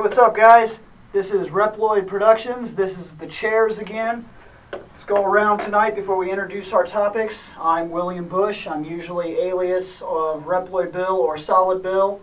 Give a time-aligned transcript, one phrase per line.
[0.00, 0.78] Hey, what's up, guys?
[1.12, 2.74] This is Reploid Productions.
[2.74, 4.24] This is the chairs again.
[4.72, 7.36] Let's go around tonight before we introduce our topics.
[7.60, 8.66] I'm William Bush.
[8.66, 12.18] I'm usually alias of Reploid Bill or Solid Bill.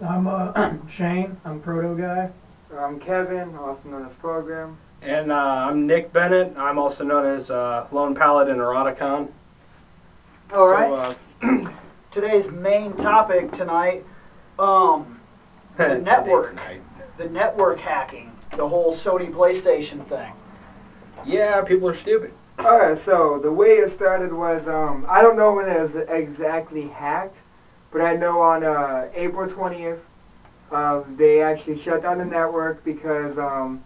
[0.00, 1.36] I'm uh, Shane.
[1.44, 2.30] I'm Proto Guy.
[2.78, 4.76] I'm Kevin, also known as Program.
[5.02, 6.56] And uh, I'm Nick Bennett.
[6.56, 9.26] I'm also known as uh, Lone Paladin Eroticon.
[10.52, 11.16] All So, right.
[11.42, 11.70] uh,
[12.12, 14.04] Today's main topic tonight,
[14.60, 15.11] um,
[15.76, 16.56] The network.
[17.16, 20.32] the network hacking, the whole Sony PlayStation thing.
[21.24, 22.32] Yeah, people are stupid.
[22.58, 26.88] Alright, so the way it started was, um, I don't know when it was exactly
[26.88, 27.36] hacked,
[27.90, 30.00] but I know on uh, April 20th,
[30.70, 33.82] um, they actually shut down the network because um,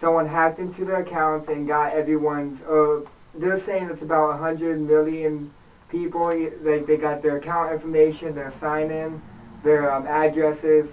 [0.00, 3.00] someone hacked into their accounts and got everyone's, uh,
[3.34, 5.52] they're saying it's about 100 million
[5.88, 6.26] people,
[6.62, 9.20] like they got their account information, their sign-in,
[9.62, 10.88] their um, addresses,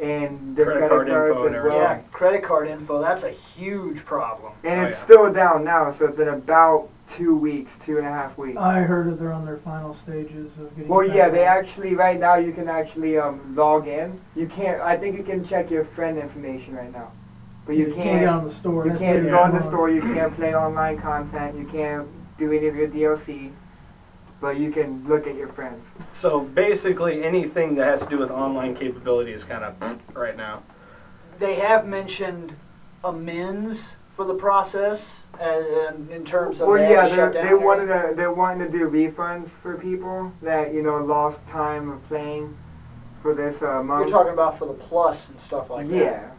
[0.00, 1.76] and their Credit credit, card info cards and as well.
[1.76, 4.52] Yeah, credit card info, that's a huge problem.
[4.64, 5.04] And Oh, it's yeah.
[5.04, 8.58] still down now, so it's been about two weeks, two and a half weeks.
[8.58, 10.88] I heard that they're on their final stages of getting.
[10.88, 14.20] well, back yeah, they actually right now you can actually um, log in.
[14.34, 14.80] You can't.
[14.80, 17.12] I think you can check your friend information right now,
[17.64, 18.84] but you, can't get on the store.
[18.84, 19.70] You That's can't later go in the tomorrow.
[19.70, 19.90] store.
[19.90, 21.56] You can't play online content.
[21.56, 22.06] You can't
[22.38, 23.50] do any of your DLC,
[24.40, 25.82] but you can look at your friends.
[26.16, 30.62] So basically, anything that has to do with online capability is kind of right now.
[31.38, 32.52] They have mentioned
[33.04, 33.80] amends
[34.14, 35.06] for the process,
[35.40, 38.14] and in terms of well, they yeah, to they're- they wanted to.
[38.14, 42.56] They're wanting to do refunds for people that you know lost time of playing
[43.22, 44.08] for this uh, month.
[44.08, 45.96] You're talking about for the plus and stuff like that.
[45.96, 46.30] yeah.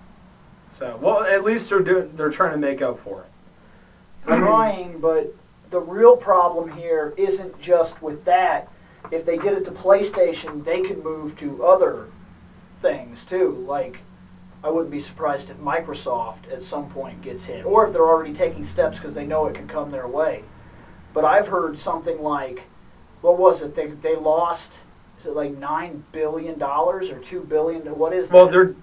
[0.80, 2.16] So, well, at least they're doing.
[2.16, 3.28] They're trying to make up for it.
[4.28, 4.38] that.
[4.40, 5.34] Trying, but
[5.70, 8.70] the real problem here isn't just with that.
[9.12, 12.08] If they get it to PlayStation, they could move to other
[12.82, 13.64] things too.
[13.68, 14.00] Like,
[14.64, 18.34] I wouldn't be surprised if Microsoft at some point gets hit, or if they're already
[18.34, 20.44] taking steps because they know it can come their way.
[21.14, 22.64] But I've heard something like,
[23.22, 23.76] what was it?
[23.76, 24.72] They they lost.
[25.20, 27.82] Is it like nine billion dollars or two billion?
[27.98, 28.52] What is Well, that?
[28.52, 28.76] they're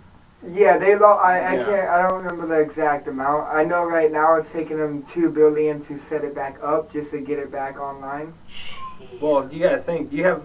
[0.53, 1.65] Yeah, they lo- I, I Yeah.
[1.65, 1.88] can't.
[1.88, 3.49] I don't remember the exact amount.
[3.53, 7.10] I know right now it's taking them two billion to set it back up just
[7.12, 8.32] to get it back online.
[8.50, 9.21] Jeez.
[9.21, 10.12] Well, you gotta think.
[10.12, 10.43] You have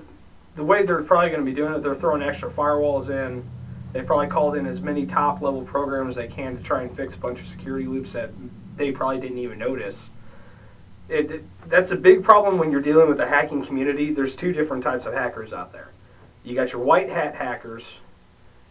[0.56, 1.82] the way they're probably going to be doing it.
[1.84, 3.44] They're throwing extra firewalls in.
[3.94, 6.96] They probably called in as many top level programs as they can to try and
[6.96, 8.30] fix a bunch of security loops that
[8.76, 10.10] they probably didn't even notice.
[11.08, 14.12] It, it- that's a big problem when you're dealing with the hacking community.
[14.12, 15.92] There's two different types of hackers out there.
[16.44, 17.86] You got your white hat hackers,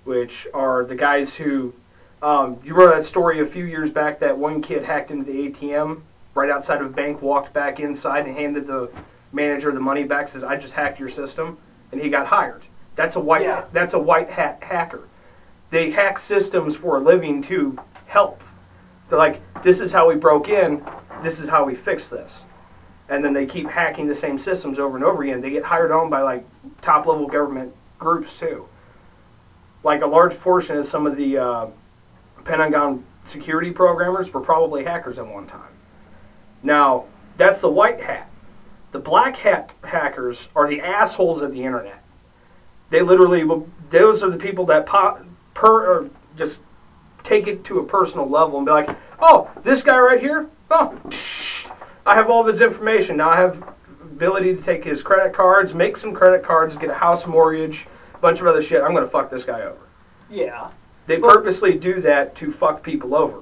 [0.09, 1.75] which are the guys who.
[2.21, 5.51] Um, you remember that story a few years back that one kid hacked into the
[5.51, 6.01] ATM
[6.35, 8.91] right outside of a bank, walked back inside, and handed the
[9.33, 10.31] manager the money back.
[10.31, 11.59] Says, "I just hacked your system,"
[11.93, 12.63] and he got hired.
[12.97, 13.43] That's a white.
[13.43, 13.65] Yeah.
[13.73, 15.03] That's a white hat hacker.
[15.71, 18.41] They hack systems for a living to help.
[19.09, 20.83] They're like, "This is how we broke in.
[21.23, 22.43] This is how we fix this."
[23.11, 25.43] And then they keep hacking the same systems over and over again.
[25.43, 26.45] They get hired on by like
[26.81, 28.67] top level government groups too.
[29.89, 31.67] Like a large portion of some of the uh,
[32.45, 35.73] Pentagon security programmers were probably hackers at one time.
[36.63, 37.07] Now,
[37.39, 38.29] that's the white hat.
[38.93, 42.05] The black hat hackers are the assholes of the internet.
[42.91, 43.49] They literally,
[43.89, 46.61] those are the people that pop, per, just
[47.25, 48.91] take it to a personal level and be like,
[49.21, 51.01] oh, this guy right here, oh,
[52.05, 53.17] I have all of his information.
[53.17, 56.95] Now I have ability to take his credit cards, make some credit cards, get a
[56.95, 57.87] house mortgage,
[58.21, 58.83] bunch of other shit.
[58.83, 59.79] I'm going to fuck this guy over.
[60.31, 60.69] yeah,
[61.07, 63.41] They purposely do that to fuck people over.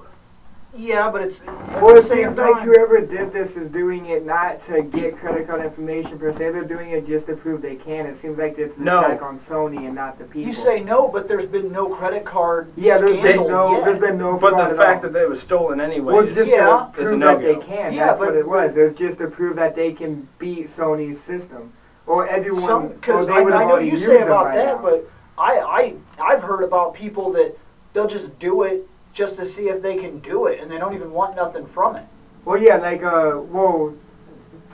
[0.77, 4.07] yeah, but it's at Well, the it same seems like whoever did this is doing
[4.07, 6.39] it not to get credit card information per se.
[6.51, 8.05] They're doing it just to prove they can.
[8.07, 9.01] It seems like it's an No.
[9.03, 10.43] attack on Sony and not the people.
[10.43, 13.85] You say no, but there's been no credit card yeah, there's been no, yet.
[13.87, 15.11] there's been no But the at fact all.
[15.11, 16.67] that it was stolen anyway well, just Yeah.
[16.67, 17.95] to prove that they can.
[17.95, 18.77] Yeah, That's but- what it was.
[18.77, 21.73] It was just to prove that they can beat Sony's system,
[22.07, 22.67] or everyone.
[22.67, 24.83] Some because I, I know you say about by that, now.
[24.83, 27.57] but I I I've heard about people that
[27.93, 30.95] they'll just do it just to see if they can do it, and they don't
[30.95, 32.05] even want nothing from it.
[32.45, 33.95] Well, yeah, like uh, well,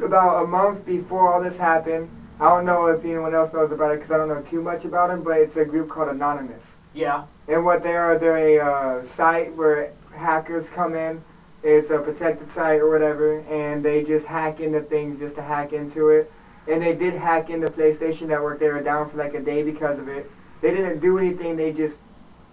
[0.03, 2.09] about a month before all this happened.
[2.41, 4.85] I don't know if anyone else knows about it because I don't know too much
[4.85, 6.61] about them, but it's a group called Anonymous.
[6.95, 11.23] Yeah, And what they are, they're a uh, site where hackers come in.
[11.63, 15.73] It's a protected site or whatever, and they just hack into things just to hack
[15.73, 16.31] into it.
[16.69, 18.61] And they did hack into PlayStation Network.
[18.61, 20.31] They were down for like a day because of it.
[20.61, 21.57] They didn't do anything.
[21.57, 21.97] They just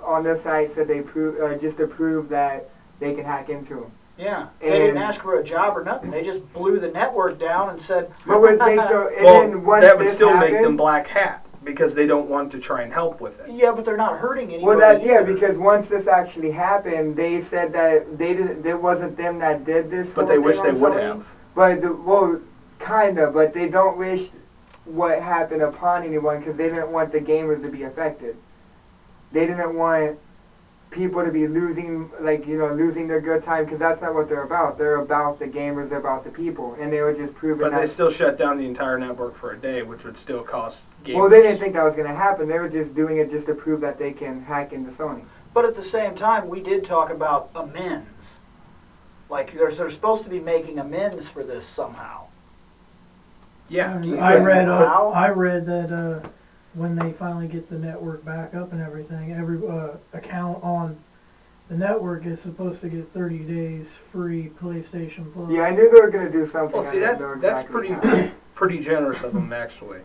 [0.04, 2.70] on their site said they prove uh, just to prove that
[3.00, 3.92] they can hack into them.
[4.18, 4.48] yeah.
[4.60, 6.10] They didn't ask for a job or nothing.
[6.10, 9.64] They just blew the network down and said, But what they so and well, then
[9.64, 12.82] once that would still happened, make them black hat because they don't want to try
[12.84, 13.52] and help with it.
[13.52, 14.66] Yeah, but they're not hurting anybody.
[14.66, 15.34] Well, that yeah, either.
[15.34, 18.66] because once this actually happened, they said that they didn't.
[18.66, 20.08] It wasn't them that did this.
[20.16, 21.26] But they wish they would have.
[21.54, 22.40] But the, well,
[22.80, 23.31] kinda.
[23.31, 24.30] But they don't wish
[24.86, 28.36] what happened upon anyone because they didn't want the gamers to be affected.
[29.31, 30.18] They didn't want
[30.90, 34.28] people to be losing, like you know, losing their good time because that's not what
[34.28, 34.78] they're about.
[34.78, 35.90] They're about the gamers.
[35.90, 37.81] They're about the people, and they were just proving But that.
[37.81, 41.16] they still shut down the entire network for a day, which would still cost gamers.
[41.16, 42.48] well, they didn't think that was going to happen.
[42.48, 45.24] They were just doing it just to prove that they can hack into Sony.
[45.54, 48.08] But at the same time, we did talk about amends.
[49.30, 52.29] Like there's they're supposed to be making amends for this somehow.
[53.69, 53.98] Yeah.
[53.98, 55.10] I- you I read, uh, how?
[55.10, 56.27] I read that, uh,
[56.74, 60.98] when they finally get the network back up and everything, every, uh, account on
[61.69, 65.51] the network is supposed to get thirty days free PlayStation Plus.
[65.51, 66.80] Yeah, I knew they were going to do something.
[66.80, 67.95] Well, I see, didn't that's that's pretty
[68.56, 70.00] pretty generous of them actually.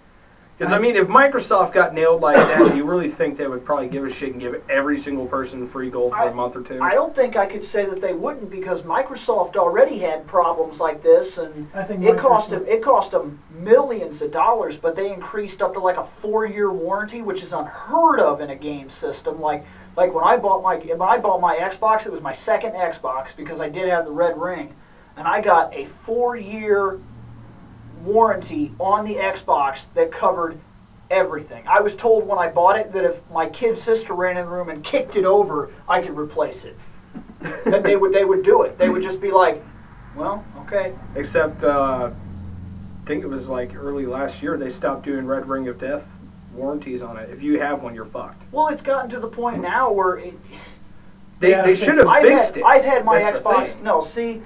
[0.57, 3.65] Because I mean, if Microsoft got nailed like that, do you really think they would
[3.65, 6.55] probably give a shit and give every single person free gold for I- a month
[6.55, 6.81] or two?
[6.81, 11.03] I don't think I could say that they wouldn't because Microsoft already had problems like
[11.03, 14.77] this, and I think it cost them it cost them millions of dollars.
[14.77, 18.57] But they increased up to like a four-year warranty, which is unheard of in a
[18.57, 19.41] game system.
[19.41, 19.67] Like
[19.97, 23.29] like when I bought my when I bought my Xbox, it was my second Xbox
[23.37, 24.73] because I did have the red ring,
[25.17, 27.01] and I got a four-year
[28.03, 30.59] warranty on the Xbox that covered
[31.11, 31.67] everything.
[31.67, 34.51] I was told when I bought it that if my kid sister ran in the
[34.51, 36.77] room and kicked it over, I could replace it.
[37.65, 38.79] that they would they would do it.
[38.79, 39.63] They would just be like,
[40.17, 45.27] "Well, okay." Except, uh, I think it was like early last year they stopped doing
[45.27, 46.05] Red Ring of Death
[46.55, 47.31] warranties on it.
[47.31, 48.43] If you have one, you're fucked.
[48.53, 50.35] Well, it's gotten to the point now where it,
[51.41, 52.65] They, Yeah, they should have fixed had, it.
[52.65, 53.81] I've had my That's Xbox.
[53.83, 54.41] No, see,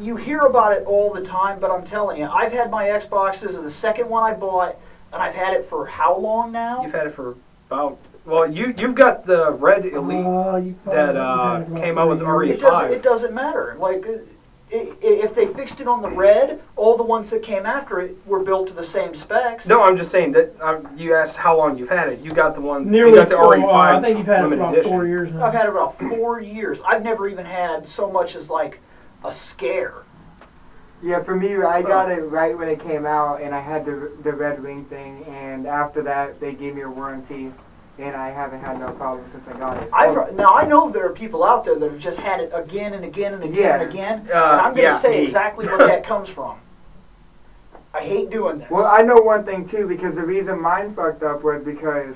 [0.00, 3.60] you hear about it all the time, but I'm telling you, I've had my Xboxes.
[3.62, 4.76] The second one I bought,
[5.12, 6.82] and I've had it for how long now?
[6.82, 7.34] You've had it for
[7.70, 7.98] about.
[8.24, 10.26] Well, you you've got the Red Elite.
[10.26, 12.50] Uh, that, uh, came out with 30 RE5.
[12.54, 12.92] It doesn't.
[12.92, 13.76] It doesn't matter.
[13.78, 14.12] Like, uh,
[14.72, 18.00] i- i- if they fixed it on the red, all the ones that came after
[18.00, 19.66] it were built to the same specs.
[19.68, 22.18] no, I'm just saying that um, you asked how long you've had it.
[22.18, 22.90] You got the one.
[22.90, 23.64] Nearly you got the four, RE5
[23.94, 24.90] uh, I think you've had it for about edition.
[24.90, 25.44] four years now.
[25.46, 26.80] I've had it about four years.
[26.84, 28.80] I've never even had so much as like
[29.24, 29.94] a scare.
[31.02, 34.10] Yeah, for me, I got it right when it came out, and I had the
[34.22, 37.52] the red ring thing, and after that, they gave me a warranty,
[37.98, 39.90] and I haven't had no problem since I got it.
[39.92, 42.94] I've now I know there are people out there that have just had it again
[42.94, 43.80] and again and again Yeah.
[43.80, 44.18] and again.
[44.32, 45.24] Uh, and I'm going to yeah, say me.
[45.24, 46.58] exactly where that comes from.
[47.92, 48.70] I hate doing this.
[48.70, 52.14] Well, I know one thing too, because the reason mine fucked up was because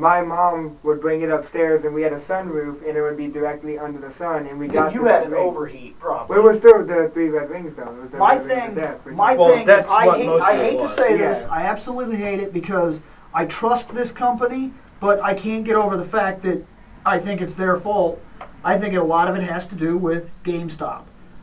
[0.00, 3.28] my mom would bring it upstairs, and we had a sunroof, and it would be
[3.28, 5.42] directly under the sun, and we you, got you had an ring.
[5.42, 6.28] overheat problem.
[6.28, 7.92] Well, it was still the three red rings though.
[7.92, 10.78] It was the my red thing, death, my Well, thing is, I hate, I hate
[10.78, 11.34] to say yeah.
[11.34, 11.44] this.
[11.46, 12.98] I absolutely hate it because
[13.34, 16.64] I trust this company, but I can't get over the fact that
[17.04, 18.20] I think it's their fault.
[18.64, 21.02] I think a lot of it has to do with GameStop.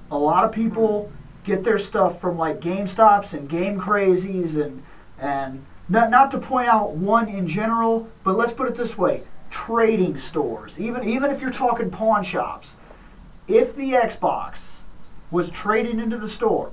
[0.10, 1.46] A lot of people hmm.
[1.46, 4.84] get their stuff from like GameStops and Game Crazies and
[5.20, 9.24] and not not to point out one in general, but let's put it this way:
[9.50, 10.80] trading stores.
[10.80, 12.72] Even even if you're talking pawn shops,
[13.48, 14.58] if the Xbox
[15.32, 16.72] was traded into the store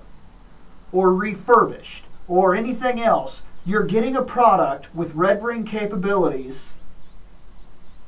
[0.92, 6.72] or refurbished or anything else, you're getting a product with red ring capabilities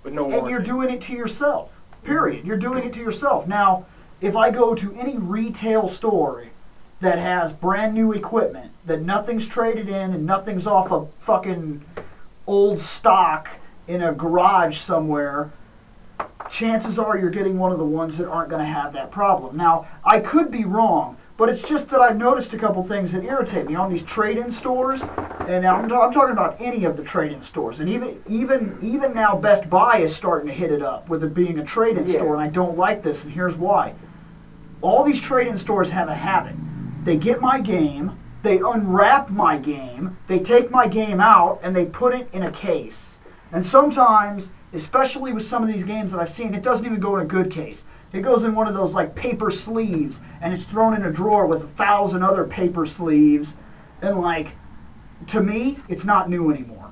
[0.05, 0.51] With no and warranty.
[0.51, 1.73] you're doing it to yourself.
[2.05, 2.39] Period.
[2.41, 2.47] Mm-hmm.
[2.49, 3.47] You're doing it to yourself.
[3.49, 3.87] Now,
[4.21, 6.45] if I go to any retail store
[7.01, 11.85] that has brand new equipment that nothing's traded in and nothing's off of fucking
[12.47, 13.49] old stock
[13.87, 15.51] in a garage somewhere,
[16.51, 19.57] chances are you're getting one of the ones that aren't going to have that problem.
[19.57, 23.23] Now, I could be wrong, but it's just that I've noticed a couple things that
[23.25, 25.03] irritate me on these trade-in stores,
[25.47, 29.37] and I'm, I'm talking about any of the trade-in stores, and even even even now
[29.37, 32.19] Best Buy is starting to hit it up with it being a trade-in Yeah.
[32.19, 33.93] store, and I don't like this, and here's why.
[34.81, 36.55] All these trade-in stores have a habit.
[37.07, 41.85] They get my game, they unwrap my game, they take my game out, and they
[41.85, 43.15] put it in a case.
[43.53, 47.17] And sometimes, especially with some of these games that I've seen, it doesn't even go
[47.17, 47.83] in a good case.
[48.13, 51.47] It goes in one of those like paper sleeves, and it's thrown in a drawer
[51.47, 53.51] with a thousand other paper sleeves.
[54.03, 54.49] And like,
[55.29, 56.91] to me, it's not new anymore.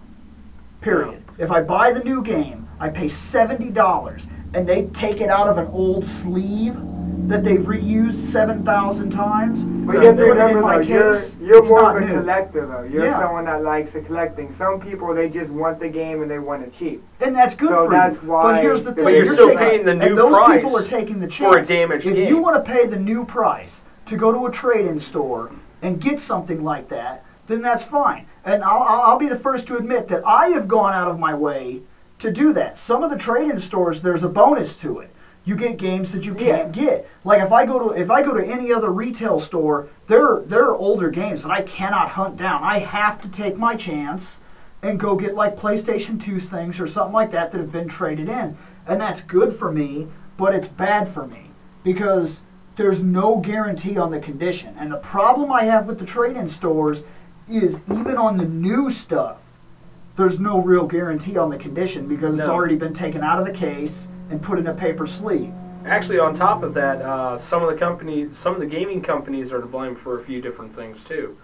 [0.80, 1.24] Period.
[1.38, 5.48] If I buy the new game, I pay seventy dollars, and they take it out
[5.48, 6.76] of an old sleeve
[7.28, 9.62] that they've reused seven thousand times.
[9.86, 11.82] But and you have to put it in remember my though, you're, case, you're more
[11.82, 12.20] not of a new.
[12.20, 12.82] collector though.
[12.82, 13.18] You're Yeah.
[13.20, 14.54] someone that likes the collecting.
[14.58, 17.02] Some people they just want the game and they want it cheap.
[17.20, 18.28] And that's good So for that's you.
[18.30, 20.14] why but here's the But thing: But you're you're still taking- paying the and new
[20.16, 21.54] those price people are taking the chance.
[21.54, 22.28] for a damaged if game.
[22.28, 26.20] you want to pay the new price to go to a trade-in store and get
[26.20, 28.26] something like that, then that's fine.
[28.44, 31.18] And I'll, I'll I'll be the first to admit that I have gone out of
[31.18, 31.80] my way
[32.24, 32.78] to do that.
[32.78, 35.10] Some of the trade-in stores, there's a bonus to it.
[35.44, 37.06] You get games that you can't get.
[37.22, 40.64] Like if I go to if I go to any other retail store, there there
[40.64, 42.64] are older games that I cannot hunt down.
[42.64, 44.32] I have to take my chance
[44.82, 48.30] and go get like PlayStation 2's things or something like that that have been traded
[48.30, 48.56] in.
[48.86, 51.50] And that's good for me, but it's bad for me
[51.82, 52.40] because
[52.76, 54.74] there's no guarantee on the condition.
[54.78, 57.02] And the problem I have with the trade-in stores
[57.50, 59.38] is even on the new stuff,
[60.16, 62.54] there's no real guarantee on the condition because it's No.
[62.54, 65.52] already been taken out of the case and put in a paper sleeve.
[65.86, 69.52] Actually, on top of that, uh, some of the companies, some of the gaming companies
[69.52, 71.36] are to blame for a few different things too.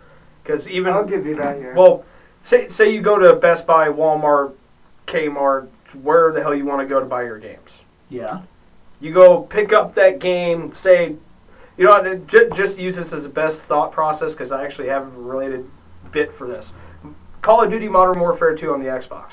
[0.42, 1.74] Because even I'll give you that here.
[1.74, 2.04] well,
[2.44, 4.52] say say you go to Best Buy, Walmart,
[5.06, 5.68] Kmart,
[6.02, 7.70] where the hell you want to go to buy your games.
[8.08, 8.40] Yeah.
[9.00, 11.14] You go pick up that game, say,
[11.76, 14.88] you know, what, just, just use this as a best thought process because I actually
[14.88, 15.66] have a related
[16.12, 16.72] bit for this.
[17.42, 19.32] Call of Duty Modern Warfare 2 on the Xbox.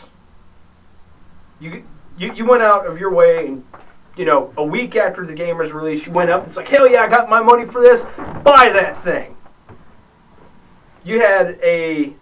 [1.59, 1.83] You,
[2.17, 3.65] you you went out of your way and
[4.15, 6.67] you know a week after the game was released, you went up and it's like
[6.67, 8.03] hell yeah, I got my money for this.
[8.43, 9.35] Buy that thing.
[11.03, 12.13] You had a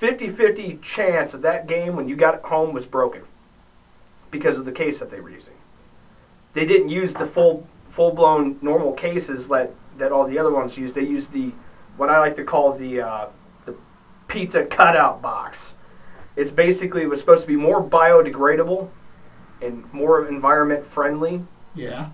[0.00, 3.22] 50-50 chance that that game when you got it home was broken
[4.30, 5.54] because of the case that they were using
[6.58, 10.76] they didn't use the full full blown normal cases that that all the other ones
[10.76, 10.94] used.
[10.94, 11.52] They used the
[11.96, 13.26] what I like to call the uh,
[14.28, 15.72] pizza cutout box.
[16.36, 18.88] It's basically it was supposed to be more biodegradable
[19.60, 21.42] and more environment friendly,
[21.74, 22.10] Yeah.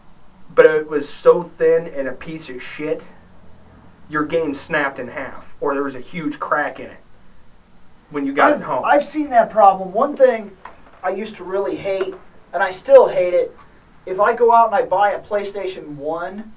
[0.54, 3.02] but it was so thin and a piece of shit.
[4.08, 6.96] Your game snapped in half, or there was a huge crack in it
[8.10, 8.84] when you got I've, it home.
[8.84, 9.92] I've seen that problem.
[9.92, 10.50] One thing
[11.02, 12.14] I used to really hate,
[12.52, 13.54] and I still hate it,
[14.06, 16.52] if I go out and I buy a PlayStation 1,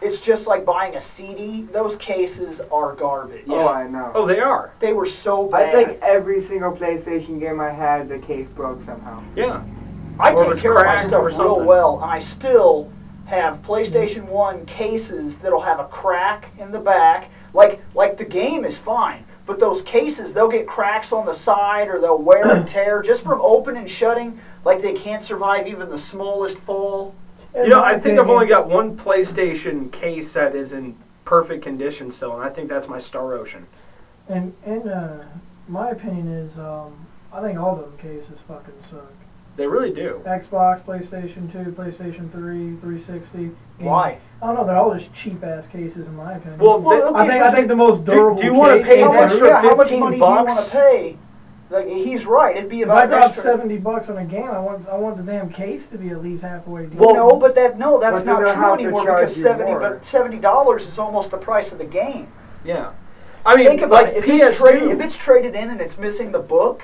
[0.00, 1.62] it's just like buying a CD.
[1.62, 3.44] Those cases are garbage.
[3.48, 4.12] oh, I know.
[4.14, 4.72] oh, they are.
[4.80, 5.74] They were so bad.
[5.74, 9.22] I think every single PlayStation game I had, the case broke somehow.
[9.34, 9.62] Yeah.
[10.20, 12.90] I or take care of my stuff or real well, and I still
[13.26, 17.30] have PlayStation 1 cases that'll have a crack in the back.
[17.54, 21.88] Like like the game is fine, but those cases they'll get cracks on the side
[21.88, 24.40] or they'll wear and tear just from opening and shutting.
[24.64, 27.14] Like they can't survive even the smallest fall.
[27.54, 31.62] In You know, I think I've only got one PlayStation case that is in perfect
[31.62, 33.66] condition still, and I think that's my Star Ocean.
[34.28, 35.24] And in uh,
[35.68, 39.10] my opinion is, um, I think all of them cases fucking suck.
[39.56, 40.22] They really do.
[40.24, 43.38] Xbox, PlayStation 2, PlayStation 3, 360.
[43.38, 44.18] Game- Why?
[44.40, 44.64] I don't know.
[44.64, 46.60] They're all just cheap ass cases in my opinion.
[46.60, 48.36] Well, Well, I okay, think I think the most durable.
[48.36, 48.44] do durable.
[48.44, 50.16] you wanna case pay is an How much, a- extra yeah, how much 15 money
[50.16, 50.64] do you want bucks?
[50.66, 51.16] to pay?
[51.70, 52.56] Like he's right.
[52.56, 53.42] It'd be If I about drop extra.
[53.42, 56.22] seventy bucks on a game, I want I want the damn case to be at
[56.22, 57.00] least halfway decent.
[57.00, 59.20] Well, no, but that no, that's But not then they'll true have to anymore charge
[59.26, 59.80] because you seventy more.
[59.80, 62.28] but seventy dollars is almost the price of the game.
[62.64, 62.92] Yeah.
[63.44, 64.24] I mean, Think about like it.
[64.24, 64.92] If it's, traded, PS2.
[64.94, 66.82] if it's traded in and it's missing the book,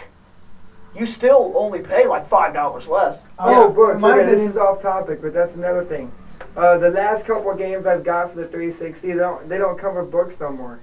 [0.94, 3.20] you still only pay like five dollars less.
[3.38, 3.94] Oh, Yeah, books.
[3.94, 6.12] in my Okay, this opinion- is off topic, but that's another thing.
[6.56, 9.78] Uh, the last couple of games I've got for the 360, they don't they don't
[9.78, 10.78] come with books no more.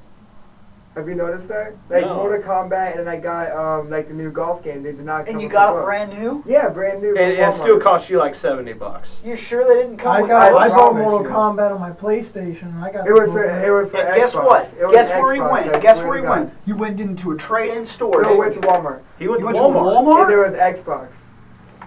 [0.95, 1.73] Have you noticed that?
[1.89, 2.15] Like No.
[2.15, 4.83] Mortal Kombat, and I got um like the new golf game.
[4.83, 6.43] They did not come And you with got a it brand new.
[6.45, 7.15] Yeah, brand new.
[7.17, 7.83] and it still Walmart.
[7.83, 9.21] costs you like seventy bucks.
[9.23, 11.29] You sure they didn't come I with got I I bought Mortal you.
[11.29, 12.81] Kombat on my PlayStation.
[12.83, 14.43] I got It was for it was for guess Xbox.
[14.43, 14.79] what?
[14.81, 15.73] Was Guess where he went?
[15.75, 16.53] I Guess where he went?
[16.65, 18.21] You went into a trade-in store.
[18.23, 18.59] No, didn't went to?
[18.59, 18.99] Walmart.
[19.17, 20.21] He went to went to Walmart.
[20.23, 21.07] And there was Xbox.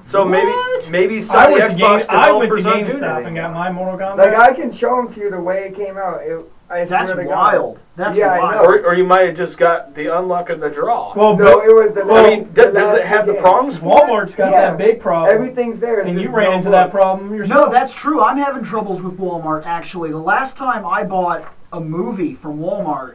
[0.07, 0.89] So maybe What?
[0.91, 3.37] maybe some I of the to Game, Xbox I went to developers aren't GameStop and
[3.37, 4.17] got my Mortal Kombat.
[4.17, 6.23] Like I can show them to you the way it came out.
[6.23, 7.37] It, I That's swear to God.
[7.37, 7.79] wild.
[7.97, 8.67] That's Yeah, I wild.
[8.67, 11.13] Or, or you might have just got the unluck of the draw.
[11.15, 12.01] well, No, but it was the.
[12.03, 13.43] I last- mean, the does last it have the game.
[13.43, 13.77] problems?
[13.77, 14.71] Walmart's got Yeah.
[14.71, 15.33] that big problem.
[15.35, 16.01] Everything's there.
[16.01, 16.77] and it's you just ran no into book.
[16.79, 17.67] that problem yourself.
[17.67, 18.23] No, that's true.
[18.23, 20.11] I'm having troubles with Walmart actually.
[20.11, 23.15] The last time I bought a movie from Walmart,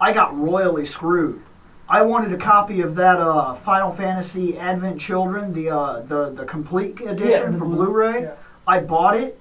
[0.00, 1.40] I got royally screwed.
[1.88, 6.44] I wanted a copy of that uh, Final Fantasy Advent Children, the uh, the the
[6.44, 8.22] complete edition the for Blu- Blu-ray.
[8.22, 8.30] yeah.
[8.66, 9.38] I bought it,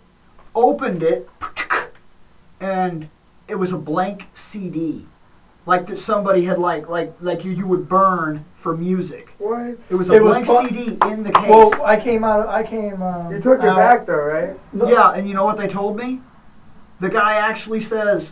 [0.55, 1.29] opened it,
[2.59, 3.07] and
[3.47, 5.05] it was a blank CD,
[5.65, 9.29] like that somebody had like like like you you would burn for music.
[9.37, 9.77] What?
[9.89, 11.49] It was a It was blank fun- CD in the case.
[11.49, 12.47] Well, I came out.
[12.47, 13.01] I came.
[13.01, 14.57] Um, You took it out- back though, right?
[14.71, 16.21] No, Yeah, and you know what they told me?
[16.99, 18.31] The guy actually says,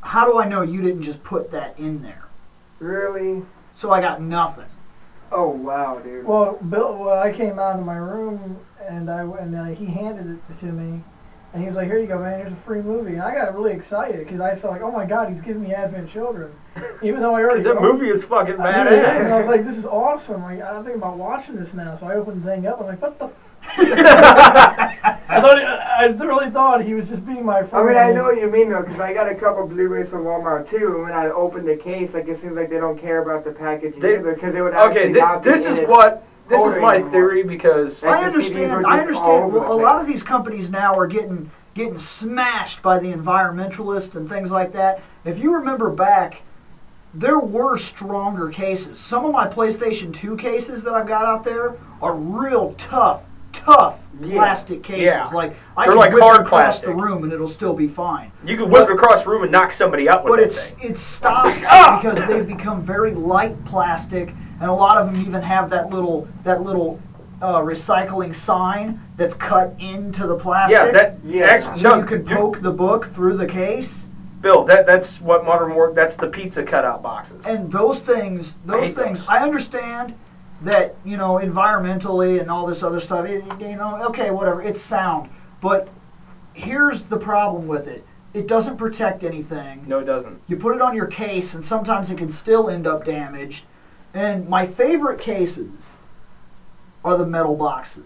[0.00, 2.24] How do I know you didn't just put that in there?
[2.80, 3.42] Really?
[3.76, 4.64] So I got nothing.
[5.30, 6.24] Oh wow, dude.
[6.24, 8.56] Well, Bill, well, I came out of my room
[8.88, 11.02] and I and uh, he handed it to me,
[11.52, 12.40] and he was like, "Here you go, man.
[12.40, 15.06] Here's a free movie." And I got really excited because I felt like, "Oh my
[15.06, 16.52] God, he's giving me Advent Children,"
[17.02, 17.62] even though I already.
[17.68, 20.84] That movie is fucking I knew And I was like, "This is awesome!" Like, I'm
[20.84, 21.96] thinking about watching this now.
[21.98, 22.80] So I opened the thing up.
[22.80, 23.30] I'm like, "What the?"
[23.70, 27.88] I thought it, I really thought he was just being my friend.
[27.88, 30.24] I mean, I know what you mean though, because I got a couple Blu-rays from
[30.24, 30.94] Walmart too.
[30.94, 33.50] And when I opened the case, like it seems like they don't care about the
[33.50, 35.88] packaging They- either, because they would actually Okay, thi- not be this in is it.
[35.88, 37.10] what this is my anymore.
[37.12, 38.86] theory because I understand.
[38.86, 39.52] I understand.
[39.52, 44.28] Well, a lot of these companies now are getting getting smashed by the environmentalists and
[44.28, 45.00] things like that.
[45.24, 46.42] If you remember back,
[47.14, 48.98] there were stronger cases.
[48.98, 53.98] Some of my PlayStation 2 cases that I've got out there are real tough, tough
[54.20, 54.34] Yeah.
[54.34, 55.04] plastic cases.
[55.04, 55.26] Yeah.
[55.32, 56.86] Like I They're can like whip hard it across plastic.
[56.88, 58.32] the room and it'll still be fine.
[58.44, 60.70] you can whip it across the room and knock somebody up with But that it's
[60.70, 60.90] thing.
[60.90, 62.00] it's stopped Ah!
[62.02, 66.28] because they've become very light plastic, and a lot of them even have that little
[66.44, 67.00] that little
[67.40, 70.76] uh, recycling sign that's cut into the plastic.
[70.78, 71.44] Yeah, that Yeah.
[71.46, 74.02] actually, so no, you can you- poke the book through the case,
[74.40, 74.64] Bill.
[74.64, 75.92] That that's what modern war.
[75.94, 77.46] That's the pizza cutout boxes.
[77.46, 79.18] and those things, I those hate things.
[79.20, 79.28] those.
[79.28, 80.14] I understand
[80.62, 83.26] that you know environmentally and all this other stuff.
[83.26, 84.60] It, you know, okay, whatever.
[84.62, 85.28] It's sound,
[85.60, 85.88] but
[86.54, 88.04] here's the problem with it.
[88.34, 89.84] It doesn't protect anything.
[89.86, 90.40] no, it doesn't.
[90.48, 93.64] You put it on your case, and sometimes it can still end up damaged.
[94.14, 95.70] And my favorite cases
[97.04, 98.04] are the metal boxes.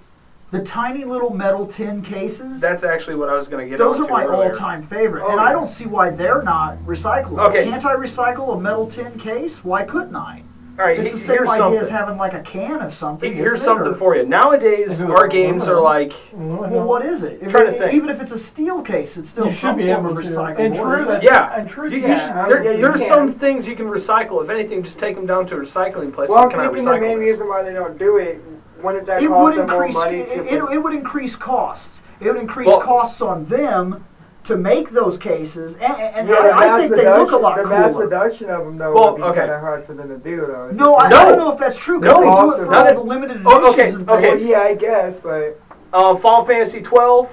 [0.50, 2.60] The tiny little metal tin cases.
[2.60, 4.50] That's actually what I was going to get those are my earlier.
[4.52, 5.44] all-time favorite, Oh, and yeah.
[5.44, 7.48] I don't see why they're not recyclable.
[7.48, 7.64] Okay.
[7.64, 9.64] Can't I recycle a metal tin case?
[9.64, 10.42] Why couldn't I?
[10.78, 11.80] All right, It's he- the same here's idea something.
[11.82, 13.34] as having like a can of something.
[13.34, 13.74] Here's isn't it?
[13.74, 14.24] something Or- for you.
[14.26, 17.40] Nowadays, If it was our games are like mm-hmm, Well, what is it?
[17.42, 17.94] If Trying it- to think.
[17.94, 20.24] Even if it's a steel case, it's still you should some be form able of
[20.24, 20.30] to.
[20.30, 20.58] recyclable.
[20.60, 21.10] And true, isn't it?
[21.10, 21.54] that's, Yeah.
[21.58, 22.26] and true, You, you yeah.
[22.44, 23.08] should- there- Yeah, you there's can.
[23.08, 24.42] some things you can recycle.
[24.42, 26.30] If anything, just take them down to a recycling place.
[26.30, 27.30] Well, and I'm can I thinking the recycle main this?
[27.32, 28.40] reason why they don't do it,
[28.82, 31.36] wouldn't that it cost would them more increase money it, to it, it would increase
[31.36, 32.00] costs.
[32.20, 34.04] It would increase Well- costs on them
[34.44, 37.38] to make those cases, and, and Yeah, the I, I mass think they look a
[37.38, 38.04] production- lot The mass cooler.
[38.08, 39.38] production of them, though, Well, would be okay.
[39.40, 40.70] kind of hard for them to do, though.
[40.72, 41.28] No, I, just- I No.
[41.30, 43.00] don't know if that's true because No, they do it for not all it- the
[43.02, 44.28] limited Oh, okay, editions and okay.
[44.28, 44.48] Well, things.
[44.48, 45.60] yeah, I guess, but
[45.92, 47.28] Uh, Final Fantasy 12.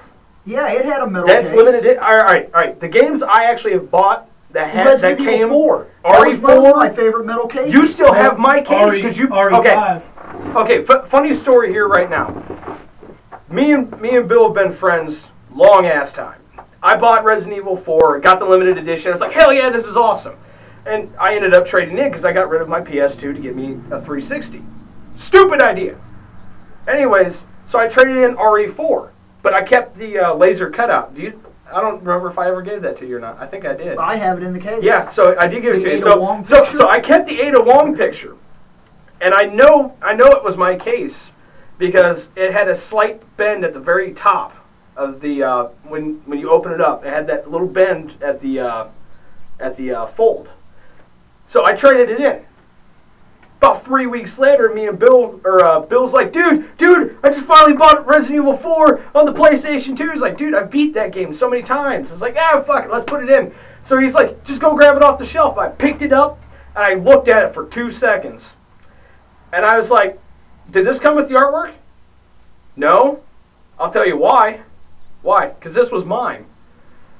[0.46, 1.58] Yeah, it had a metal That's case.
[1.58, 1.98] limited.
[1.98, 2.80] All right, all right, all right.
[2.80, 5.86] The games I actually have bought that had that Resident Evil came 4.
[6.04, 6.76] That was, that was RE4.
[6.76, 7.74] my favorite metal case.
[7.74, 9.60] You still have my case because you RE5.
[9.60, 10.02] okay.
[10.56, 12.34] Okay, f- funny story here right now.
[13.50, 16.39] Me and me and Bill have been friends long ass time.
[16.82, 19.10] I bought Resident Evil 4, got the limited edition.
[19.10, 20.36] I was like, hell yeah, this is awesome.
[20.86, 23.56] And I ended up trading in because I got rid of my PS2 to get
[23.56, 24.64] me a 360.
[25.18, 25.98] Stupid idea.
[26.88, 29.10] Anyways, so I traded in RE4,
[29.42, 31.14] but I kept the uh, laser cutout.
[31.14, 31.44] Do you?
[31.72, 33.38] I don't remember if I ever gave that to you or not.
[33.40, 33.98] I think I did.
[33.98, 34.82] I have it in the case.
[34.82, 36.02] Yeah, so I did give it The to you.
[36.02, 38.38] So, Wong so, so I kept the Ada Wong picture,
[39.22, 41.30] and I know I know it was my case
[41.78, 44.56] because it had a slight bend at the very top
[45.00, 47.06] of the uh, when when you open it up.
[47.06, 48.88] It had that little bend at the uh,
[49.60, 50.50] at the uh, fold.
[51.48, 52.44] So I traded it in.
[53.58, 57.46] About three weeks later, me and Bill, or uh, Bill's like, dude, dude, I just
[57.46, 60.12] finally bought Resident Evil 4 on the PlayStation 2.
[60.12, 62.10] He's like, dude, I beat that game so many times.
[62.10, 63.54] It's like, ah, fuck it, let's put it in.
[63.84, 65.58] So he's like, just go grab it off the shelf.
[65.58, 66.40] I picked it up
[66.74, 68.54] and I looked at it for two seconds.
[69.52, 70.18] And I was like,
[70.72, 71.74] did this come with the artwork?
[72.78, 73.22] No.
[73.78, 74.62] I'll tell you why.
[75.22, 75.48] Why?
[75.48, 76.46] Because this was mine.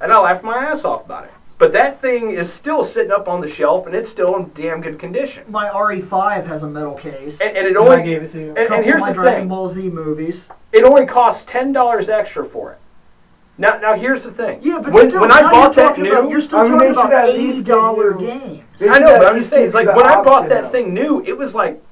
[0.02, 1.32] And I laughed my ass off about it.
[1.58, 4.80] But that thing is still sitting up on the shelf and it's still in damn
[4.80, 5.44] good condition.
[5.50, 7.42] My RE5 has a metal case.
[7.42, 8.48] And, and it I only gave it to you.
[8.48, 9.50] and, couple and here's of my the Dragon thing.
[9.50, 10.46] Ball Z movies.
[10.72, 12.78] It only costs ten dollars extra for it.
[13.58, 14.60] Now, now here's the thing.
[14.62, 16.64] Yeah, but when, still, when I bought you're that talking new, about, you're still I
[16.64, 18.64] mean, talking about at eighty give dollar games.
[18.82, 20.70] I know, but I'm just saying, it's like when I bought that though.
[20.70, 21.84] thing new, it was like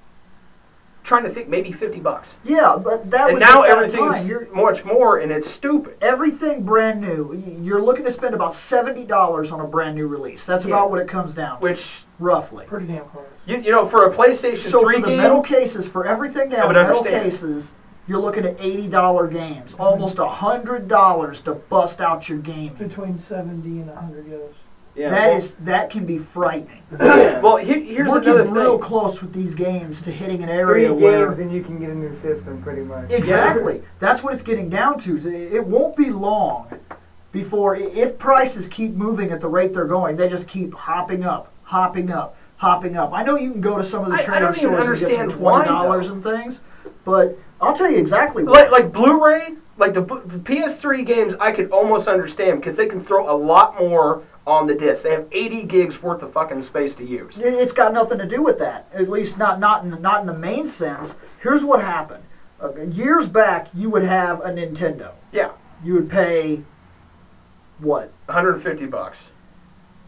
[1.07, 4.13] trying to think maybe fifty bucks, Yeah, but that and was now at that everything's
[4.15, 4.27] time.
[4.27, 5.97] You're, much more, and it's stupid.
[6.01, 7.41] everything brand new.
[7.63, 10.45] You're looking to spend about seventy dollars on a brand new release.
[10.45, 10.71] That's Yeah.
[10.75, 12.65] about what it comes down to, Which roughly.
[12.65, 13.25] Pretty damn close.
[13.45, 16.51] you, you know, for a PlayStation So Three for the game, metal cases, for everything
[16.53, 17.23] I down metal understand.
[17.31, 17.71] cases,
[18.07, 22.73] you're looking at eighty dollar games, almost a hundred dollars to bust out your game.
[22.75, 24.53] Between 70 and 100 goes.
[24.97, 26.81] Yeah, That well, is that can be frightening.
[26.91, 27.57] well.
[27.57, 31.05] Here, here's We're another getting real close with these games to hitting an area Three
[31.05, 33.11] area games where and you can get a new system, pretty much.
[33.11, 33.83] Exactly.
[33.99, 35.17] That's what it's getting down to.
[35.27, 36.67] It won't be long
[37.31, 41.53] before, if prices keep moving at the rate they're going, they just keep hopping up,
[41.63, 43.13] hopping up, hopping up.
[43.13, 44.87] I know you can go to some of the I- I trader don't even stores
[44.87, 46.59] and get some understand why, twenty dollars and things,
[47.05, 48.53] but I'll tell you exactly why.
[48.53, 52.99] Like like Blu-ray, like the, the PS3 games, I could almost understand because they can
[52.99, 55.03] throw a lot more on the disc.
[55.03, 57.37] They have 80 gigs worth of fucking space to use.
[57.37, 58.85] It- It's got nothing to do with that.
[58.93, 61.13] At least not not in, not in the main sense.
[61.41, 62.23] Here's what happened.
[62.63, 65.11] Uh, years back, you would have a Nintendo.
[65.31, 65.49] Yeah,
[65.83, 66.61] You would pay
[67.79, 68.11] what?
[68.25, 69.17] 150 bucks.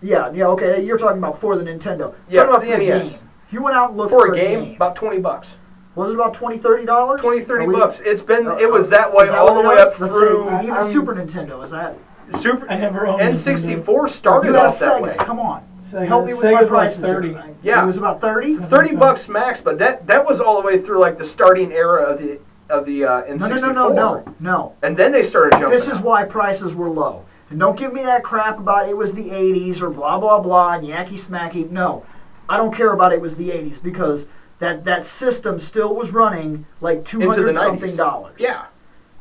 [0.01, 0.83] Yeah, yeah, okay.
[0.83, 2.15] You're talking about for the Nintendo.
[2.29, 3.09] Yeah, about for the NES.
[3.11, 3.19] game.
[3.47, 5.47] If you went out and looked For for a game, about 20 bucks.
[5.95, 7.19] Was it about 20 30 dollars?
[7.21, 7.99] 20, 30 we- bucks.
[7.99, 10.91] It's been uh, it was that way that all the way up through even um,
[10.91, 11.63] Super Nintendo.
[11.65, 11.95] Is that?
[12.37, 15.01] Super I never owned a N64 started you off that Sega.
[15.01, 15.15] way.
[15.17, 15.63] Come on.
[15.91, 16.99] Sega, Help me with Sega's my like prices.
[16.99, 17.29] 30.
[17.29, 17.55] here.
[17.63, 17.83] Yeah.
[17.83, 18.57] It was about 30.
[18.57, 22.03] 30 bucks max, but that that was all the way through like the starting era
[22.03, 22.39] of the
[22.69, 23.39] of the uh, N64.
[23.39, 24.75] No, no, no, no, no, no.
[24.83, 25.71] And then they started jumping.
[25.71, 26.03] This is up.
[26.03, 27.25] why prices were low.
[27.49, 30.73] And don't give me that crap about it was the 80s or blah blah blah
[30.73, 31.69] and yacky smacky.
[31.69, 32.05] No,
[32.47, 34.25] I don't care about it was the 80s because
[34.59, 38.35] that that system still was running like two Into the hundred something dollars.
[38.37, 38.65] Yeah.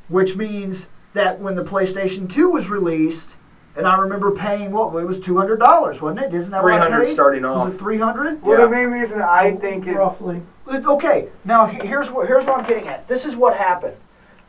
[0.08, 3.28] Which means that when the PlayStation 2 was released,
[3.76, 6.34] and I remember paying what it was two hundred dollars, wasn't it?
[6.34, 7.12] Isn't that what 300 paid?
[7.14, 8.42] starting Was it three hundred?
[8.42, 8.64] Well, Yeah.
[8.64, 10.42] the main reason I think it, roughly.
[10.68, 13.06] Okay, now here's what here's what I'm getting at.
[13.06, 13.94] This is what happened.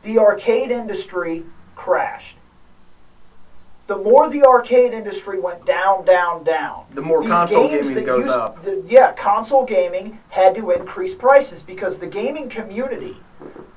[0.02, 1.44] The arcade industry
[1.76, 2.36] crashed.
[3.86, 8.04] The more the arcade industry went down, down, down, The more these console games gaming
[8.06, 8.64] goes used- up.
[8.64, 13.16] the- yeah, console gaming had to increase prices because the gaming community,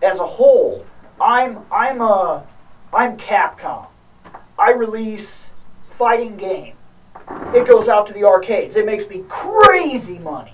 [0.02, 0.86] as a whole,
[1.22, 2.43] I'm I'm a
[2.94, 3.88] I'm Capcom.
[4.58, 5.50] I release
[5.98, 6.76] fighting game.
[7.54, 8.76] It goes out to the arcades.
[8.76, 10.54] It makes me crazy money,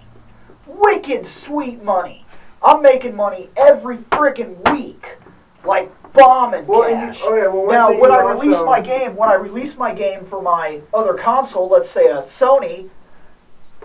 [0.66, 2.26] wicked sweet money.
[2.64, 5.18] I'm making money every freaking week,
[5.66, 7.20] like bombing well, and cash.
[7.20, 9.94] you, oh yeah, well, Now, when I release also- my game, when I release my
[9.94, 12.90] game for my other console, let's say a Sony,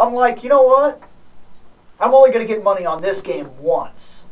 [0.01, 1.01] I'm like, you know what?
[2.01, 4.23] I'm only going to get money on this game once.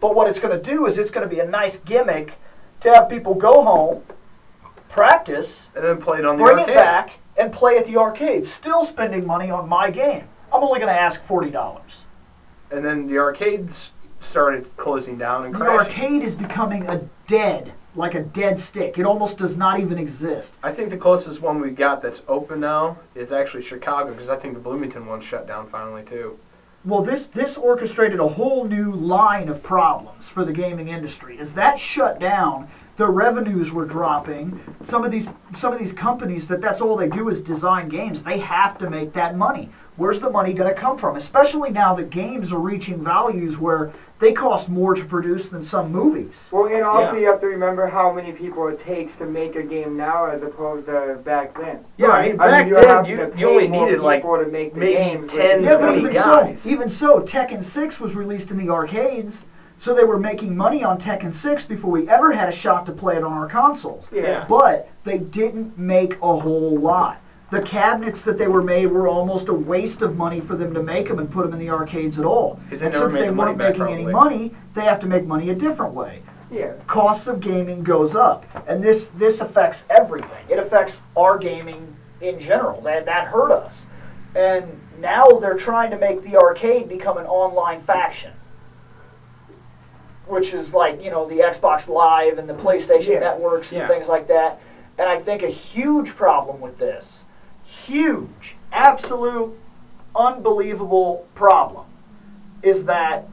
[0.00, 2.38] But what it's going to do is it's going to be a nice gimmick
[2.80, 4.02] to have people go home,
[4.88, 6.74] practice, And then play it on the bring arcade.
[6.74, 10.24] it back, and play at the arcade, still spending money on my game.
[10.52, 11.92] I'm only going to ask forty dollars.
[12.72, 13.90] And then the arcades
[14.20, 15.78] started closing down and The crashing.
[15.92, 18.98] arcade is becoming a dead, like a dead stick.
[18.98, 20.52] It almost does not even exist.
[20.62, 24.36] I think the closest one we've got that's open now is actually Chicago because I
[24.36, 26.38] think the Bloomington one shut down finally too.
[26.82, 31.38] Well, this this orchestrated a whole new line of problems for the gaming industry.
[31.38, 34.58] As that shut down, the revenues were dropping.
[34.86, 38.22] Some of these some of these companies that that's all they do is design games.
[38.22, 39.68] They have to make that money.
[40.00, 41.16] Where's the money going to come from?
[41.16, 45.92] Especially now that games are reaching values where they cost more to produce than some
[45.92, 46.32] movies.
[46.50, 47.20] Well, and also Yeah.
[47.20, 50.42] you have to remember how many people it takes to make a game now as
[50.42, 51.80] opposed to back then.
[51.98, 54.46] Yeah, I mean, I back mean, you're then you, you only needed like people to
[54.50, 56.62] make the maybe games, 10, is Yeah, but even guys.
[56.62, 59.42] so, even so, Tekken 6 was released in the arcades,
[59.78, 62.92] so they were making money on Tekken 6 before we ever had a shot to
[62.92, 64.06] play it on our consoles.
[64.10, 64.46] Yeah.
[64.48, 67.18] But they didn't make a whole lot.
[67.50, 70.82] The cabinets that they were made were almost a waste of money for them to
[70.82, 72.60] make them and put them in the arcades at all.
[72.70, 75.54] And since they the weren't back, making any money, they have to make money a
[75.54, 76.22] different way.
[76.50, 76.72] Yeah.
[76.86, 80.30] Costs of gaming goes up, and this This affects everything.
[80.48, 82.80] It affects our gaming in general.
[82.82, 83.72] That that hurt us.
[84.36, 84.64] And
[85.00, 88.32] now they're trying to make the arcade become an online faction.
[90.26, 93.20] Which is like, you know, the Xbox Live and the PlayStation Yeah.
[93.20, 93.88] networks and Yeah.
[93.88, 94.60] things like that.
[94.98, 97.04] And I think a huge problem with this,
[97.86, 99.52] huge, absolute,
[100.14, 101.86] unbelievable problem,
[102.62, 103.26] is that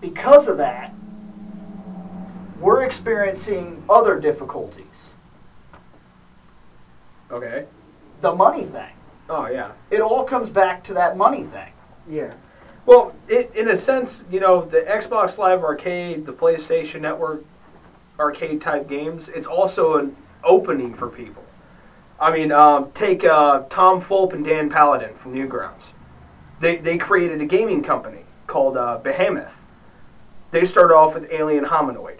[0.00, 0.92] because of that,
[2.60, 4.84] we're experiencing other difficulties.
[7.30, 7.66] okay.
[8.20, 8.92] The money thing.
[9.28, 9.72] Oh yeah.
[9.90, 11.72] It all comes back to that money thing.
[12.08, 12.32] Yeah.
[12.86, 17.44] Well, it, in a sense, you know, the Xbox Live Arcade, the PlayStation Network
[18.18, 21.43] arcade type games, it's also an opening for people.
[22.20, 25.86] I mean, um, take uh, Tom Fulp and Dan Paladin from Newgrounds.
[26.60, 29.52] They, they created a gaming company called uh, Behemoth.
[30.50, 32.18] They started off with Alien Hominid.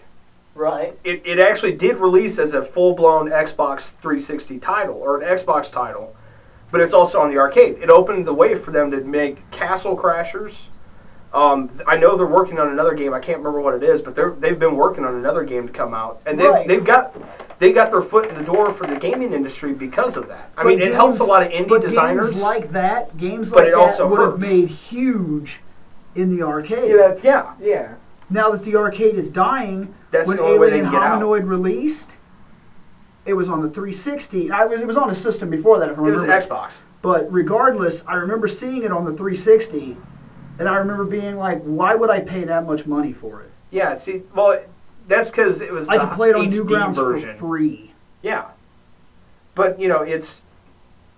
[0.55, 0.97] Right.
[1.05, 5.71] It, it actually did release as a full blown Xbox 360 title or an Xbox
[5.71, 6.15] title,
[6.71, 7.79] but it's also on the arcade.
[7.81, 10.55] It opened the way for them to make Castle Crashers.
[11.33, 13.13] Um, I know they're working on another game.
[13.13, 15.73] I can't remember what it is, but they're they've been working on another game to
[15.73, 16.69] come out, and they've, Right.
[16.69, 17.13] they've got
[17.65, 20.51] they got their foot in the door for the gaming industry because of that.
[20.55, 22.29] I But mean, it helps a lot of indie but designers.
[22.29, 25.61] Games like that, games But like it that also would have made huge
[26.15, 26.91] in the arcade.
[26.91, 27.09] Yeah.
[27.09, 27.95] That's, yeah, yeah.
[28.29, 31.03] now that the arcade is dying, That's when the only way they Alien can get
[31.03, 31.23] out.
[31.23, 32.09] Hominid released,
[33.25, 34.51] it was on the 360.
[34.51, 36.47] I was, it was on a system before that, if I it was remember.
[36.47, 36.73] Xbox.
[37.01, 39.97] But regardless, I remember seeing it on the 360,
[40.59, 43.51] and I remember being like, "Why would I pay that much money for it?
[43.71, 44.61] Yeah, see, well,
[45.09, 47.33] that's because it was I could play it on HD Newgrounds version.
[47.35, 48.47] for free." Yeah,
[49.55, 50.41] but you know, it's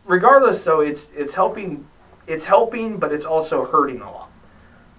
[0.04, 0.62] regardless.
[0.64, 1.86] though, it's it's helping.
[2.26, 4.30] It's helping, but it's also hurting a lot.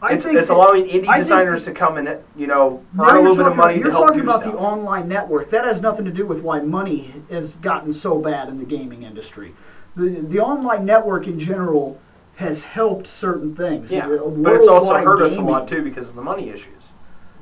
[0.02, 3.22] I it's think it's allowing indie I designers to come and you know earn a
[3.22, 4.54] little bit of talking- money You're talking about stuff.
[4.54, 5.50] the online network.
[5.50, 9.04] That has nothing to do with why money has gotten so bad in the gaming
[9.04, 9.54] industry.
[9.96, 12.00] The the online network in general
[12.36, 13.90] has helped certain things.
[13.92, 16.77] yeah, but it's also hurt us a lot too because of the money issues.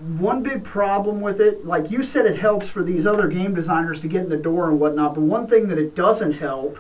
[0.05, 3.99] One big problem with it, like you said, it helps for these other game designers
[4.01, 5.15] to get in the door and whatnot.
[5.15, 6.77] But one thing that it doesn't help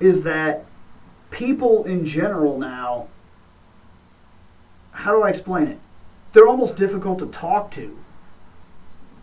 [0.00, 0.64] is that
[1.30, 3.08] people in general now.
[4.92, 5.78] How do I explain it?
[6.32, 7.98] They're almost difficult to talk to.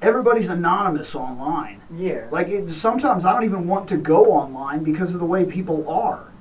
[0.02, 1.82] Everybody's anonymous online.
[1.96, 2.28] Yeah.
[2.30, 5.89] Like it, sometimes I don't even want to go online because of the way people
[5.89, 6.33] are.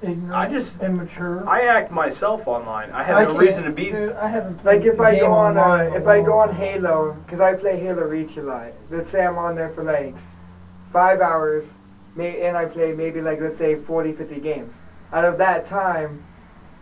[0.00, 1.42] Ignorant, I just- immature.
[1.48, 2.90] I act myself online.
[2.92, 3.90] I have I no can't- reason to be.
[3.90, 6.38] dude, I haven't Like if I go on, uh, online if in a I go
[6.38, 6.56] on time.
[6.56, 8.66] Halo, because I play Halo Reach a lot.
[8.90, 10.14] Let's say I'm on there for like
[10.92, 11.64] five hours,
[12.14, 14.72] may, and I play maybe like let's say 40, 50 games.
[15.12, 16.22] Out of that time,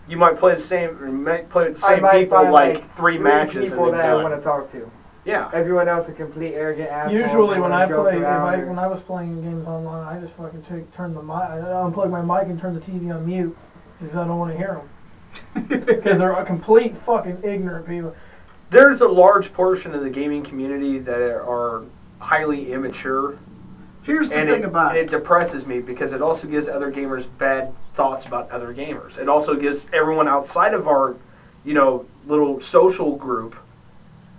[0.09, 0.91] You might play the same.
[1.03, 3.57] Or you might play with the I same might people find like, like three matches
[3.57, 4.23] and people then that I done.
[4.23, 4.89] want to talk to.
[5.27, 5.51] Yeah.
[5.53, 7.19] Everyone else a complete arrogant asshole.
[7.19, 10.63] Usually when I play, if I, when I was playing games online, I just fucking
[10.63, 13.57] take, turn the mic, I unplug my mic and turn the TV on mute
[14.01, 14.81] because I don't want to hear
[15.55, 15.69] them.
[15.69, 18.15] Because they're a complete fucking ignorant people.
[18.71, 21.83] There's a large portion of the gaming community that are
[22.21, 23.37] highly immature,
[24.07, 25.07] Here's the and thing it, about it.
[25.07, 29.19] it depresses me because it also gives other gamers bad thoughts about other gamers.
[29.19, 31.17] It also gives everyone outside of our,
[31.65, 33.57] you know, little social group.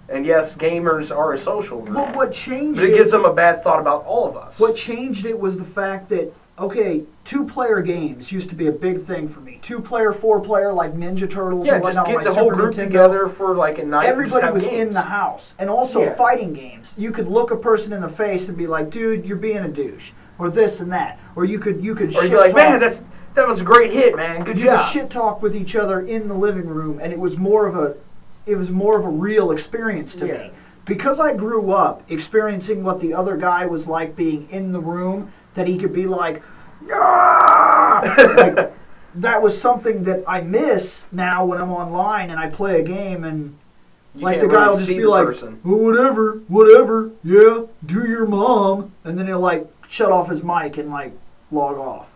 [0.09, 1.95] And yes, gamers are a social group.
[1.95, 2.97] But what changed But it it?
[2.97, 4.57] gives them a bad thought about all of us.
[4.59, 9.05] What changed it was the fact that okay, two-player games used to be a big
[9.05, 9.59] thing for me.
[9.61, 12.07] Two-player, four-player, like Ninja Turtles yeah, and just whatnot.
[12.07, 12.83] on get the whole Super group Nintendo.
[12.85, 14.03] together for like a night.
[14.05, 14.87] just Everybody was games.
[14.87, 16.15] in the house, and also Yeah.
[16.15, 16.91] fighting games.
[16.97, 19.67] You could look a person in the face and be like, "Dude, you're being a
[19.67, 22.55] douche," or this and that, or you could you could Or shit like, talk.
[22.55, 23.01] man, that's
[23.35, 24.43] that was a great hit, man.
[24.43, 24.79] Good you job.
[24.79, 27.75] could shit talk with each other in the living room, and it was more of
[27.77, 27.93] a
[28.47, 30.37] it was more of a real experience to Yeah.
[30.37, 30.51] me
[30.85, 35.31] because I grew up experiencing what the other guy was like being in the room.
[35.55, 36.43] That he could be like,
[36.93, 38.01] "Ah!"
[38.37, 38.71] like
[39.15, 43.23] that was something that I miss now when I'm online and I play a game
[43.23, 43.55] and
[44.15, 45.59] You like the guy really will just be like, person.
[45.65, 50.77] "Oh, whatever, whatever, yeah, do your mom," and then he'll like shut off his mic
[50.77, 51.13] and like
[51.51, 52.07] log off.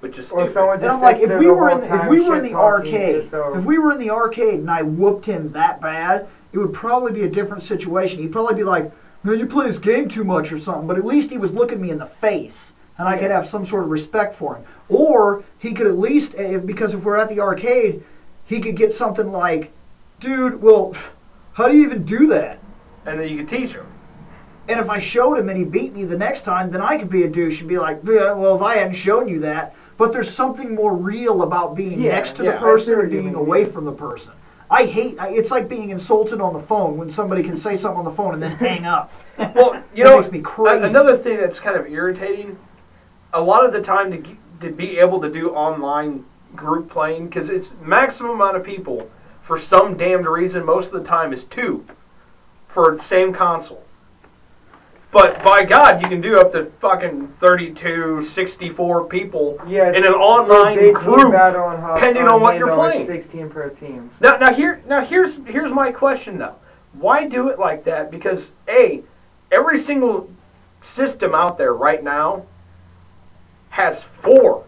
[0.00, 0.54] Which is Or stupid.
[0.54, 2.54] someone And just I'm like, if we were in the, if we were in the
[2.54, 6.72] arcade, if we were in the arcade and I whooped him that bad, it would
[6.72, 8.20] probably be a different situation.
[8.20, 8.90] He'd probably be like,
[9.22, 10.86] "Man, you play this game too much" or something.
[10.86, 13.66] But at least he was looking me in the face, and I could have some
[13.66, 14.64] sort of respect for him.
[14.88, 18.04] Or he could at least, eh, because if we're at the arcade,
[18.46, 19.72] he could get something like,
[20.20, 20.94] "Dude, well,
[21.54, 22.58] how do you even do that?"
[23.06, 23.86] and then you can teach him.
[24.68, 27.08] And if I showed him and he beat me the next time, then I could
[27.08, 29.74] be a douche and be like, yeah, well, if I hadn't shown you that.
[29.98, 33.34] But there's something more real about being Yeah, next to yeah, the person and being
[33.34, 34.32] away from the person.
[34.70, 38.00] I hate, I- it's like being insulted on the phone when somebody can say something
[38.00, 39.12] on the phone and then hang up.
[39.54, 40.82] Well, you know, makes me crazy.
[40.86, 42.58] another thing that's kind of irritating.
[43.34, 47.50] A lot of the time to to be able to do online group playing because
[47.50, 49.10] it's maximum amount of people
[49.42, 50.64] for some damned reason.
[50.64, 51.84] Most of the time is two
[52.68, 53.84] for the same console.
[55.12, 60.12] But by God, you can do up to fucking 32, 64 people Yeah, in an
[60.12, 61.32] online group.
[61.34, 63.06] on Hub- depending on what you're playing.
[63.06, 64.10] 16 per team.
[64.20, 66.54] Now, now here, now here's here's my question though.
[66.92, 68.10] Why do it like that?
[68.10, 69.02] Because a,
[69.52, 70.28] every single
[70.82, 72.44] system out there right now
[73.70, 74.64] has four.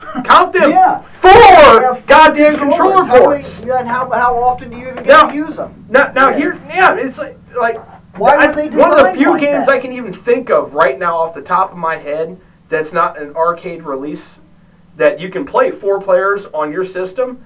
[0.24, 0.70] Count them.
[0.70, 1.00] Yeah.
[1.00, 3.58] Four goddamn controller How many- ports.
[3.60, 5.86] and how, how often do you even get Now- to use them?
[5.88, 7.80] Now, now here, yeah, it's like like
[8.18, 9.74] Why I- were they one of the few like games that?
[9.74, 13.18] I can even think of right now off the top of my head that's not
[13.18, 14.38] an arcade release
[14.96, 17.44] that you can play four players on your system.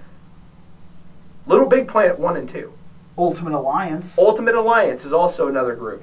[1.46, 2.72] Little Big Planet one and two.
[3.18, 4.16] Ultimate Alliance.
[4.16, 6.02] Ultimate Alliance is also another group.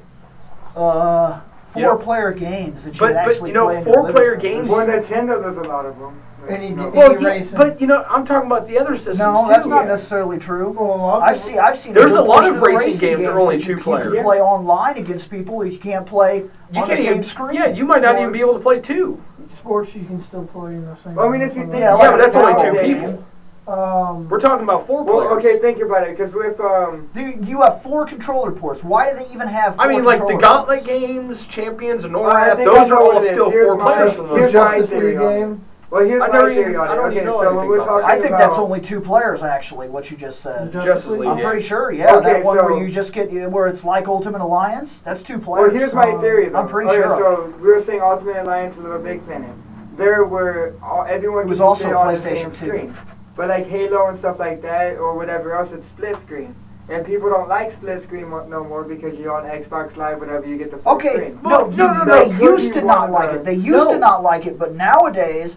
[0.76, 1.40] Uh,
[1.76, 4.86] You know- four-player games that you But- could but, you know, play four-player games- For
[4.86, 6.14] Nintendo, there's a lot of them.
[6.48, 6.88] Any- No.
[6.90, 9.50] any- Well, yeah, but you know, I'm talking about the other systems No, too.
[9.50, 10.76] that's not necessarily true.
[10.78, 11.94] Well, I've seen I've seen.
[11.94, 14.06] There's good a lot of the racing games that are only two you, players.
[14.08, 15.66] You can play online against people.
[15.66, 17.56] You can't play You on can't the same even, screen.
[17.56, 19.20] Yeah, you might not even be able to play two.
[19.58, 21.16] sports you can still play in the same.
[21.16, 21.72] Well, I mean, if you game.
[21.72, 22.96] think- Yeah, Yeah, like but that's only two game.
[22.96, 23.24] people.
[23.68, 25.46] Um, We're talking about four Well, players.
[25.46, 28.84] okay, think about it, because with um, Dude, you have four controller ports.
[28.84, 29.76] Why do they even have?
[29.76, 30.86] Four I mean, like the Gauntlet ports?
[30.88, 34.54] games, Champions, and Well, I Norrath, those are all still Here's four my- players here's
[34.54, 34.86] my part.
[34.90, 35.40] Theory League on it.
[35.40, 35.62] game.
[35.90, 36.96] Well, here's I my never theory even- on I it.
[36.96, 38.06] don't Okay, even know so when anything we're about talking.
[38.18, 39.90] I think that's about- only two players actually.
[39.90, 40.72] What you just said.
[40.72, 41.50] Justice League, I'm yeah.
[41.50, 41.92] pretty sure.
[41.92, 45.00] Yeah, Okay, that one so- where you just get where it's like Ultimate Alliance.
[45.04, 45.46] That's two players.
[45.48, 45.92] Well, players.
[45.92, 46.50] here's my theory.
[46.50, 46.60] Though.
[46.60, 49.50] I'm pretty okay, sure So we were saying Ultimate Alliance and Little Big Planet.
[49.98, 52.56] There were all, everyone It was could also sit on the PlayStation same 2.
[52.68, 52.94] screen.
[53.36, 56.54] But like Halo and stuff like that, or whatever else, it's split screen.
[56.90, 60.46] And people don't like split screen mo- no more because you're on Xbox Live, whatever,
[60.48, 61.40] you get the full Okay, screen.
[61.44, 62.16] no, Well, no, no, no.
[62.16, 63.46] they Could used you to not wanna- like it.
[63.46, 63.92] They used No.
[63.94, 65.56] to not like it, but nowadays,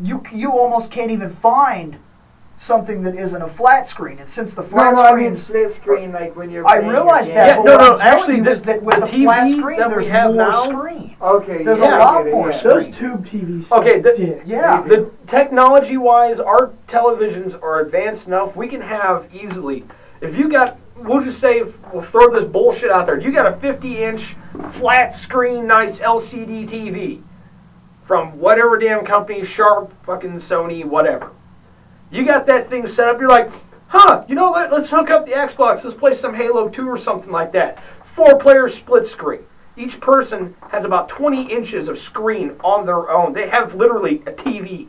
[0.00, 1.96] you you almost can't even find
[2.58, 4.20] something that isn't a flat screen.
[4.20, 6.66] And since the No, flat no, I mean screens, split screen, like when you're.
[6.66, 7.34] I realize that.
[7.34, 9.48] Yeah, but no, what no, I'm actually, you the- is that with the the, flat
[9.48, 11.16] TV screen, that we there's have more now- screen.
[11.20, 11.64] Okay.
[11.64, 12.62] There's yeah, a I lot get more yeah.
[12.62, 13.72] Those tube TVs.
[13.72, 14.42] Okay, the- dick.
[14.46, 14.82] Yeah.
[14.82, 18.54] The technology wise, our televisions are advanced enough.
[18.54, 19.82] We can have easily,
[20.20, 23.18] if you got, we'll just say, we'll throw this bullshit out there.
[23.18, 24.36] You got a 50 inch
[24.70, 27.22] flat screen, nice LCD TV
[28.06, 31.30] from whatever damn company, Sharp, fucking Sony, whatever.
[32.10, 33.50] You got that thing set up, you're like,
[33.88, 36.98] huh, you know, let, let's hook up the Xbox, let's play some Halo 2 or
[36.98, 37.82] something like that.
[38.04, 39.40] Four player split screen.
[39.76, 43.32] Each person has about 20 inches of screen on their own.
[43.32, 44.88] They have literally a TV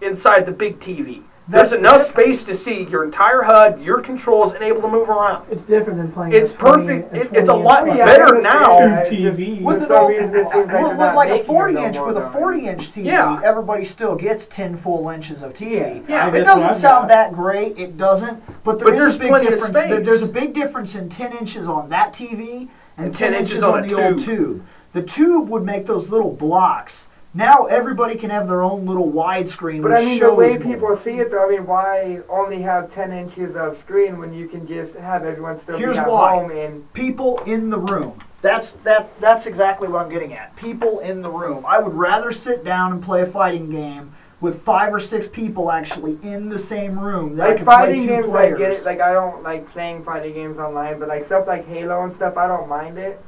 [0.00, 1.22] inside the big TV.
[1.46, 5.10] There's That's- enough space to see your entire HUD, your controls, and able to move
[5.10, 5.44] around.
[5.50, 6.32] It's different than playing.
[6.32, 7.14] It's perfect.
[7.14, 8.78] It- it's a lot Yeah, better now.
[8.78, 9.08] that.
[9.10, 9.60] Tube It's TV.
[9.62, 12.92] With, an old, reason, like with, with like a 40 inch, with a 40 inch
[12.92, 13.40] TV, Yeah.
[13.44, 16.02] everybody still gets 10 full inches of TV.
[16.08, 16.32] Yeah.
[16.34, 17.78] it doesn't sound that great.
[17.78, 18.42] It doesn't.
[18.64, 19.74] But there But there's a big plenty of difference.
[19.74, 20.06] There- space.
[20.06, 23.74] There's a big difference in 10 inches on that TV and, And 10 inches on,
[23.74, 24.24] on a the old tube.
[24.24, 24.62] tube.
[24.94, 27.03] The tube would make those little blocks.
[27.34, 29.82] Now everybody can have their own little widescreen.
[29.82, 30.72] But I mean, the way more.
[30.72, 34.48] people see it, though, I mean, why only have 10 inches of screen when you
[34.48, 36.36] can just have everyone still Here's be at why.
[36.36, 38.20] home and people in the room.
[38.40, 39.08] That's that.
[39.20, 40.54] That's exactly what I'm getting at.
[40.54, 41.64] People in the room.
[41.66, 45.72] I would rather sit down and play a fighting game with five or six people
[45.72, 47.36] actually in the same room.
[47.36, 48.54] That I like play fighting two games, players.
[48.54, 48.84] I get it.
[48.84, 52.36] Like I don't like playing fighting games online, but like stuff like Halo and stuff,
[52.36, 53.18] I don't mind it.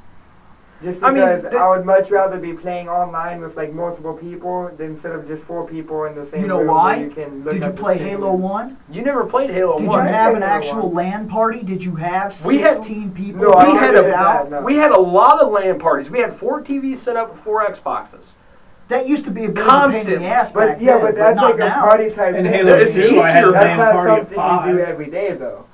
[0.83, 4.69] Just I because mean, I, would much rather be playing online with like multiple people
[4.77, 6.43] than instead of just four people in the same room.
[6.43, 6.67] You know room.
[6.69, 6.97] why?
[6.97, 7.97] You can look Did you play.
[7.97, 8.77] Halo One?
[8.91, 10.07] You never played Halo Did 1.
[10.07, 10.95] you have an Halo actual 1.
[10.95, 11.63] LAN party?
[11.63, 13.41] Did you have We had- 16 people?
[13.43, 14.61] No, I we don't had do a that, no.
[14.61, 16.11] we had a lot of LAN parties.
[16.11, 18.27] We had four TVs set up with four Xboxes.
[18.89, 20.19] That used to be a bit of a pain in Constant.
[20.21, 21.85] the ass But back yeah, then, but that's not like now.
[21.87, 22.53] a party type And thing.
[22.67, 23.49] Halo It's 2, I had easier.
[23.49, 24.89] a That's LAN not party at something you do five.
[24.91, 25.66] every day, though.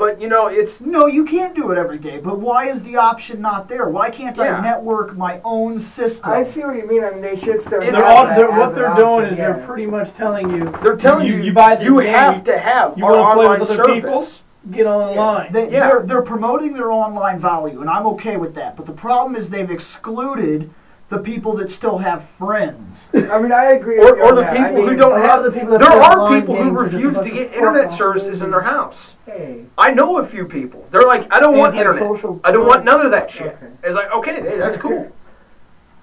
[0.00, 2.18] But you know, it's No, you can't do it every day.
[2.20, 3.90] But why is the option not there?
[3.90, 4.56] Why can't Yeah.
[4.56, 6.30] I network my own system?
[6.32, 7.04] I see what you mean.
[7.04, 7.82] I mean, they should still.
[7.82, 9.52] And They're all, they're, what they're doing option, is yeah.
[9.52, 12.42] they're pretty much telling you they're telling you You- you buy this you game, have
[12.44, 14.02] to have you our wanna play online with other service.
[14.02, 14.26] people?
[14.72, 15.52] get online.
[15.52, 15.88] They, Yeah.
[15.90, 18.76] they're, they're promoting their online value, and I'm okay with that.
[18.76, 20.70] But the problem is they've excluded
[21.10, 23.00] the people that still have friends.
[23.12, 23.98] I mean, I agree.
[23.98, 24.52] Or, or the that.
[24.52, 25.42] people I who don't have.
[25.42, 27.82] the people that there are people who games are just a refuse to get internet
[27.84, 29.14] fuck-off services in their house.
[29.26, 30.86] Hey, I know a few people.
[30.92, 32.00] They're like, I don't want internet.
[32.00, 33.48] Antisocial I don't want none of that shit.
[33.48, 33.66] Okay.
[33.82, 35.10] It's like, okay, hey, that's cool.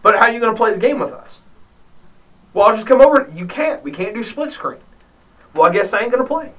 [0.04, 1.40] But how are you going to play the game with us?
[2.54, 3.32] Well, I'll just come over.
[3.34, 3.82] You can't.
[3.84, 4.80] We can't do split screen.
[5.54, 6.52] Well, I guess I ain't going to play.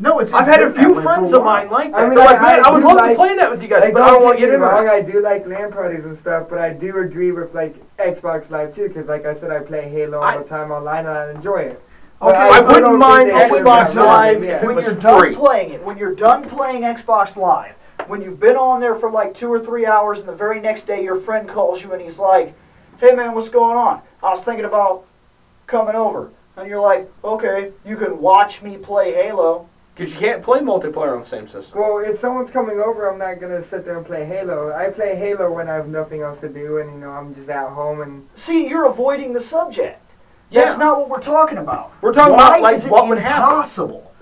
[0.00, 0.32] No, it's.
[0.32, 1.96] I've had a few friends of mine like that.
[1.98, 3.60] I mean, They're like, I- man, I I would love like- to play that with
[3.62, 4.94] you guys, Like, but I don't want to get get me wrong, internet.
[4.94, 8.74] I do like LAN parties and stuff, but I do agree with like Xbox Live
[8.76, 11.30] too, because like I said, I play Halo all I- the time online and I
[11.30, 11.82] enjoy it.
[12.20, 14.64] Okay, But I wouldn't mind think they should Xbox Live that, if it yeah.
[14.66, 15.34] when was you're done free.
[15.36, 17.74] playing it, when you're done playing Xbox Live,
[18.08, 20.86] when you've been on there for like two or three hours, and the very next
[20.86, 22.54] day your friend calls you and he's like,
[23.00, 24.00] "Hey man, what's going on?
[24.22, 25.02] I was thinking about
[25.68, 29.66] coming over," and you're like, "Okay, you can watch me play Halo."
[29.98, 31.80] Because you can't play multiplayer on the same system.
[31.80, 34.72] Well, if someone's coming over, I'm not gonna sit there and play Halo.
[34.72, 37.48] I play Halo when I have nothing else to do, and you know I'm just
[37.48, 40.00] at home and See, you're avoiding the subject.
[40.50, 40.66] Yeah.
[40.66, 41.92] That's not what we're talking about.
[42.00, 43.42] We're talking Why about, like, is it what would happen?
[43.42, 44.12] impossible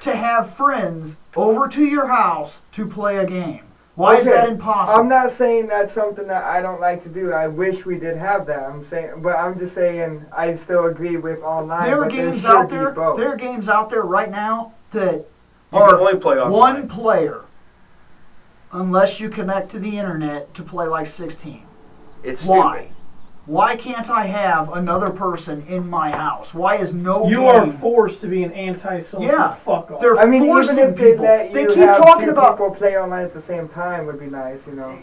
[0.00, 3.62] to have friends over to your house to play a game?
[3.98, 5.00] Why is that impossible?
[5.00, 7.32] I'm not saying that's something that I don't like to do.
[7.32, 8.62] I wish we did have that.
[8.62, 11.82] I'm saying, but I'm just saying I still agree with online.
[11.82, 12.92] there are but games should out there.
[12.92, 13.18] both.
[13.18, 15.24] There are games out there right now that You
[15.72, 16.52] can are only play online.
[16.52, 17.40] one player,
[18.72, 21.64] unless you connect to the internet to play like 16.
[22.22, 22.78] It's Why?
[22.82, 22.94] stupid.
[23.48, 26.52] Why can't I have another person in my house?
[26.52, 27.46] Why is no You game?
[27.48, 29.54] are forced to be an antisocial Yeah.
[29.54, 30.02] fuck off.
[30.02, 31.24] They're I mean, forcing even if they people.
[31.24, 34.04] let they you keep have talking two about people play online at the same time
[34.04, 34.98] would be nice, you know.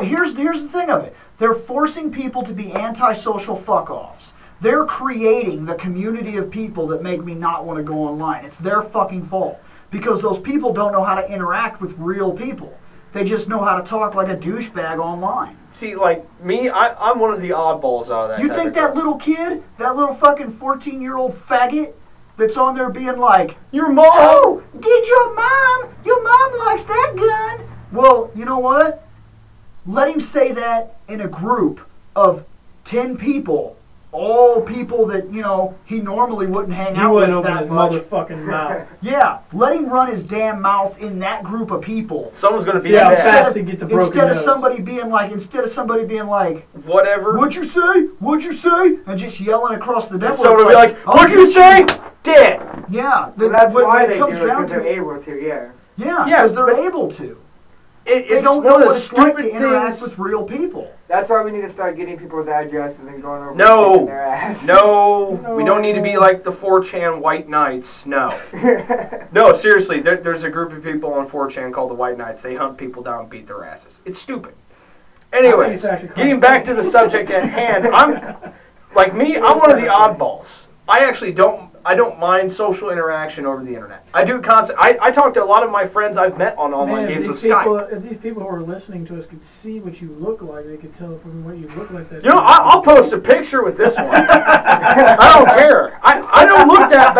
[0.00, 1.14] here's here's the thing of it.
[1.38, 4.30] They're forcing people to be antisocial fuck offs.
[4.62, 8.46] They're creating the community of people that make me not want to go online.
[8.46, 9.58] It's their fucking fault.
[9.90, 12.72] Because those people don't know how to interact with real people.
[13.12, 15.56] They just know how to talk like a douchebag online.
[15.72, 18.40] See, like me, I, I'm one of the oddballs out of that.
[18.40, 21.94] You think that little kid, that little fucking 14 year old faggot
[22.36, 24.06] that's on there being like, Your mom?
[24.14, 25.94] Oh, did your mom?
[26.04, 27.68] Your mom likes that gun.
[27.90, 29.06] Well, you know what?
[29.86, 31.80] Let him say that in a group
[32.14, 32.44] of
[32.84, 33.76] 10 people
[34.12, 37.62] all people that you know he normally wouldn't hang He out wouldn't with open that
[37.62, 37.92] his much.
[38.28, 38.86] motherfucking mouth.
[39.02, 42.30] Yeah, let him run his damn mouth in that group of people.
[42.32, 43.18] Someone's gonna be See how mad.
[43.18, 44.44] fast he gets a broken Instead of nose.
[44.44, 47.36] somebody being like, instead of somebody being like, Whatever.
[47.38, 48.02] "What'd you say?
[48.20, 50.38] What'd you say?" and just yelling across the And network.
[50.40, 51.86] someone will be like, "I'll "What'd you say?"
[52.22, 52.60] Dead.
[52.90, 54.86] Yeah, Well, that's when, why when they it do comes it down because to they're
[54.86, 54.96] it.
[54.98, 55.40] able to.
[55.42, 55.68] Yeah.
[55.96, 57.36] Yeah, Yeah, because they're but- able to.
[58.04, 60.42] It, They it's don't know of the what it's like to stupid interact with real
[60.42, 60.92] people.
[61.06, 63.84] That's why we need to start getting people's addresses and going over No.
[63.84, 64.62] and kicking their ass.
[64.64, 68.04] No, no, we don't need to be like the 4chan White Knights.
[68.06, 68.38] No.
[69.32, 72.42] No, seriously, there, there's a group of people on 4chan called the White Knights.
[72.42, 74.00] They hunt people down and beat their asses.
[74.04, 74.54] It's stupid.
[75.32, 78.52] Anyways, getting back to the subject at hand, I'm
[78.94, 79.36] like me.
[79.36, 80.64] I'm one of the oddballs.
[80.86, 81.71] I actually don't.
[81.84, 84.06] I don't mind social interaction over the internet.
[84.14, 84.78] I do constant.
[84.78, 87.28] I, I talk to a lot of my friends I've met on online Man, games
[87.28, 87.92] with these people, Skype.
[87.92, 90.76] if these people who are listening to us could see what you look like, they
[90.76, 92.08] could tell from what you look like.
[92.10, 94.08] That You know, I, I'll post a picture with this one.
[94.10, 95.98] I don't care.
[96.02, 97.14] I, I don't look that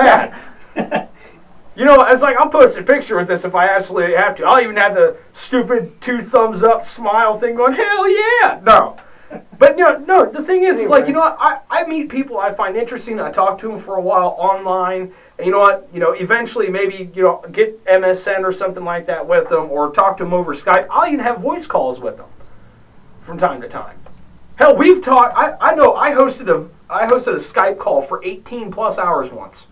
[0.75, 1.09] bad.
[1.75, 4.45] You know, it's like I'll post a picture with this if I absolutely have to.
[4.45, 8.61] I'll even have the stupid two thumbs up smile thing going, hell yeah!
[8.63, 8.99] No.
[9.59, 12.39] But know, no, the thing is, is like, you know what, I, I meet people
[12.39, 15.89] I find interesting, I talk to them for a while online, and you know what,
[15.93, 19.93] you know, eventually maybe, you know, get MSN or something like that with them, or
[19.93, 20.87] talk to them over Skype.
[20.91, 22.28] I'll even have voice calls with them
[23.24, 23.99] from time to time.
[24.57, 25.37] Hell, we've talked.
[25.37, 29.30] I, I know I hosted a I hosted a Skype call for 18 plus hours
[29.30, 29.64] once.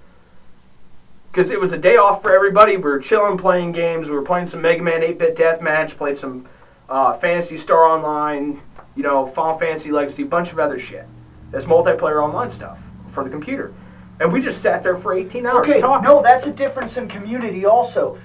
[1.30, 2.76] Because it was a day off for everybody.
[2.76, 4.08] We were chilling, playing games.
[4.08, 5.96] We were playing some Mega Man 8-bit Deathmatch.
[5.96, 6.48] Played some
[6.88, 8.60] uh, Phantasy Star Online.
[8.96, 10.24] You know, Final Fantasy Legacy.
[10.24, 11.06] bunch of other shit.
[11.50, 12.78] That's multiplayer online stuff
[13.12, 13.72] for the computer.
[14.20, 16.04] And we just sat there for 18 hours Okay, talking.
[16.08, 18.18] no, that's a difference in community also.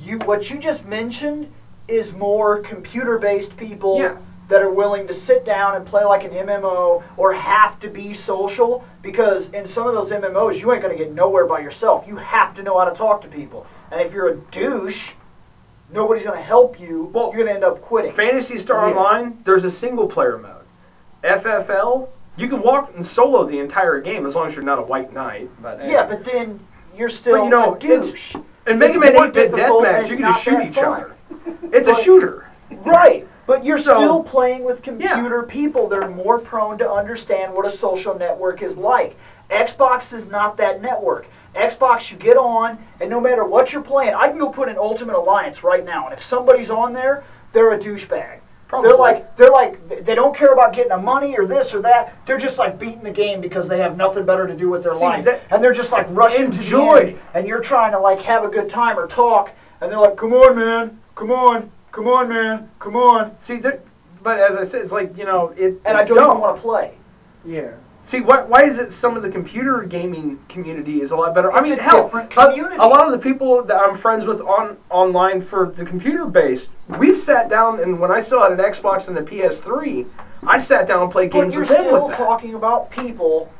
[0.00, 1.52] You what you just mentioned
[1.88, 4.14] is more computer-based people Yeah.
[4.48, 8.14] that are willing to sit down and play like an MMO or have to be
[8.14, 12.06] social because in some of those MMOs you ain't gonna get nowhere by yourself.
[12.06, 13.66] You have to know how to talk to people.
[13.90, 15.10] And if you're a douche,
[15.92, 17.10] nobody's gonna help you.
[17.12, 18.12] Well, you're gonna end up quitting.
[18.12, 18.94] Phantasy Star Yeah.
[18.96, 20.64] Online, there's a single player mode.
[21.22, 24.82] FFL, you can walk and solo the entire game as long as you're not a
[24.82, 25.50] white knight.
[25.62, 26.06] But yeah, eh.
[26.08, 26.58] but then
[26.96, 28.34] you're still But you know, a douche.
[28.66, 30.84] And Mega Man 8-bit difficult and Deathmatch, you can just shoot each fun.
[30.86, 31.12] other.
[31.72, 32.46] It's a shooter.
[32.84, 37.64] Right, but you're So- still playing with computer people They're more prone to understand what
[37.64, 39.16] a social network is like.
[39.50, 41.26] Xbox is not that network.
[41.54, 44.76] Xbox, you get on, and no matter what you're playing, I can go put an
[44.78, 48.38] Ultimate Alliance right now, and if somebody's on there, they're a douchebag.
[48.68, 48.88] Probably.
[48.88, 52.14] They're like they're like they don't care about getting the money or this or that.
[52.24, 54.94] They're just like beating the game because they have nothing better to do with their
[54.94, 57.00] See, life, that- and they're just like rushing Enjoy.
[57.00, 59.90] to the end, and you're trying to like have a good time or talk, and
[59.90, 63.56] they're like, "Come on, man, come on, come on, man, come on," See,
[64.22, 65.80] but as I said, it's like you know, it.
[65.84, 66.28] and I don't dumb.
[66.28, 66.92] even want to play.
[67.44, 67.72] Yeah.
[68.10, 71.52] See, why, why is it some of the computer gaming community is a lot better?
[71.52, 72.74] I mean, a hell, different a- community.
[72.74, 76.70] A, lot of the people that I'm friends with on online for the computer based,
[76.98, 80.08] we've sat down and when I still had an Xbox and a PS3,
[80.44, 82.24] I sat down and played But games with them still with that.
[82.24, 83.52] talking about people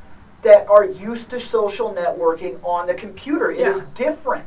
[0.43, 3.53] that are used to social networking on the computer.
[3.53, 3.85] It is Yeah.
[3.95, 4.47] different.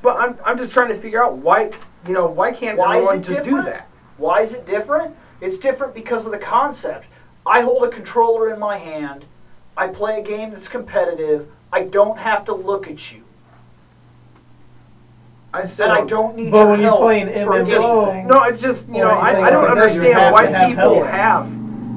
[0.00, 1.72] But I'm, I'm just trying to figure out why,
[2.06, 3.64] you know, why can't Why is everyone just different?
[3.64, 3.88] do that?
[4.16, 5.16] Why is it different?
[5.40, 7.06] It's different because of the concept.
[7.46, 9.24] I hold a controller in my hand.
[9.76, 11.48] I play a game that's competitive.
[11.72, 13.22] I don't have to look at you,
[15.52, 17.54] I still and I don't- don't need But your when you help play an for
[17.54, 18.26] MMO, anything.
[18.28, 21.06] No, it's just you know I, I don't like understand why have people help.
[21.06, 21.48] have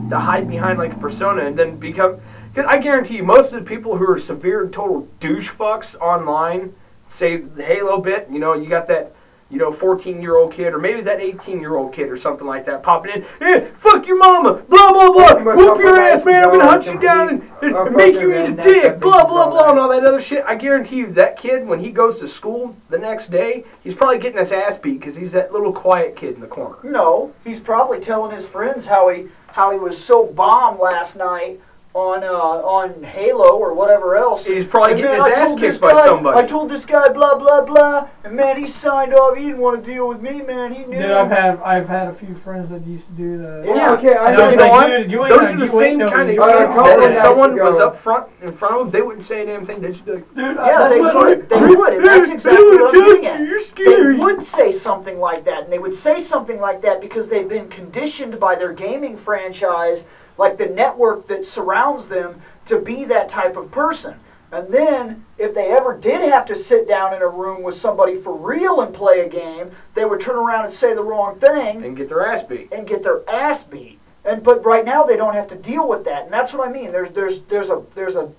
[0.09, 2.19] to hide behind like a persona and then become.
[2.55, 5.95] Cause I guarantee you, most of the people who are severe and total douche fucks
[6.01, 6.73] online,
[7.07, 8.27] say the Halo bit.
[8.31, 9.11] You know, you got that.
[9.49, 12.45] You know, 14 year old kid, or maybe that 18 year old kid, or something
[12.45, 13.25] like that, popping in.
[13.41, 15.55] Eh, fuck your mama, blah blah blah.
[15.55, 16.43] Whoop your ass, man.
[16.43, 19.69] I'm gonna hunt you down and and, make you eat a dick, blah blah blah,
[19.69, 20.43] and all that other shit.
[20.45, 24.19] I guarantee you, that kid, when he goes to school the next day, he's probably
[24.19, 26.77] getting his ass beat because he's that little quiet kid in the corner.
[26.83, 31.59] No, he's probably telling his friends how he how he was so bomb last night
[31.97, 34.45] on uh, on Halo or whatever else.
[34.45, 36.37] He's probably And, getting man, his I ass kicked this by guy- somebody.
[36.39, 39.35] I told this guy blah blah blah, and man, he signed off.
[39.35, 40.73] He didn't want to deal with me, man.
[40.73, 41.01] He knew.
[41.01, 43.63] dude, I've had I've had a few friends that used to do that.
[43.65, 43.91] Yeah.
[43.93, 44.43] Okay, I And know.
[44.45, 44.87] I you know like, what?
[44.89, 47.01] dude, you ain't Those are the same kind of you Uh, ain't kids no- couple
[47.01, 49.45] that if someone ago- was up front in front of them, they wouldn't say a
[49.47, 49.81] damn thing.
[49.81, 51.49] They'd just be like, Dude, Yeah, that's they what would.
[51.49, 53.39] They would, and that's exactly what I'm getting at.
[53.41, 57.27] You're they would say something like that, and they would say something like that because
[57.27, 60.03] they've been conditioned by their gaming franchise,
[60.37, 64.15] like the network that surrounds them, to be that type of person.
[64.51, 68.17] And then, if they ever did have to sit down in a room with somebody
[68.17, 71.83] for real and play a game, they would turn around and say the wrong thing
[71.83, 72.71] And get their ass beat.
[72.71, 73.99] and get their ass beat.
[74.23, 76.71] And but right now they don't have to deal with that, and that's what I
[76.71, 76.91] mean.
[76.91, 78.31] There's there's there's a there's a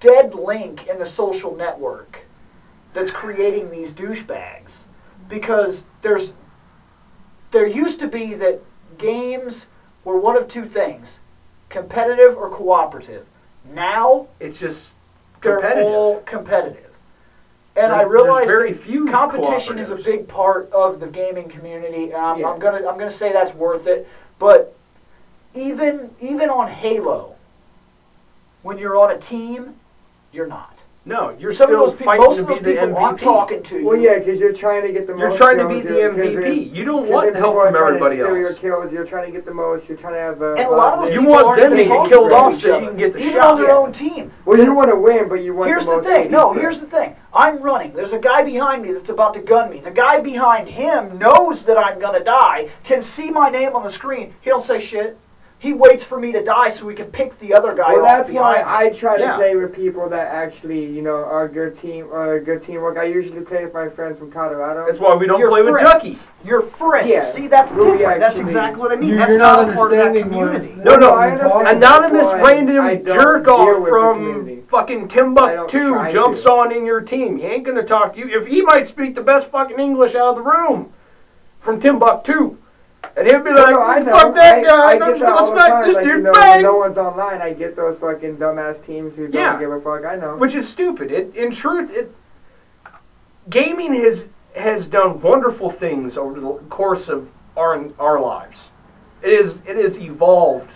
[0.00, 2.20] dead link in the social network
[2.92, 4.72] that's creating these douchebags
[5.28, 6.32] because there's
[7.50, 8.60] there used to be that
[8.98, 9.66] games
[10.04, 11.18] were one of two things
[11.72, 13.26] competitive or cooperative.
[13.72, 14.84] Now It's just
[15.40, 15.86] they're competitive.
[15.86, 16.90] all competitive.
[17.74, 22.12] and There- i realize very few competition is a big part of the gaming community
[22.12, 22.50] and I'm, Yeah.
[22.50, 24.06] I'm gonna i'm gonna say that's worth it.
[24.38, 24.74] But
[25.54, 27.34] even even on halo
[28.62, 29.74] when you're on a team
[30.32, 32.62] you're not No, you're some of still those people fighting most to of be those
[32.62, 33.20] the people i'm MVP.
[33.24, 35.18] talking to Well, yeah, because you're trying to get the most.
[35.20, 35.38] You're most.
[35.38, 36.32] trying to be kills, the you're- MVP.
[36.32, 38.48] you're- You don't 'cause want if help people are from trying to everybody steal Your
[38.48, 38.58] else.
[38.60, 39.88] kills, you're trying to get the most.
[39.88, 40.52] You're trying to have a.
[40.54, 42.30] and a lot of those You people want aren't them to even get talking killed
[42.30, 43.52] to off each so you other, can get the even shot.
[43.52, 43.76] on their Yeah.
[43.78, 45.72] own team Well, you want to win, but you want to.
[45.72, 46.06] Here's the the most.
[46.06, 46.30] thing.
[46.30, 46.56] No, kills.
[46.58, 47.16] here's the thing.
[47.34, 47.92] I'm running.
[47.96, 49.80] There's a guy behind me that's about to gun me.
[49.80, 52.68] The guy behind him knows that I'm gonna die.
[52.84, 54.34] Can see my name on the screen.
[54.40, 55.16] He don't say shit.
[55.62, 58.26] He waits for me to die so he can pick the other guy Well, off
[58.26, 58.64] that's why.
[58.66, 59.36] I try to Yeah.
[59.36, 62.98] play with people that actually, you know, are good team or good teamwork.
[62.98, 64.84] I usually play with my friends from Colorado.
[64.86, 65.88] That's why we don't Your play with friends.
[65.92, 66.26] duckies.
[66.44, 67.06] You're friends.
[67.06, 67.24] Yeah.
[67.24, 68.18] See, that's Well, we different.
[68.18, 69.10] That's exactly what I mean.
[69.10, 70.82] You're- that's not, not a part of that understanding what- community.
[70.84, 71.68] No, no, I understand.
[71.68, 75.08] Anonymous That's why random jerk off from fucking I don't
[75.70, 76.52] Timbuktu jumps to.
[76.54, 77.36] on in your team.
[77.36, 78.36] He ain't gonna talk to you.
[78.36, 80.88] If he might speak the best fucking English out of the room
[81.60, 82.56] from Timbuktu.
[83.16, 84.12] And he'll be like, no, I know.
[84.12, 85.86] fuck that I, guy, I I'm get just that gonna all the smack time.
[85.86, 86.62] this like, dude, you know, bang!
[86.62, 87.42] no one's online.
[87.42, 89.52] I get those fucking dumbass teams who Yeah.
[89.52, 90.04] don't give a fuck.
[90.04, 90.36] I know.
[90.36, 91.10] which is stupid.
[91.10, 92.14] It, in truth, it
[93.50, 94.24] gaming has
[94.56, 98.68] has done wonderful things over the course of our our lives.
[99.22, 100.70] It is it has evolved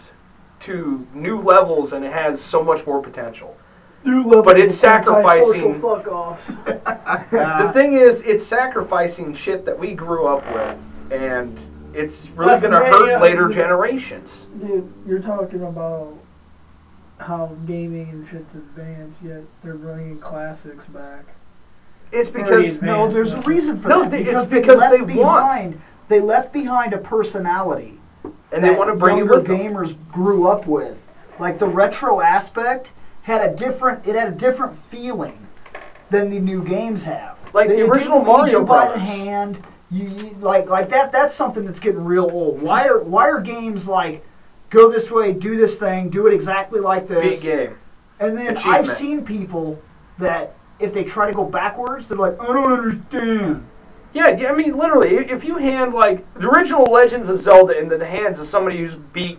[0.60, 3.56] to new levels and it has so much more potential.
[4.04, 6.46] New levels But it's sacrificing- fuck offs.
[6.66, 10.78] the thing is, it's sacrificing shit that we grew up with,
[11.12, 11.58] and
[11.96, 13.20] it's really That's going to hurt yeah.
[13.20, 14.46] later generations.
[14.60, 16.12] Dude, you're talking about
[17.18, 21.24] how gaming and shit's advanced, yet they're bringing classics back.
[22.12, 22.80] It's because.
[22.82, 24.10] No, there's a reason for No, that.
[24.10, 25.44] they- it's because because they they left want.
[25.46, 27.98] behind they left behind a personality
[28.52, 29.58] and they want to bring it younger with them.
[29.58, 30.96] gamers grew up with.
[31.40, 32.90] Like the retro aspect
[33.22, 35.36] had a different it had a different feeling
[36.10, 37.36] than the new games have.
[37.52, 39.02] Like the original didn't Mario you by the Brothers.
[39.08, 39.58] hand.
[39.90, 42.60] You, you like like that that's something that's getting real old.
[42.60, 44.24] Why are why are games like
[44.70, 47.36] go this way, do this thing, do it exactly like this?
[47.36, 47.78] Beat game.
[48.18, 49.80] And then I've seen people
[50.18, 53.66] that if they try to go backwards, they're like, I don't understand.
[54.12, 57.98] Yeah, yeah, I mean, literally, if you hand like the original Legends of Zelda into
[57.98, 59.38] the hands of somebody who's beat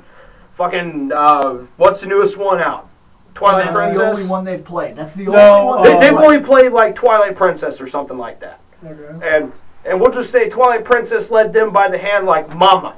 [0.56, 2.88] fucking uh, what's the newest one out?
[3.34, 3.98] Twilight That's Princess.
[3.98, 4.96] the only one they've played.
[4.96, 8.40] That's the No, only one They, they've only played like Twilight Princess or something like
[8.40, 9.36] that, Okay.
[9.36, 9.52] and
[9.86, 12.96] and we'll just say Twilight Princess led them by the hand like Mama.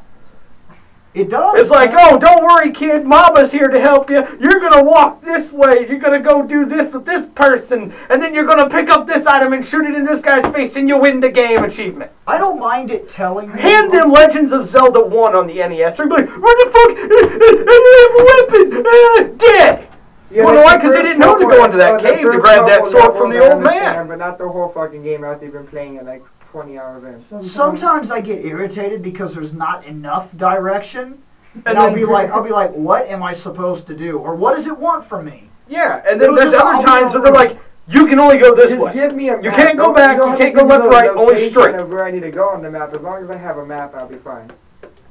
[1.16, 1.60] It does.
[1.60, 3.04] It's like, oh, don't worry, kid.
[3.04, 4.18] Mama's here to help you.
[4.40, 5.88] You're gonna walk this way.
[5.90, 9.26] You're gonna go do this with this person, and then you're gonna pick up this
[9.26, 12.12] item and shoot it in this guy's face, and you win the game achievement.
[12.28, 13.50] I don't mind it telling.
[13.50, 15.98] Hand them Legends of Zelda 1 on the NES.
[15.98, 16.92] They're like, where the fuck?
[16.96, 18.84] I have a
[19.26, 19.38] weapon!
[19.38, 19.88] Dead!
[20.30, 20.78] Yeah, Well, like why?
[20.78, 23.32] the 'Cause they didn't know to go into that cave to grab that sword from
[23.32, 24.08] the old man.
[24.08, 27.48] But not the whole fucking game after you've been playing it like 20 hours in.
[27.50, 31.22] Sometimes I get irritated because there's not enough direction,
[31.54, 34.36] and, And I'll be like, I'll be like, what am I supposed to do, or
[34.36, 35.50] what does it want from me?
[35.68, 38.20] Yeah, and then It was there's just other all times where they're like, you can
[38.20, 38.94] only go this Just way.
[38.94, 41.50] give me a You can't go Don't- back, don't you can't go left, right, only
[41.50, 41.76] straight.
[41.76, 42.94] Of where I need to go on the map.
[42.94, 44.52] As long as I have a map, I'll be fine.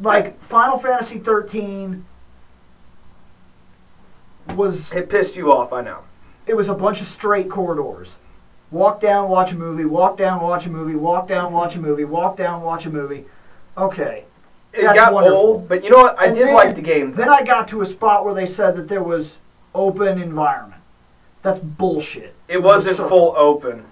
[0.01, 2.05] Like Final Fantasy 13
[4.55, 5.99] was It pissed you off, I know.
[6.47, 8.09] it was a bunch of straight corridors.
[8.71, 9.85] Walk down, watch a movie.
[9.85, 10.95] Walk down, watch a movie.
[10.95, 12.05] Walk down, watch a movie.
[12.05, 13.25] Walk down, watch a movie.
[13.77, 14.25] Okay.
[14.75, 15.39] It That's got wonderful.
[15.39, 16.19] old, but you know what?
[16.19, 17.13] I And did then- like the game.
[17.15, 19.37] Then I got to a spot where they said that there was
[19.75, 20.83] open environment.
[21.43, 22.35] That's bullshit.
[22.49, 23.09] It wasn't circle.
[23.09, 23.85] full open.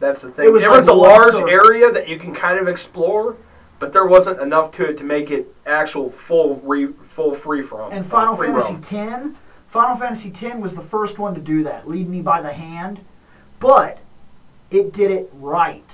[0.00, 0.46] That's the thing.
[0.46, 1.48] It was there like was a large circle.
[1.48, 3.36] area that you can kind of explore,
[3.78, 7.92] but there wasn't enough to it to make it actual full re, full free from.
[7.92, 9.26] And Final free Fantasy roam.
[9.26, 9.36] X,
[9.68, 13.00] Final Fantasy X was the first one to do that, lead me by the hand,
[13.60, 13.98] but
[14.74, 15.84] it did it right.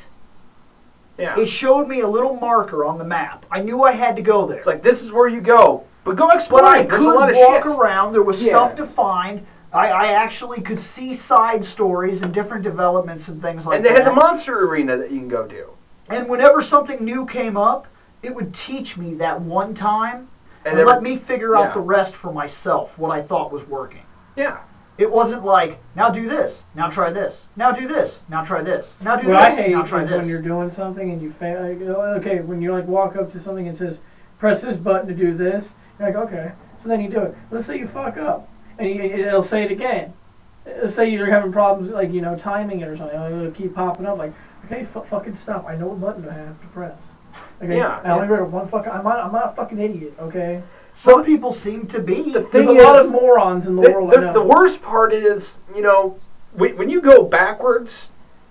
[1.19, 1.39] Yeah.
[1.39, 3.45] It showed me a little marker on the map.
[3.51, 4.57] I knew I had to go there.
[4.59, 6.61] It's like this is where you go, but go explore.
[6.63, 7.73] but I There's could a lot of walk shit.
[7.73, 8.13] around.
[8.13, 8.53] There was Yeah.
[8.55, 9.45] stuff to find.
[9.73, 13.77] I, I actually could see side stories and different developments and things like that.
[13.77, 14.05] and they that.
[14.05, 15.67] had the monster arena that you can go do.
[16.09, 17.87] and whenever something new came up,
[18.23, 20.29] it would teach me that one time
[20.65, 21.61] And and, let were- me figure yeah.
[21.63, 24.03] out the rest for myself, what I thought was working.
[24.37, 24.59] Yeah.
[24.99, 28.93] It wasn't like, now do this, now try this, now do this, now try this,
[29.01, 31.31] now do What I this, hate now is try when you're doing something and you
[31.31, 31.63] fail.
[31.63, 33.99] Like, oh, okay, when you like walk up to something and says,
[34.41, 35.65] "Press this button to do this,"
[36.01, 36.51] you're like, "Okay,"
[36.83, 37.37] So then you do it.
[37.53, 40.13] Let's say you fuck up, and you, it'll say it again.
[40.67, 43.21] Let's say you're having problems like you know timing it or something.
[43.21, 44.33] It'll keep popping up like,
[44.65, 45.65] okay, f- fucking stop.
[45.67, 46.99] I know what button I have to press.
[47.63, 48.35] Okay, Yeah, I only yeah.
[48.41, 48.91] read one fucking.
[48.91, 49.21] I'm not.
[49.21, 50.15] I'm not a fucking idiot.
[50.19, 50.61] Okay.
[50.99, 52.33] Some people seem to be.
[52.33, 54.13] The thing There's a lot of morons in the, the, world.
[54.13, 56.19] the, the worst part is, you know,
[56.53, 58.09] when, when you go backwards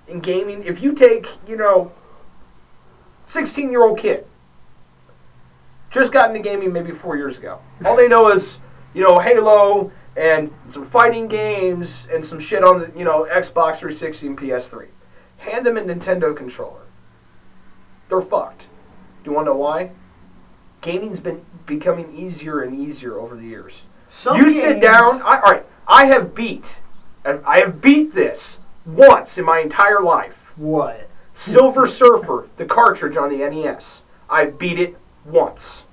[0.07, 1.91] in gaming, if you take, you know,
[3.27, 4.25] 16 year old kid,
[5.91, 7.59] just got into gaming maybe four years ago.
[7.83, 8.57] All they know is,
[8.93, 13.79] you know, Halo and some fighting games and some shit on the, you know, Xbox
[13.79, 14.87] 360 and PS3.
[15.39, 16.83] Hand them a Nintendo controller.
[18.07, 18.61] They're fucked.
[18.61, 19.91] Do you want to know why?
[20.87, 25.21] Gaming's been becoming easier and easier over the years Some you sit down.
[25.21, 26.77] I, all right, I have beat,
[27.25, 30.37] I have beat this once in my entire life.
[30.55, 31.09] What?
[31.35, 33.99] Silver Surfer, the cartridge on the NES.
[34.29, 35.83] I beat it once,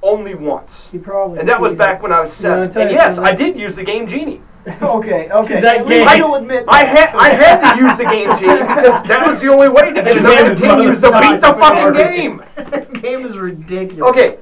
[0.00, 1.40] only once, He probably.
[1.40, 2.80] and that was back when I was You seven.
[2.80, 3.18] And yes.
[3.18, 4.40] I did use the Game Genie.
[4.82, 5.60] Okay, okay.
[5.60, 6.98] That game- you'll admit I that.
[6.98, 9.92] had I had to use the Game Genie because that was the only way to
[9.92, 11.96] get The another game is to beat the fucking hard.
[11.96, 12.42] game.
[12.56, 14.10] the game is ridiculous.
[14.10, 14.38] Okay,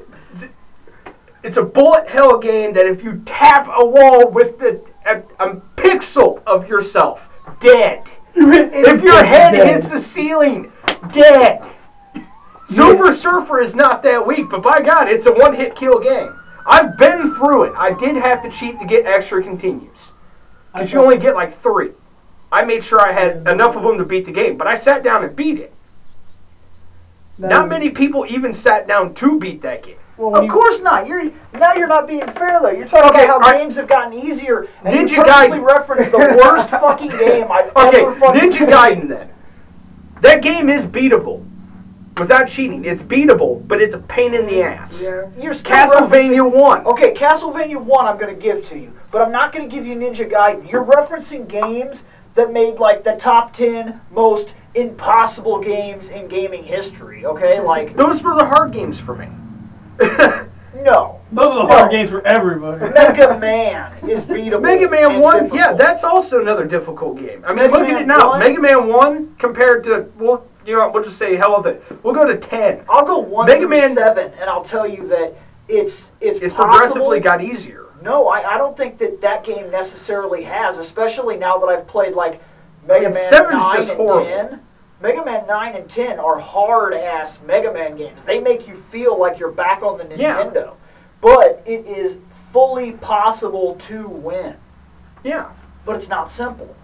[1.43, 5.57] it's a bullet hell game that if you tap a wall with the a, a
[5.77, 7.21] pixel of yourself,
[7.61, 8.03] dead.
[8.35, 10.73] if your head hits the ceiling,
[11.13, 11.63] dead.
[12.67, 16.35] Silver Surfer is not that weak, but by God, it's a one-hit kill game.
[16.67, 17.75] I've been through it.
[17.77, 19.94] I did have to cheat to get extra continues,
[20.75, 21.91] because you only get like three.
[22.53, 25.03] I made sure I had enough of them to beat the game, but I sat
[25.03, 25.73] down and beat it.
[27.39, 29.97] Not many people even sat down to beat that game.
[30.17, 31.09] Well, Of you- course not.
[31.09, 32.71] You're now you're not being fair though.
[32.71, 35.65] You're talking Okay, about how I- games have gotten easier, and Ninja you Gaiden.
[35.67, 38.69] referenced the worst fucking game I've Okay, ever fucking Ninja seen.
[38.69, 39.29] Gaiden then.
[40.21, 41.45] That game is beatable.
[42.17, 45.01] Without cheating, it's beatable, but it's a pain in the ass.
[45.03, 45.27] Yeah.
[45.39, 46.87] You're still referencing- Castlevania 1.
[46.87, 49.85] Okay, Castlevania 1 I'm going to give to you, but I'm not going to give
[49.85, 50.71] you Ninja Gaiden.
[50.71, 52.03] You're referencing games
[52.37, 57.61] that made like the top 10 most impossible games in gaming history, okay?
[57.61, 59.29] Like, Those were the hard games for me.
[60.83, 61.21] no.
[61.33, 61.97] those are the hard No.
[61.99, 62.91] games for everybody.
[62.95, 64.63] Mega Man is beatable.
[64.63, 65.59] Mega Man and 1, difficult.
[65.61, 67.45] yeah, that's also another difficult game.
[67.45, 68.29] I mean, Mega look at it now.
[68.31, 68.41] 1?
[68.41, 71.85] Mega Man 1 compared to, well, you know, we'll just say hell with it.
[72.03, 72.83] We'll go to 10.
[72.89, 75.35] I'll go 1 Mega Man- 7, and I'll tell you that
[75.69, 76.71] it's it's, It's possible.
[76.73, 77.87] progressively got easier.
[78.03, 82.15] No, I, I don't think that that game necessarily has, especially now that I've played
[82.15, 82.43] like
[82.87, 84.25] Mega Man seven's 9 just and horrible.
[84.27, 84.61] 10.
[85.01, 88.23] Mega Man 9 and 10 are hard ass Mega Man games.
[88.25, 90.37] They make you feel like you're back on the Yeah.
[90.43, 90.75] Nintendo.
[91.21, 92.17] But it is
[92.53, 94.55] fully possible to win.
[95.23, 95.47] Yeah.
[95.87, 96.75] But it's not simple.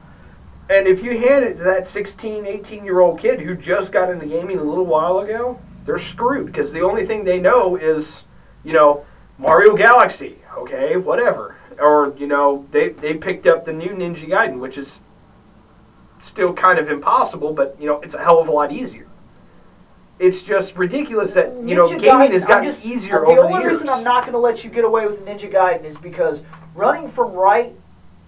[0.71, 4.09] And if you hand it to that 16, 18 year old kid who just got
[4.09, 8.23] into gaming a little while ago, they're screwed because the only thing they know is,
[8.63, 9.05] you know,
[9.37, 11.57] Mario Galaxy, okay, whatever.
[11.81, 15.01] Or, you know, they, they picked up the new Ninja Gaiden, which is
[16.21, 19.09] still kind of impossible, but, you know, it's a hell of a lot easier.
[20.21, 23.49] It's just ridiculous that, you know, gaming Gaiden- has gotten just- easier the over the
[23.49, 26.43] only reason I'm not going to let you get away with Ninja Gaiden is because
[26.77, 27.73] running from right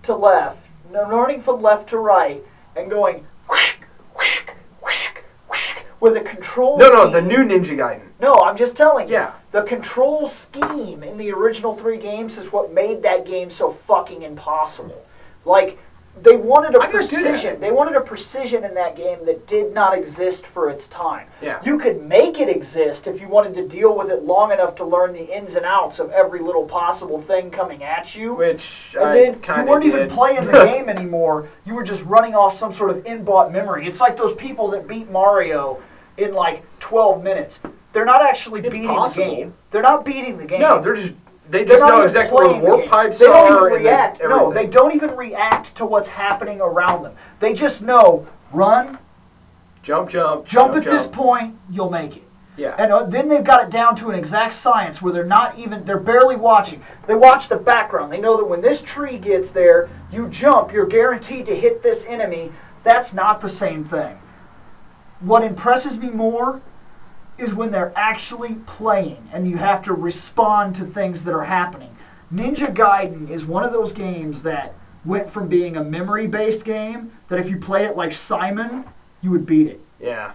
[0.05, 0.62] to left,
[1.01, 2.43] running from left to right,
[2.77, 3.87] and going whack,
[4.17, 6.79] whack, whack, whack, with a control.
[6.79, 8.09] no, no, scheme- the new Ninja Gaiden.
[8.21, 9.15] No, I'm just telling you.
[9.15, 9.33] Yeah.
[9.51, 14.23] The control scheme in the original three games is what made that game so fucking
[14.23, 15.05] impossible.
[15.45, 15.79] Like,
[16.21, 17.59] they wanted a I precision.
[17.59, 21.27] They wanted a precision in that game that did not exist for its time.
[21.41, 21.61] Yeah.
[21.65, 24.85] You could make it exist if you wanted to deal with it long enough to
[24.85, 28.35] learn the ins and outs of every little possible thing coming at you.
[28.35, 31.49] Which And I then you weren't even playing the game anymore.
[31.65, 33.87] You were just running off some sort of in-bought memory.
[33.89, 35.83] It's like those people that beat Mario
[36.19, 37.59] in like 12 minutes.
[37.95, 39.25] They're not actually It's beating possible.
[39.25, 39.55] the game.
[39.71, 40.61] They're not beating the game.
[40.61, 41.15] No, they're just,
[41.53, 44.21] they just know exactly where warp pipes they don't are even react.
[44.21, 47.15] No, they don't even react to what's happening around them.
[47.41, 48.99] They just know run,
[49.83, 52.23] Jump, jump, Jump at this point, you'll make it.
[52.57, 52.77] Yeah.
[52.79, 55.85] And uh, then they've got it down to an exact science where they're not even,
[55.85, 56.83] they're barely watching.
[57.07, 58.13] They watch the background.
[58.13, 62.05] They know that when this tree gets there, you jump, you're guaranteed to hit this
[62.07, 62.53] enemy.
[62.85, 64.19] That's not the same thing.
[65.21, 66.61] What impresses me more
[67.39, 71.97] is when they're actually playing and you have to respond to things that are happening.
[72.33, 74.75] Ninja Gaiden is one of those games that
[75.05, 78.85] went from being a memory based game that if you played it like Simon,
[79.21, 79.81] you would beat it.
[80.01, 80.33] Yeah.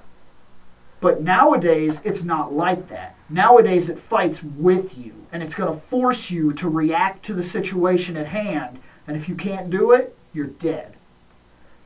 [1.00, 3.16] But nowadays, it's not like that.
[3.30, 7.43] Nowadays, it fights with you, and it's going to force you to react to the
[7.43, 8.80] situation at hand.
[9.08, 10.95] And if you can't do it, you're dead.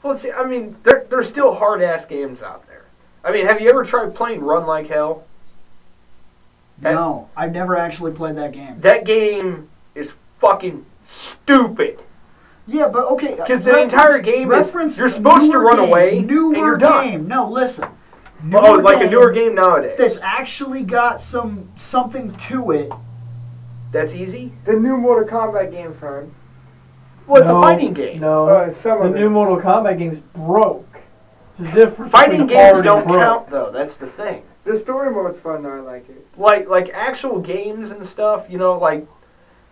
[0.01, 2.70] Well, see, I mean, there, there's still hard ass games out there.
[3.23, 5.23] I mean, have you ever tried playing Run Like Hell?
[6.79, 8.79] That- No, I've never actually played that game.
[8.81, 11.99] That game is fucking stupid.
[12.67, 13.35] Yeah, but okay.
[13.35, 17.05] Because the entire game is you're supposed to run game, away and you're done.
[17.07, 17.27] game.
[17.27, 17.85] No, listen.
[18.53, 19.95] Oh, like a newer game nowadays.
[19.99, 22.91] that's actually got some something to it.
[23.91, 24.51] That's easy.
[24.65, 26.31] The new Mortal Kombat game, son.
[27.27, 28.19] Well, it's No, a fighting game.
[28.21, 29.29] No, Uh, some the of new it.
[29.29, 30.87] Mortal Kombat game's broke.
[31.61, 32.11] There's a difference.
[32.11, 33.21] Fighting games don't and broke.
[33.21, 33.71] count though.
[33.71, 34.43] That's the thing.
[34.63, 35.77] The story mode's fun though.
[35.77, 36.25] I like it.
[36.37, 38.45] Like like actual games and stuff.
[38.49, 39.05] You know, like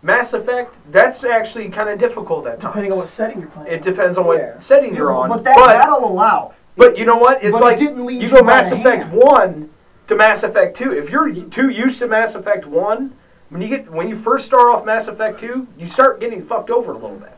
[0.02, 0.74] Mass Effect.
[0.90, 2.72] That's actually kind of difficult at times.
[2.72, 3.72] Depending on what setting you're playing.
[3.72, 4.58] it depends on what Yeah.
[4.58, 5.28] setting you're on.
[5.28, 6.54] But that but, that'll allow.
[6.76, 7.42] but you know what?
[7.44, 9.12] It's but it like didn't lead you you go by Mass Effect hand.
[9.12, 9.70] one
[10.08, 10.92] to Mass Effect two.
[10.92, 13.12] If you're too used to Mass Effect one,
[13.50, 16.70] when you get when you first start off Mass Effect two, you start getting fucked
[16.70, 17.32] over a little bit.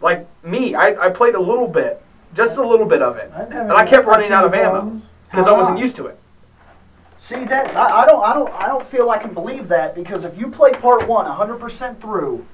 [0.00, 2.02] Like me, I, I played a little bit,
[2.36, 5.52] just a little bit of it, and I kept running out of ammo because I
[5.52, 6.18] wasn't used to it.
[7.20, 10.24] See that I, I don't I don't I don't feel I can believe that because
[10.24, 12.46] if you play part one 100% through,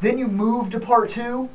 [0.00, 1.48] then you move to part two.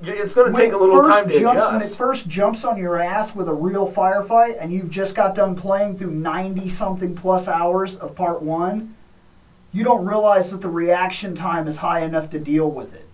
[0.00, 3.00] It's going to take a little time to jumps, When it first jumps on your
[3.00, 7.48] ass with a real firefight, and you've just got done playing through 90 something plus
[7.48, 8.94] hours of part one,
[9.72, 13.07] you don't realize that the reaction time is high enough to deal with it.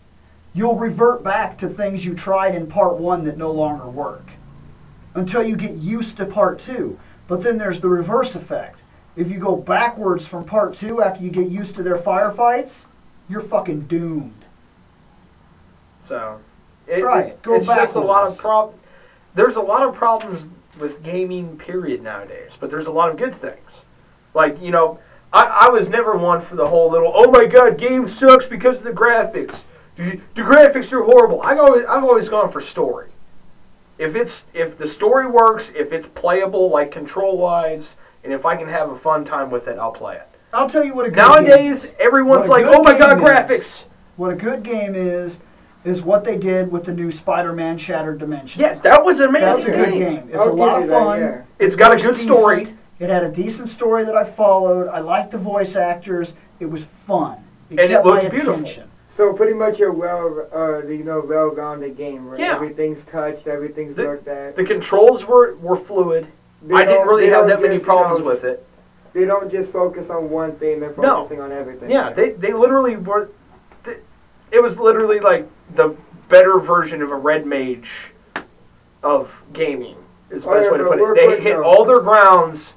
[0.54, 4.28] You'll revert back to things you tried in part one that no longer work
[5.14, 6.98] until you get used to part two.
[7.26, 8.78] But then there's the reverse effect.
[9.16, 12.84] If you go backwards from part two after you get used to their firefights,
[13.28, 14.44] you're fucking doomed.
[16.06, 16.40] So
[16.86, 17.42] it, Try it.
[17.42, 18.40] Go it's just a lot of backwards.
[18.40, 18.74] prob.
[19.34, 20.42] There's a lot of problems
[20.78, 22.52] with gaming, period, nowadays.
[22.58, 23.70] But there's a lot of good things.
[24.34, 24.98] Like you know,
[25.32, 28.78] I, I was never one for the whole little oh my god, game sucks because
[28.78, 29.64] of the graphics.
[29.96, 31.40] The, the graphics are horrible.
[31.42, 33.10] I always I've always gone for story.
[33.98, 38.56] If it's if the story works, if it's playable like control wise, and if I
[38.56, 40.26] can have a fun time with it, I'll play it.
[40.52, 41.90] I'll tell you what a good game Nowadays, is.
[42.00, 43.82] everyone's like, oh my god, is- graphics.
[44.16, 45.34] What a good game is,
[45.84, 48.60] is what they did with the new Spider-Man Shattered Dimensions.
[48.60, 50.14] Yeah, that was an That's amazing a good game.
[50.16, 50.28] game.
[50.28, 51.18] It's I'll a lot of you that, fun.
[51.20, 51.42] yeah.
[51.58, 52.68] It's got a Looks good story.
[53.00, 54.86] It had a decent story that I followed.
[54.86, 56.32] I liked the voice actors.
[56.60, 57.38] It was fun.
[57.70, 58.54] It And it kept looked my beautiful.
[58.54, 58.88] attention.
[59.16, 62.54] So pretty much a well, uh, you know, well-rounded game where Yeah.
[62.56, 64.56] everything's touched, everything's The- looked at.
[64.56, 66.26] The controls were, were fluid.
[66.62, 68.64] They I didn't really have don't that many just, you problems know, with it.
[69.12, 71.18] They don't just focus on one thing; they're No.
[71.22, 71.88] focusing on everything.
[71.90, 73.28] Yeah, they, they literally were.
[73.84, 73.98] th-
[74.50, 75.46] It was literally like
[75.76, 75.94] the
[76.28, 78.10] better version of a red mage
[79.04, 79.94] of gaming.
[80.30, 81.14] Is the Oh, best yeah, way to put it.
[81.14, 81.62] They hit though.
[81.62, 82.72] all their grounds,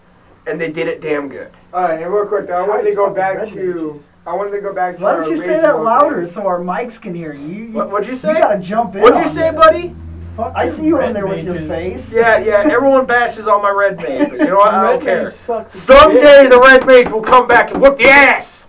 [0.45, 1.49] and they did it damn good.
[1.73, 4.03] All right, and real quick, though, I wanted to go back red to.
[4.28, 5.03] I wanted to go back to.
[5.03, 6.34] Why don't you say that louder thing.
[6.34, 7.47] so our mics can hear you?
[7.47, 8.28] You, What, what'd you say?
[8.30, 8.41] you say?
[8.41, 9.01] gotta jump in.
[9.01, 9.59] What'd you on say, this.
[9.59, 9.95] buddy?
[10.36, 12.03] Fuck I see you over there with your mages.
[12.09, 12.13] face.
[12.13, 12.69] Yeah, yeah.
[12.69, 14.73] Everyone bashes on my red mage, but you know what?
[14.73, 15.32] I don't care.
[15.45, 18.67] sucks Someday the red mage will come back and whoop the ass.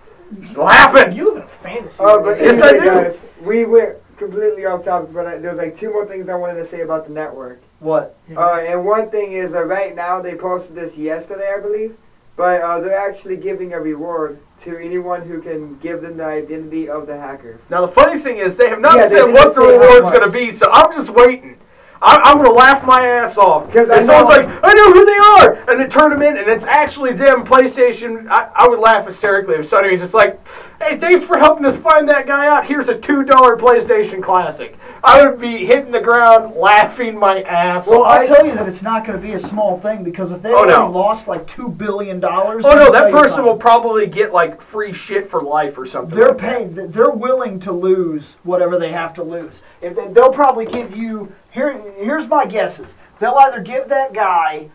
[0.49, 1.13] It'll happen.
[1.13, 1.95] You live in a fantasy.
[1.99, 2.39] Oh, but world.
[2.41, 2.85] Yes, I do.
[2.85, 6.63] guys, we went completely off topic, but I, there's like two more things I wanted
[6.63, 7.61] to say about the network.
[7.79, 8.15] What?
[8.35, 11.95] Uh, and one thing is, uh, right now they posted this yesterday, I believe,
[12.37, 16.89] but uh, they're actually giving a reward to anyone who can give them the identity
[16.89, 17.57] of the hacker.
[17.69, 20.29] Now the funny thing is, they have not Yeah, said what the reward's going to
[20.31, 21.57] be, so I'm just waiting.
[22.01, 23.75] I, I'm going to laugh my ass off.
[23.75, 25.69] I And someone's know- like, I know who they are!
[25.69, 28.27] And they turn them in, and it's actually them, PlayStation.
[28.29, 30.39] I, I would laugh hysterically if somebody was just like,
[30.79, 32.65] hey, thanks for helping us find that guy out.
[32.65, 34.77] Here's a $2 PlayStation Classic.
[35.03, 38.11] I would be hitting the ground laughing my ass Well, off.
[38.21, 40.49] I'll tell you that it's not going to be a small thing because if they
[40.51, 40.89] Oh, already no.
[40.89, 45.29] lost like two billion dollars, Oh no, that person will probably get like free shit
[45.29, 46.17] for life or something.
[46.17, 46.75] They're like paid.
[46.75, 49.61] They're willing to lose whatever they have to lose.
[49.81, 51.77] If they, they'll probably give you here.
[51.97, 52.93] Here's my guesses.
[53.19, 54.67] They'll either give that guy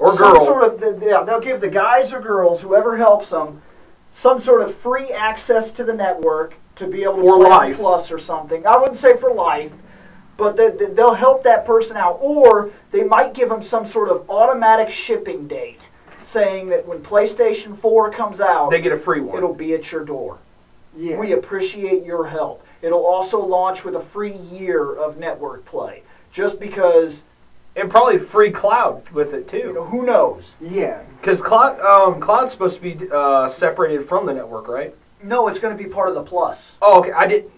[0.00, 0.44] Or some girl.
[0.44, 3.62] sort of yeah, they'll give the guys or girls whoever helps them
[4.18, 7.50] some sort of free access to the network to be able to For play on
[7.50, 7.76] life.
[7.76, 8.66] plus or something.
[8.66, 9.70] I wouldn't say for life,
[10.36, 14.08] but they, they- they'll help that person out, or they might give them some sort
[14.08, 15.80] of automatic shipping date,
[16.24, 19.36] saying that when PlayStation 4 comes out, they get a free one.
[19.36, 20.38] it'll be at your door.
[20.96, 21.16] Yeah.
[21.16, 22.66] We appreciate your help.
[22.82, 26.02] It'll also launch with a free year of network play,
[26.32, 27.20] just because
[27.78, 29.84] and probably free cloud with it you know too.
[29.84, 30.54] who knows.
[30.60, 31.02] yeah.
[31.20, 34.94] Because cloud, um, cloud's supposed to be uh, separated from the network, right?
[35.22, 36.72] No, it's going to be part of the plus.
[36.80, 37.12] Oh, okay.
[37.12, 37.50] I did.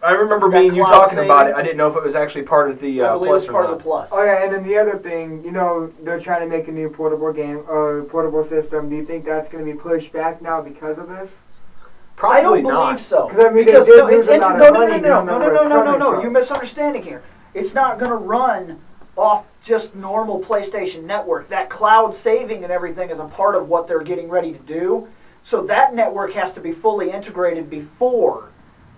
[0.00, 1.56] I remember That me and you cloud talking about it.
[1.56, 3.48] I didn't know if it was actually part of the I uh, believe plus it's
[3.48, 3.72] or part not.
[3.72, 4.08] of the plus.
[4.12, 6.88] Oh yeah, and then the other thing, you know, they're trying to make a new
[6.88, 8.88] portable game, uh, portable system.
[8.88, 11.28] Do you think that's going to be pushed back now because of this?
[12.14, 12.90] Probably I don't not.
[12.92, 13.28] believe so.
[13.28, 14.80] 'Cause, I mean, they because did no, lose it's, a it's, lot no, of no,
[14.80, 16.12] no, money, no, don't no, know no, where no, it's no, no, coming no.
[16.12, 16.22] from.
[16.22, 17.22] You're misunderstanding here.
[17.54, 18.80] It's not going to run
[19.16, 21.48] off just normal PlayStation Network.
[21.50, 25.06] That cloud saving and everything is a part of what they're getting ready to do.
[25.44, 28.48] So that network has to be fully integrated before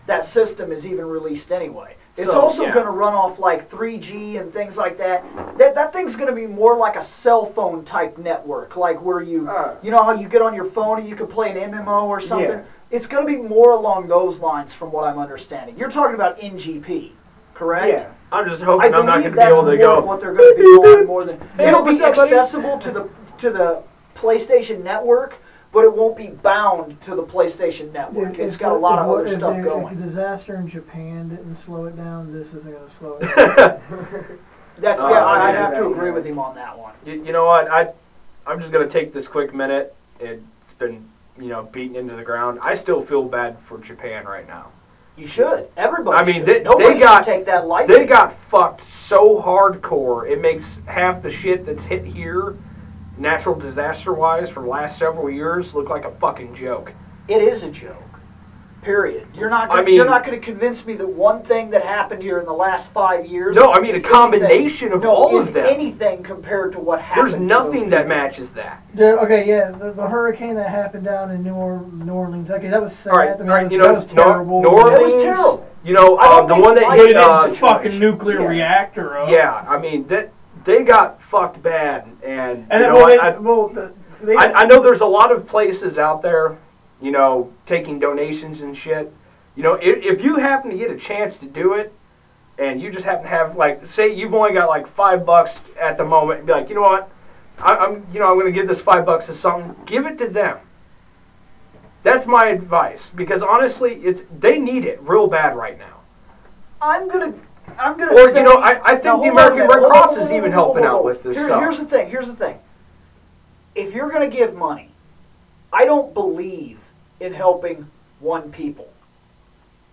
[0.07, 1.97] that system is even released anyway.
[2.17, 2.73] It's So, also yeah.
[2.73, 5.25] going to run off like 3G and things like that.
[5.59, 9.21] That that thing's going to be more like a cell phone type network, like where
[9.23, 9.75] you Uh.
[9.83, 12.21] you know how you get on your phone and you can play an MMO or
[12.21, 12.49] something.
[12.49, 12.63] Yeah.
[12.91, 15.77] It's going to be more along those lines, from what I'm understanding.
[15.77, 17.13] You're talking about NGP,
[17.55, 17.89] correct?
[17.89, 18.09] Yeah.
[18.33, 20.01] I'm just hoping I'm not going to be able to go.
[20.01, 21.37] what they're going to be going more than.
[21.59, 22.35] It'll be what's up, buddy?
[22.35, 23.09] accessible to the
[23.39, 23.83] to the
[24.15, 25.37] PlayStation Network,
[25.73, 28.35] but it won't be bound to the PlayStation Network.
[28.35, 29.99] If- It's if- got a lot of other stuff the- If going.
[29.99, 33.81] the disaster in Japan didn't slow it down, this isn't going to slow it down.
[34.79, 35.25] That's Oh, yeah.
[35.25, 36.15] I, I'd yeah, have to agree yeah.
[36.15, 36.95] with him on that one.
[37.05, 37.71] you, you know what?
[37.71, 37.89] I
[38.47, 39.95] I'm just going to take this quick minute.
[40.21, 40.43] It's
[40.79, 41.05] been
[41.39, 42.59] you know beaten into the ground.
[42.63, 44.67] I still feel bad for Japan right now.
[45.21, 45.69] You should.
[45.77, 46.19] Everybody.
[46.19, 46.47] I mean, should.
[46.47, 47.95] they- they Nobody should got- take that lightly.
[47.95, 50.27] They got fucked so hardcore.
[50.29, 52.55] It makes half the shit that's hit here,
[53.19, 56.93] natural disaster wise, for the last several years, look like a fucking joke.
[57.29, 58.10] It is a joke.
[58.83, 59.27] Period.
[59.35, 59.65] You're not.
[59.65, 62.39] I Gonna, mean- you're not going to convince me that one thing that happened here
[62.39, 63.55] in the last five years.
[63.55, 65.67] No, I mean, a combination anything, of no, all is of them.
[65.67, 67.33] anything compared to what happened.
[67.33, 68.09] There's nothing that people.
[68.09, 68.83] matches that.
[68.95, 72.51] There- okay, yeah, the, the hurricane that happened down in New, or- New Orleans.
[72.51, 73.13] Okay, that was sad.
[73.13, 74.63] All right, I mean, all right, was, you know, that was Nor- terrible.
[74.63, 75.67] New It was terrible.
[75.85, 77.09] You know, I don't uh, the one that hit.
[77.11, 78.47] is Uh, such- fucking nuclear Yeah.
[78.47, 79.29] reactor up.
[79.31, 80.31] yeah, I mean that
[80.65, 84.53] they got fucked bad, and, And you know, well, they, I, well, the, they, I,
[84.53, 86.57] I know there's a lot of places out there,
[87.01, 89.13] you know, taking donations and shit.
[89.57, 91.93] You know, if, if you happen to get a chance to do it,
[92.59, 95.97] and you just happen to have like, say you've only got like five bucks at
[95.97, 97.11] the moment, and be like, you know what,
[97.59, 99.75] I, I'm, you know, I'm gonna give this five bucks to something.
[99.87, 100.59] Give it to them.
[102.03, 106.01] That's my advice because honestly, it's they need it real bad right now.
[106.81, 107.35] I'm gonna.
[107.79, 108.13] I'm gonna.
[108.13, 109.69] Or say, you know, I, I think the hold on a American.
[109.69, 111.61] Red Cross is even helping out with this Here- stuff.
[111.61, 112.11] Here's the thing.
[112.11, 112.59] Here's the thing.
[113.75, 114.89] If you're gonna give money,
[115.73, 116.80] I don't believe
[117.21, 117.87] in helping
[118.19, 118.89] one people.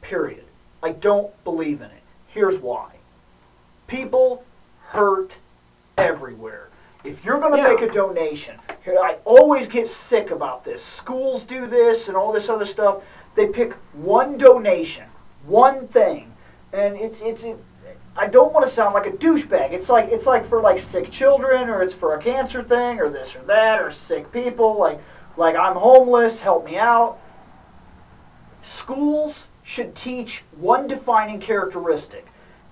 [0.01, 0.43] Period.
[0.81, 2.03] I don't believe in it.
[2.27, 2.91] Here's why.
[3.87, 4.43] People
[4.87, 5.31] hurt
[5.97, 6.69] everywhere.
[7.03, 7.73] If you're going to Yeah.
[7.73, 10.83] make a donation, I always get sick about this.
[10.83, 13.03] Schools do this and all this other stuff.
[13.35, 15.05] They pick one donation,
[15.45, 16.31] one thing,
[16.73, 17.43] and it's it's.
[17.43, 17.57] It,
[18.19, 19.73] I don't want to sound like a douchebag.
[19.73, 23.09] It's like it's like for like sick children, or it's for a cancer thing, or
[23.09, 24.77] this or that, or sick people.
[24.79, 24.99] Like
[25.37, 27.19] like I'm homeless, help me out.
[28.63, 32.27] Schools should teach one defining characteristic.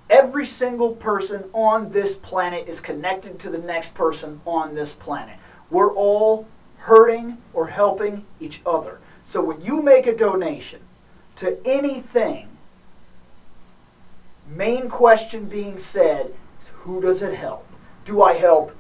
[0.10, 5.38] Every single person on this planet is connected to the next person on this planet.
[5.70, 6.48] We're all
[6.78, 9.00] hurting or helping each other.
[9.30, 10.80] So when you make a donation
[11.38, 12.48] to anything,
[14.48, 16.34] main question being said,
[16.72, 17.68] who does it help?
[18.06, 18.76] Do I help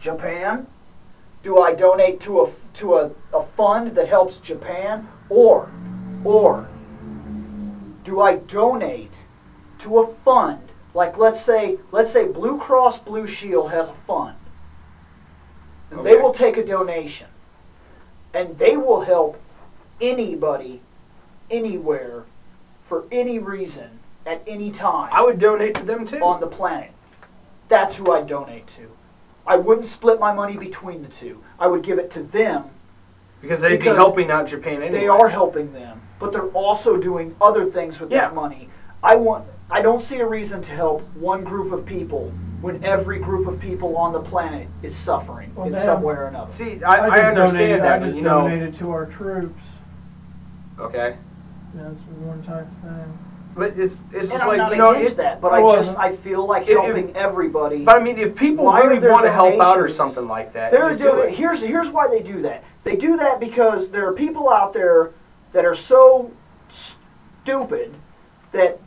[0.00, 0.68] Japan?
[1.42, 5.08] Do I donate to a to a, a fund that helps Japan?
[5.28, 5.70] Or
[6.24, 6.68] or
[8.04, 9.12] do I donate
[9.80, 10.62] to a fund
[10.94, 14.36] like let's say let's say Blue Cross Blue Shield has a fund.
[15.90, 17.28] And they will take a donation
[18.34, 19.40] and they will help
[20.00, 20.80] anybody
[21.50, 22.24] anywhere
[22.88, 23.90] for any reason
[24.26, 26.22] at any time I would donate to them too.
[26.22, 26.92] on the planet.
[27.68, 28.90] That's who I'd donate to.
[29.48, 31.42] I wouldn't split my money between the two.
[31.58, 32.64] I would give it to them.
[33.40, 34.90] because they'd because be helping out Japan anyway.
[35.00, 38.20] They are helping them, but they're also doing other things with Yeah.
[38.22, 38.68] that money.
[39.02, 43.18] I want I don't see a reason to help one group of people when every
[43.20, 46.50] group of people on the planet is suffering Well, in they some way or another.
[46.52, 49.62] See, I, I, just understand donated, that, I just you know, donated to our troops.
[50.80, 51.16] okay.
[51.74, 53.18] That's one type of thing.
[53.58, 55.62] But it's it's and just I'm like not you know, against it, that, but I
[55.62, 55.96] I just.
[55.98, 57.84] I feel like If- if- helping everybody.
[57.84, 60.94] but I mean, if people really want to help out or something like that, They're
[60.94, 61.34] doing it.
[61.34, 62.62] here's here's why they do that.
[62.84, 65.10] They do that because there are people out there
[65.52, 66.30] that are so
[67.42, 67.92] stupid
[68.52, 68.78] that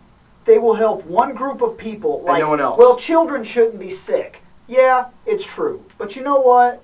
[0.46, 2.78] they will help one group of people And like no one else.
[2.80, 4.40] well children shouldn't be sick.
[4.68, 5.84] Yeah, it's true.
[5.98, 6.82] But you know what?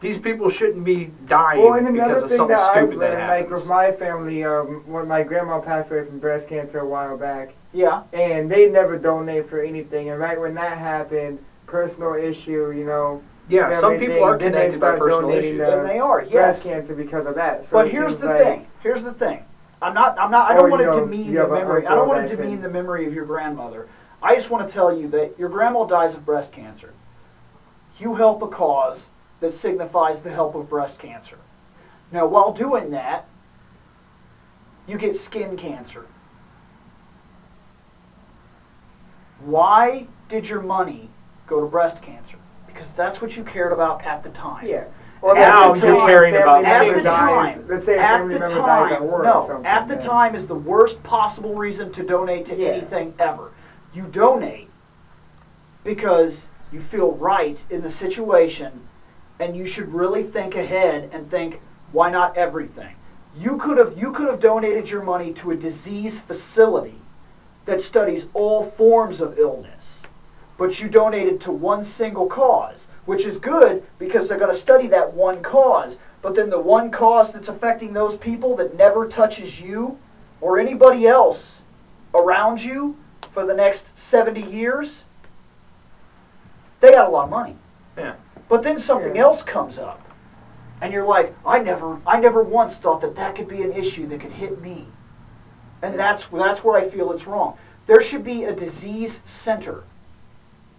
[0.00, 3.00] These people shouldn't be dying Well, and another because of thing something that I've stupid
[3.00, 6.78] that learned, like with my family, um, when my grandma passed away from breast cancer
[6.78, 8.02] a while back, Yeah.
[8.14, 10.08] and they never donate for anything.
[10.08, 13.20] And right when that happened, personal issue, you know,
[13.50, 15.68] yeah, some people everything, are then they connected by personal donating issues.
[15.68, 16.32] to- And they are, yes.
[16.32, 17.62] breast cancer because of that.
[17.64, 18.66] So But here's the like- thing.
[18.82, 19.44] Here's the thing.
[19.82, 20.18] I'm not.
[20.18, 20.50] I'm not.
[20.50, 21.86] I don't want to know, demean the memory.
[21.86, 23.86] I don't want to demean can- the memory of your grandmother.
[24.22, 26.90] I just want to tell you that your grandma dies of breast cancer.
[27.98, 29.06] You help a cause
[29.40, 31.38] that signifies the help of breast cancer.
[32.12, 33.24] Now, while doing that,
[34.86, 36.06] you get skin cancer.
[39.40, 41.08] Why did your money
[41.46, 42.36] go to breast cancer
[42.66, 44.66] because that's what you cared about at the time.
[44.66, 44.84] Yeah.
[45.20, 48.38] Or At Now you're time- caring about at the dies- time, Let's say at the
[48.38, 52.46] time, at work or no, at the time is the worst possible reason to donate
[52.46, 52.68] to Yeah.
[52.68, 53.50] anything ever.
[53.92, 54.70] You donate
[55.84, 58.86] because you feel right in the situation,
[59.40, 61.60] and you should really think ahead and think,
[61.92, 62.94] why not everything?
[63.36, 66.98] You could have you could have donated your money to a disease facility
[67.64, 70.02] that studies all forms of illness,
[70.58, 74.88] but you donated to one single cause, which is good because they're going to study
[74.88, 75.96] that one cause.
[76.22, 79.98] But then the one cause that's affecting those people that never touches you
[80.40, 81.60] or anybody else
[82.14, 82.96] around you
[83.32, 85.02] for the next 70 years,
[86.80, 87.56] they got a lot of money.
[87.96, 88.14] Yeah.
[88.50, 89.22] But then something Yeah.
[89.22, 90.00] else comes up,
[90.82, 94.06] and you're like, I never, I never once thought that that could be an issue
[94.08, 94.88] that could hit me,
[95.80, 97.56] and that's that's where I feel it's wrong.
[97.86, 99.84] There should be a disease center.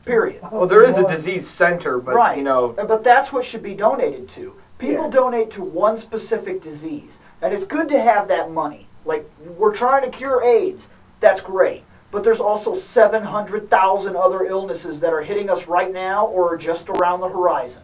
[0.05, 0.41] Period.
[0.43, 2.38] Well, oh, there is a disease center, but right.
[2.38, 4.53] you know, But that's what should be donated to.
[4.78, 5.11] People Yeah.
[5.11, 8.88] donate to one specific disease, and it's good to have that money.
[9.05, 9.26] Like
[9.57, 10.88] we're trying to cure AIDS,
[11.22, 11.84] that's great.
[12.12, 16.89] But there's also 700,000 other illnesses that are hitting us right now or are just
[16.89, 17.84] around the horizon.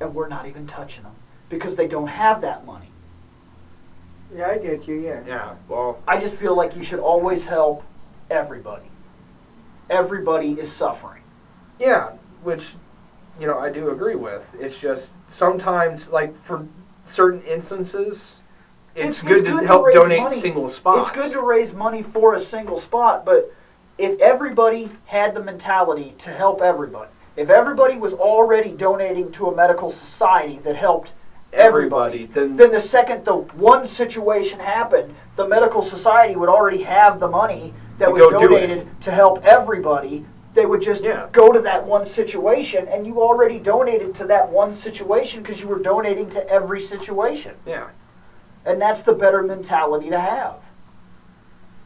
[0.00, 1.14] And we're not even touching them
[1.48, 2.88] because they don't have that money.
[4.34, 4.96] Yeah, I get you.
[4.96, 5.22] Yeah.
[5.26, 5.54] yeah.
[5.68, 7.84] Well, I just feel like you should always help
[8.30, 8.84] everybody.
[9.88, 11.22] Everybody is suffering.
[11.78, 12.10] Yeah,
[12.42, 12.74] which
[13.40, 14.44] you know I do agree with.
[14.58, 16.66] It's just sometimes, like for
[17.06, 18.34] certain instances,
[18.98, 20.40] it's, It's- good good to help donate money.
[20.40, 21.10] single spots.
[21.10, 23.50] It's good to raise money for a single spot, but
[23.96, 29.54] if everybody had the mentality to help everybody, if everybody was already donating to a
[29.54, 31.10] medical society that helped
[31.52, 32.26] everybody, everybody.
[32.26, 37.28] Then then the second the one situation happened, the medical society would already have the
[37.28, 40.24] money that was go do donated to help everybody.
[40.54, 41.26] They would just Yeah.
[41.32, 45.68] go to that one situation, and you already donated to that one situation because you
[45.68, 47.52] were donating to every situation.
[47.64, 47.84] yeah.
[48.68, 50.56] And that's the better mentality to have.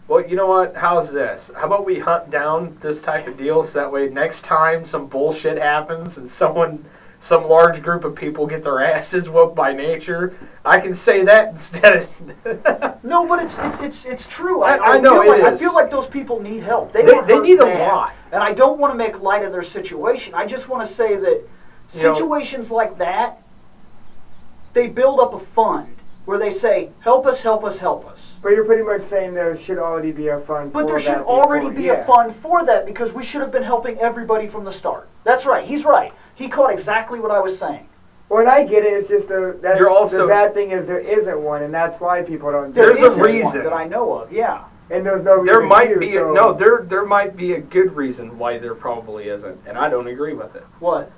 [0.08, 0.74] Well, you know what?
[0.74, 1.48] How's this?
[1.56, 5.06] How about we hunt down this type of deal so that way next time some
[5.06, 6.84] bullshit happens and someone,
[7.20, 11.52] some large group of people get their asses whooped by nature, I can say that
[11.52, 12.08] instead
[12.44, 12.98] of.
[13.04, 14.62] No, but it's it's it's, it's true.
[14.62, 16.92] I- I know feel it like, I feel like those people need help.
[16.92, 17.88] They They- they need a bad.
[17.88, 18.12] lot.
[18.32, 20.34] And I don't want to make light of their situation.
[20.34, 21.42] I just want to say that
[21.94, 23.38] You know- situations like that,
[24.72, 25.91] they build up a fund
[26.24, 29.56] where they say, "Help us, help us, help us." But you're pretty much saying there
[29.58, 30.72] should already be a fund.
[30.72, 31.92] But for there should that already before- be yeah.
[31.94, 35.08] a fund for that because we should have been helping everybody from the start.
[35.24, 35.64] That's right.
[35.64, 36.12] He's right.
[36.34, 37.86] He caught exactly what I was saying.
[38.28, 38.94] Well, and I get it.
[38.94, 42.00] It's just the that's, You're also- the bad thing is there isn't one, and that's
[42.00, 42.72] why people don't.
[42.72, 43.02] do There's it.
[43.02, 43.62] a isn't one reason.
[43.64, 44.32] that I know of.
[44.32, 44.62] Yeah.
[44.90, 45.44] and there's no.
[45.44, 48.58] there might to, be a, so- no there there might be a good reason why
[48.58, 50.64] there probably isn't, and I don't agree with it.
[50.80, 51.10] What?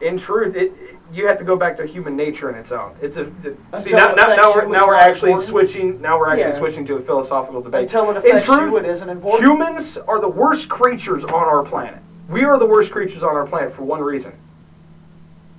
[0.00, 0.72] In truth, it
[1.12, 2.94] you have to go back to human nature in its own.
[3.00, 5.50] It's a it, see now, now, now we're now we're actually important?
[5.50, 6.58] switching now we're actually Yeah.
[6.58, 7.82] switching to a philosophical debate.
[7.82, 9.44] Until it in truth, you, it isn't important.
[9.44, 12.00] Humans are the worst creatures on our planet.
[12.28, 14.32] We are the worst creatures on our planet for one reason.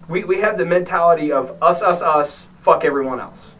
[0.10, 3.52] We, we have the mentality of us, us, us, fuck everyone else.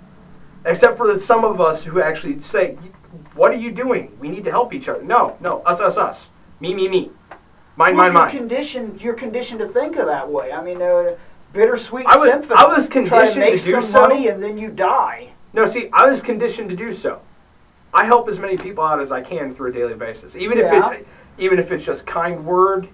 [0.66, 2.76] Except for the, some of us who actually say,
[3.34, 4.16] What are you doing?
[4.20, 5.02] We need to help each other.
[5.02, 6.26] No, no, us, us, us.
[6.60, 7.12] Me, me, me.
[7.78, 8.32] Mine, Well, mine, you're mine.
[8.38, 9.02] conditioned.
[9.02, 10.52] You're conditioned to think of that way.
[10.52, 11.12] I mean, uh,
[11.54, 12.56] bittersweet I was- symphony.
[12.60, 14.02] I was Try to conditioned make to do some so.
[14.02, 15.30] money and then you die.
[15.54, 17.20] No, see, I was conditioned to do so.
[17.94, 20.72] I help as many people out as I can through a daily basis, even if
[20.72, 20.88] it's
[21.40, 22.88] even if it's just kind word.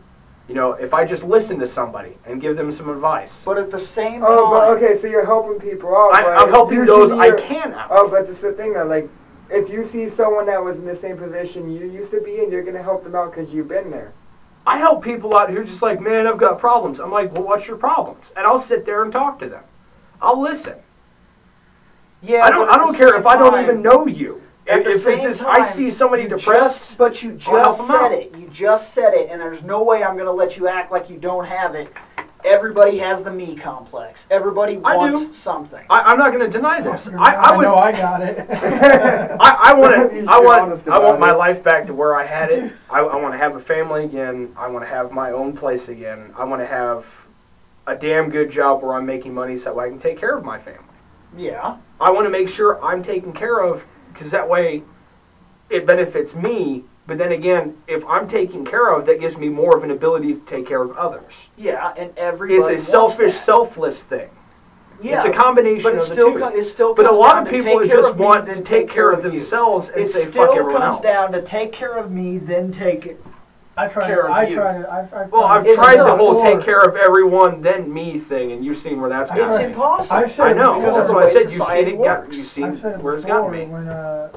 [0.49, 3.71] You know, if I just listen to somebody and give them some advice, But at
[3.71, 6.13] the same time, Oh, but okay, so you're helping people out.
[6.13, 7.87] I, but I'm helping usually those I you're- can out.
[7.89, 9.07] Oh, but that's the thing though, like,
[9.49, 12.51] if you see someone that was in the same position you used to be in,
[12.51, 14.11] you're gonna help them out because you've been there.
[14.65, 16.99] I help people out who are just like, man, I've got problems.
[16.99, 18.31] I'm like, well, what's your problems?
[18.37, 19.63] And I'll sit there and talk to them.
[20.21, 20.75] I'll listen.
[22.21, 22.69] yeah, I don't.
[22.69, 24.41] I don't care if I don't even know you.
[24.65, 27.95] At If, the if it's just I see somebody depressed, just- but you just said
[27.95, 28.13] out.
[28.13, 28.33] it.
[28.37, 31.09] You just said it, and there's no way I'm going to let you act like
[31.09, 31.91] you don't have it.
[32.45, 34.25] Everybody has the me complex.
[34.29, 35.33] Everybody I wants do.
[35.33, 35.85] something.
[35.89, 37.07] I, I'm not going to deny this.
[37.07, 37.63] Fucker, I, I would.
[37.63, 38.45] know I got it.
[38.51, 40.31] I, I want He's to.
[40.31, 40.87] I want.
[40.87, 41.37] I want my it.
[41.37, 42.73] life back to where I had it.
[42.89, 44.53] I, I want to have a family again.
[44.57, 46.33] I want to have my own place again.
[46.37, 47.05] I want to have
[47.87, 50.59] a damn good job where I'm making money so I can take care of my
[50.59, 50.83] family.
[51.37, 51.77] Yeah.
[51.99, 54.83] I want to make sure I'm taken care of because that way
[55.69, 56.83] it benefits me.
[57.05, 60.33] But then again, if I'm taken care of, that gives me more of an ability
[60.35, 61.33] to take care of others.
[61.57, 63.41] Yeah, and everybody It's a wants selfish, that.
[63.43, 64.29] selfless thing.
[65.01, 66.39] Yeah, it's a combination but it of the still two.
[66.39, 69.11] co- it still But a lot of people just of want to take take care
[69.11, 69.31] of you.
[69.31, 70.99] themselves and It say still fuck everyone else.
[70.99, 73.17] It comes down to take care of me, then take
[73.75, 74.05] I tried.
[74.07, 74.55] care of I you.
[74.55, 74.85] tried.
[74.85, 78.53] I, I Well, I've It's tried the whole take care of everyone, then me thing,
[78.53, 79.69] and you've seen where that's I It's gotten tried.
[79.71, 80.15] impossible.
[80.15, 80.81] I've said I know.
[80.93, 81.51] That's the what I said.
[81.51, 81.97] You've seen it.
[81.97, 82.37] Got, works.
[82.37, 83.65] you've seen I've said it where it's gotten me.
[83.65, 84.29] When uh,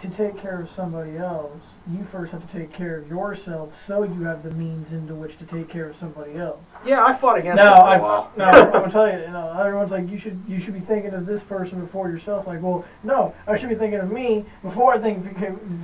[0.00, 1.52] to take care of somebody else,
[1.90, 5.38] you first have to take care of yourself, so you have the means into which
[5.38, 6.60] to take care of somebody else.
[6.84, 8.32] Yeah, I fought against No, it for I, a while.
[8.36, 11.14] no, I'm gonna tell you, you know, everyone's like, you should, you should be thinking
[11.14, 12.46] of this person before yourself.
[12.46, 15.26] Like, well, no, I should be thinking of me before I think,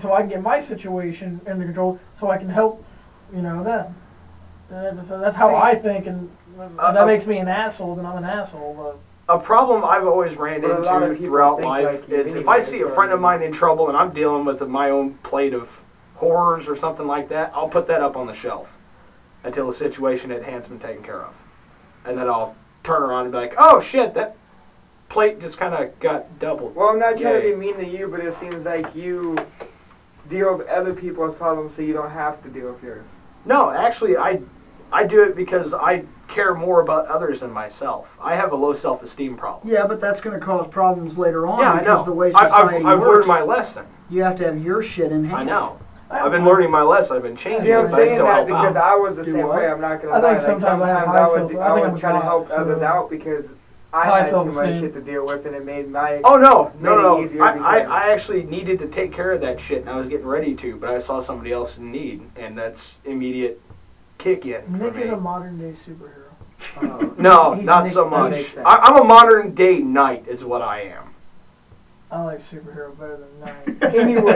[0.02, 2.84] so I can get my situation under control, so I can help,
[3.34, 3.94] you know, them.
[4.70, 7.38] And that's, so that's how See- I think, and, and Uh, that uh, makes me
[7.38, 7.94] an asshole.
[7.96, 8.98] Then I'm an asshole.
[9.28, 12.34] A problem I've always ran But a lot of into throughout life like you is
[12.34, 15.14] if I see a friend of mine in trouble and I'm dealing with my own
[15.24, 15.68] plate of
[16.16, 18.68] horrors or something like that, I'll put that up on the shelf
[19.44, 21.34] until the situation at hand's been taken care of.
[22.04, 22.54] And then I'll
[22.84, 24.36] turn around and be like, oh shit, that
[25.08, 26.74] plate just kind of got doubled.
[26.74, 27.50] Well, I'm not trying to Yay.
[27.52, 29.36] be mean to you, but it seems like you
[30.28, 33.04] deal with other people's problems so you don't have to deal with yours.
[33.44, 34.40] No, actually, I,
[34.92, 38.08] I do it because I care more about others than myself.
[38.20, 39.72] I have a low self-esteem problem.
[39.72, 42.04] Yeah, but that's going to cause problems later on Yeah, I because know.
[42.04, 43.86] the way society I've, I've works, learned my lesson.
[44.10, 45.36] you have to have your shit in hand.
[45.36, 45.78] I know.
[46.08, 47.16] But I've been learning my lesson.
[47.16, 48.84] I've been changing See, it, I'm but I saying still that help because out.
[48.84, 49.56] I was the Do same what?
[49.58, 49.68] way.
[49.68, 50.34] I'm not gonna I lie.
[50.34, 51.98] think like, sometimes I have sometimes high I would, self- I I think would I'm
[52.00, 53.44] try to high, help so- others out because
[53.92, 54.80] I had too much self-esteem.
[54.82, 56.20] shit to deal with, and it made my.
[56.22, 57.24] Oh no, made no, it no!
[57.24, 59.96] easier I, I, because- I actually needed to take care of that shit, and I
[59.96, 63.60] was getting ready to, but I saw somebody else in need, and that's immediate
[64.18, 65.02] kick in for Nick me.
[65.02, 66.22] is a modern day superhero.
[66.76, 68.30] Uh, No, He's not Nick- so that much.
[68.32, 68.66] makes sense.
[68.66, 71.02] I, I'm a modern day knight, is what I am.
[72.10, 73.94] I like superhero better than Knight.
[73.96, 74.32] Anyway,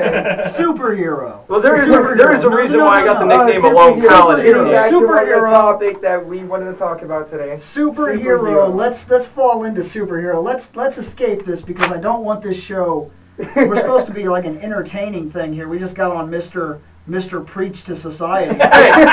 [0.48, 1.46] Superhero.
[1.48, 3.64] Well, there is a, there is a reason no, why no, I got the nickname
[3.64, 4.46] uh, Alone superhero- Paladin.
[4.46, 4.72] Getting Superhero.
[4.72, 5.50] back to the Superhero.
[5.50, 7.56] topic that we wanted to talk about today.
[7.62, 8.18] Superhero.
[8.40, 8.74] Superhero.
[8.74, 10.42] Let's let's fall into superhero.
[10.42, 13.10] Let's let's escape this because I don't want this show.
[13.38, 15.68] We're supposed to be like an entertaining thing here.
[15.68, 18.56] We just got on Mister Mister Preach to Society.
[18.72, 19.04] Hey, you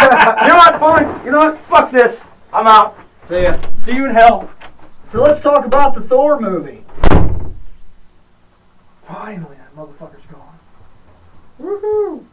[0.47, 0.79] know what?
[0.79, 1.25] Fine.
[1.25, 1.59] You know what?
[1.67, 2.25] Fuck this.
[2.51, 2.97] I'm out.
[3.29, 3.57] See ya.
[3.75, 4.49] See you in hell.
[5.11, 6.83] So let's talk about the Thor movie.
[9.07, 10.59] Finally, that motherfucker's gone.
[11.59, 12.25] Woohoo!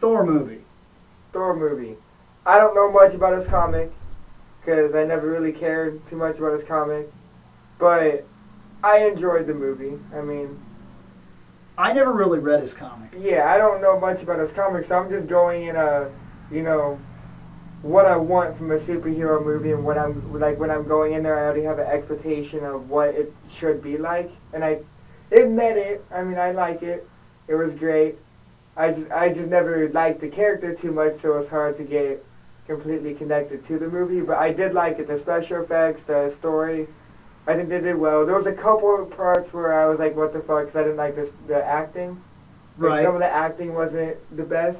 [0.00, 0.62] Thor movie.
[1.32, 1.96] Thor movie.
[2.46, 3.90] I don't know much about his comic
[4.60, 7.10] because I never really cared too much about his comic,
[7.78, 8.24] but
[8.82, 9.98] I enjoyed the movie.
[10.14, 10.58] I mean,
[11.76, 13.10] I never really read his comic.
[13.18, 16.10] yeah, I don't know much about his comic, so I'm just going in a,
[16.50, 16.98] you know,
[17.82, 21.22] what I want from a superhero movie and what I'm like when I'm going in
[21.22, 21.38] there.
[21.38, 24.80] I already have an expectation of what it should be like, and I,
[25.30, 26.04] it met it.
[26.12, 27.06] I mean, I like it.
[27.48, 28.16] It was great.
[28.76, 32.24] I just, I just never liked the character too much, so it's hard to get
[32.66, 34.20] completely connected to the movie.
[34.20, 35.08] But I did like it.
[35.08, 36.86] The special effects, the story.
[37.46, 38.24] I think they did well.
[38.24, 40.82] There was a couple of parts where I was like, "What the fuck?" Because I
[40.82, 42.10] didn't like this, the acting.
[42.78, 43.04] Like, Right.
[43.04, 44.78] Some of the acting wasn't the best.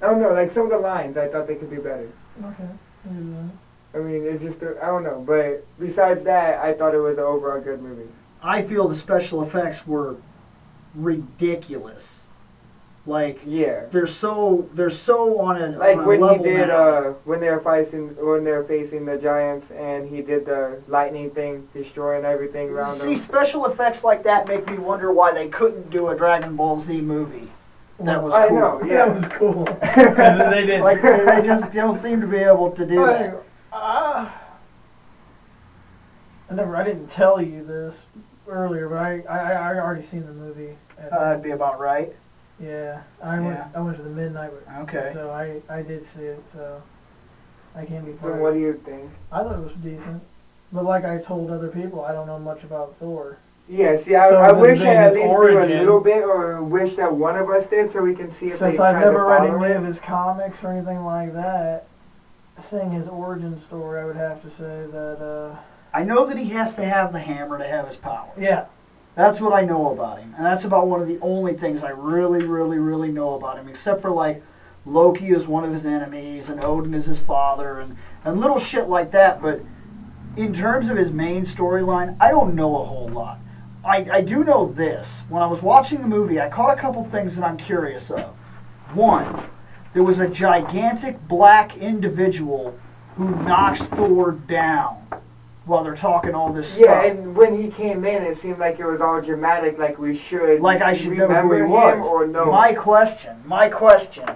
[0.00, 0.32] Oh, I don't know.
[0.32, 2.08] Like some of the lines, I thought they could be better.
[2.42, 2.68] Okay.
[3.04, 3.48] Yeah.
[3.94, 5.22] I mean, it's just I I don't know.
[5.26, 8.08] But besides that, I thought it was an overall good movie.
[8.42, 10.16] I feel the special effects were
[10.94, 12.02] ridiculous.
[13.06, 13.84] Like Yeah.
[13.90, 16.74] they're so they're so on a Like on a when he did now.
[16.88, 20.80] uh when they were facing when they were facing the giants and he did the
[20.86, 23.16] lightning thing, destroying everything around See, them.
[23.16, 27.00] special effects like that make me wonder why they couldn't do a Dragon Ball Z
[27.00, 27.48] movie.
[28.00, 28.58] That was I cool.
[28.58, 29.06] know, That yeah.
[29.06, 29.64] was cool.
[30.50, 30.80] they did.
[30.82, 33.42] Like they, they just don't seem to be able to do Hey, that.
[33.72, 34.30] uh,
[36.50, 36.76] I never.
[36.76, 37.94] I didn't tell you this
[38.50, 40.76] earlier, but I I, I already seen the movie.
[40.98, 42.12] At, Uh, that'd be about right.
[42.58, 43.60] yeah, I went.
[43.74, 44.52] I went to the midnight.
[44.52, 45.12] With, Okay.
[45.14, 46.42] So I I did see it.
[46.52, 46.82] So
[47.74, 48.12] I can't be.
[48.12, 49.10] So part what do you think?
[49.32, 50.22] I thought it was decent,
[50.72, 53.38] but like I told other people, I don't know much about Thor.
[53.68, 56.96] Yeah, see, I, So I wish I at least knew a little bit, or wish
[56.96, 59.24] that one of us did, so we can see if they Since tried I've never
[59.26, 61.86] read any of his comics or anything like that,
[62.68, 65.22] seeing his origin story, I would have to say that.
[65.22, 65.56] uh
[65.92, 68.30] I know that he has to have the hammer to have his power.
[68.38, 68.66] Yeah.
[69.16, 71.90] That's what I know about him, and that's about one of the only things I
[71.90, 73.68] really, really, really know about him.
[73.68, 74.42] Except for like
[74.86, 78.88] Loki is one of his enemies, and Odin is his father, and and little shit
[78.88, 79.42] like that.
[79.42, 79.60] But
[80.36, 83.38] in terms of his main storyline, I don't know a whole lot.
[83.84, 85.08] I, I do know this.
[85.28, 88.34] When I was watching the movie, I caught a couple things that I'm curious of.
[88.94, 89.42] One,
[89.92, 92.78] there was a gigantic black individual
[93.16, 95.00] who knocks Thor down
[95.70, 97.04] while they're talking all this Yeah, stuff.
[97.04, 100.60] and when he came in, it seemed like it was all dramatic, like we should.
[100.60, 102.06] like I should know who remember he him was.
[102.06, 102.50] or no.
[102.50, 104.28] My question, my question,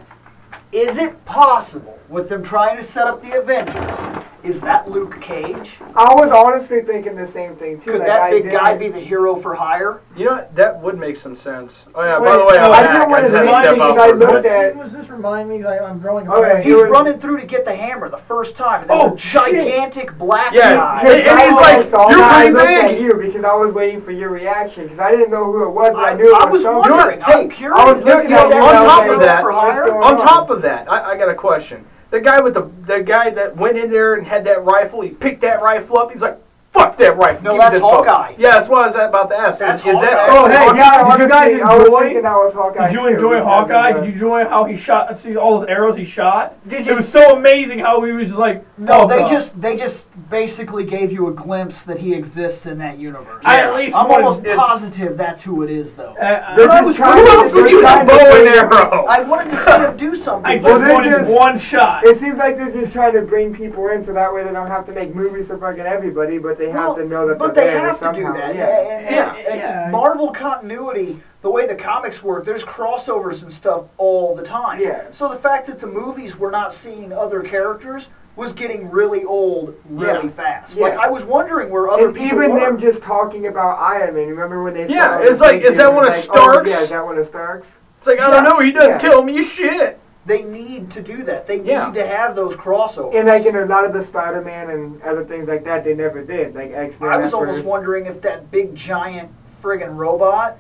[0.71, 5.71] is it possible with them trying to set up the Avengers is that Luke Cage?
[5.97, 7.93] I was honestly thinking the same thing too.
[7.93, 10.01] Could like, that I big didn't- guy be the hero for hire?
[10.17, 11.87] You know that would make some sense.
[11.95, 12.19] Oh yeah.
[12.19, 12.95] Wait, by the way, I'm I back.
[12.95, 15.09] didn't want I to just remind step you out because I looked at- Was this
[15.09, 15.59] remind me?
[15.63, 16.27] 'cause I, I'm drawing.
[16.29, 16.65] a Okay, blank.
[16.65, 18.83] He He's running through to get the hammer the first time.
[18.83, 19.33] And there's Oh, a shit.
[19.33, 21.01] gigantic black Yeah, guy.
[21.01, 23.45] and- and he's oh, like, all "You're pretty I pretty looked big." at you because
[23.45, 26.11] I was waiting for your reaction because I didn't know who it was, but I,
[26.11, 27.21] I, knew it I was was wondering.
[27.23, 27.81] Hey, I'm curious.
[27.81, 28.53] I was looking at on
[28.87, 29.87] top of that- for what's hire?
[29.87, 31.85] going On top of that, I, I got a question.
[32.15, 35.09] The guy with the the guy that went in there and had that rifle, he
[35.11, 36.13] picked that rifle up.
[36.13, 36.37] He's like,
[36.73, 38.35] "Fuck that rifle." No, give me that's this book." Hawkeye.
[38.39, 39.59] Yeah, that's what I was about to ask.
[39.59, 40.39] That's is, is that Hawkeye.
[40.39, 42.95] Oh, hey, yeah, Did you guys honestly, I was enjoy- thinking that was Hawkeye Did
[42.95, 43.91] you enjoy because Hawkeye?
[43.91, 45.21] Uh, Did you enjoy how he shot?
[45.25, 46.55] See all those arrows he shot.
[46.69, 48.65] Did It was so amazing how he was just like.
[48.77, 49.31] No, oh, they God.
[49.31, 53.41] just they just basically gave you a glimpse that he exists in that universe.
[53.45, 56.11] I at least I'm wanted- almost it's- positive that's who it is, though.
[56.21, 58.13] Uh, They're I, just was, trying Who to- else would they're use a trying to
[58.13, 59.05] bow and arrow?
[59.07, 60.45] I wanted to see him do something.
[60.51, 62.05] I just Well, they wanted just- one shot.
[62.05, 64.67] It seems like they're just trying to bring people in so that way they don't
[64.67, 67.55] have to make movies for fucking everybody, but they have Well, to know that but
[67.55, 68.41] they're they there have to do somehow.
[68.41, 68.55] that.
[68.57, 68.67] Yeah.
[68.67, 69.89] And, and- Yeah, and yeah.
[69.93, 74.81] Marvel continuity, the way the comics work, there's crossovers and stuff all the time.
[74.81, 75.03] Yeah.
[75.13, 79.75] So the fact that the movies were not seeing other characters was getting really old
[79.89, 80.31] really Yeah.
[80.31, 80.77] fast.
[80.77, 80.85] Yeah.
[80.85, 82.61] Like I was wondering where other And people even were.
[82.61, 86.07] them just talking about Iron Man, remember when they Yeah, it's like, is that one
[86.07, 86.69] of like, oh, Stark's?
[86.69, 87.67] Oh, yeah, is that one of Stark's?
[87.99, 88.59] It's like I don't know.
[88.61, 88.99] He doesn't Yeah.
[88.99, 90.01] tell me shit.
[90.27, 91.47] they need to do that.
[91.47, 93.15] They need to have those crossovers.
[93.15, 96.23] And like in a lot of the Spider-Man and other things like that, they never
[96.23, 96.55] did.
[96.55, 97.11] Like X-Men.
[97.13, 97.65] I was almost first.
[97.67, 99.29] wondering if that big giant
[99.63, 100.57] friggin' robot.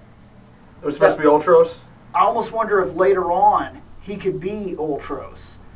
[0.82, 1.66] It was supposed to be Ultron.
[2.14, 5.32] I almost wonder if later on he could be Ultron.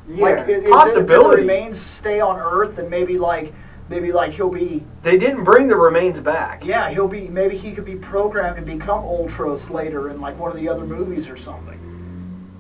[0.09, 0.23] Yeah.
[0.25, 1.43] Like it, it, Possibility.
[1.43, 3.53] The remains stay on Earth, and maybe like
[3.89, 6.65] maybe like he'll be They didn't bring the remains back.
[6.65, 10.51] yeah he'll be maybe he could be programmed to become Ultron later in like one
[10.51, 11.79] of the other movies or something.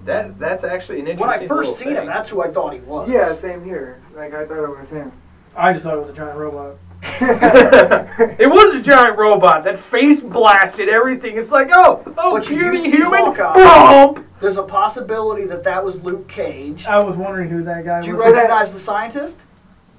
[0.05, 1.41] That that's actually an interesting.
[1.41, 1.43] When.
[1.45, 3.09] I first little seen him, that's who I thought he was.
[3.11, 4.01] yeah, same here.
[4.15, 5.13] Like I thought it was him.
[5.57, 6.77] I just thought it was a giant robot.
[7.03, 11.37] it was a giant robot that face blasted everything.
[11.37, 13.55] It's like, oh, oh, But you do puny human, Hawkeye.
[13.55, 14.27] bump.
[14.41, 16.87] There's a possibility that that was Luke Cage.
[16.87, 18.07] I was wondering who that guy was.
[18.07, 19.37] Do you recognize the scientist?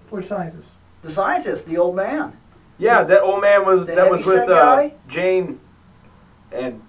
[0.10, 0.68] Which scientist?
[1.02, 2.34] The scientist, the old man.
[2.78, 4.90] Yeah, that old man was The that was with uh.
[5.08, 5.60] Jane,
[6.52, 6.82] and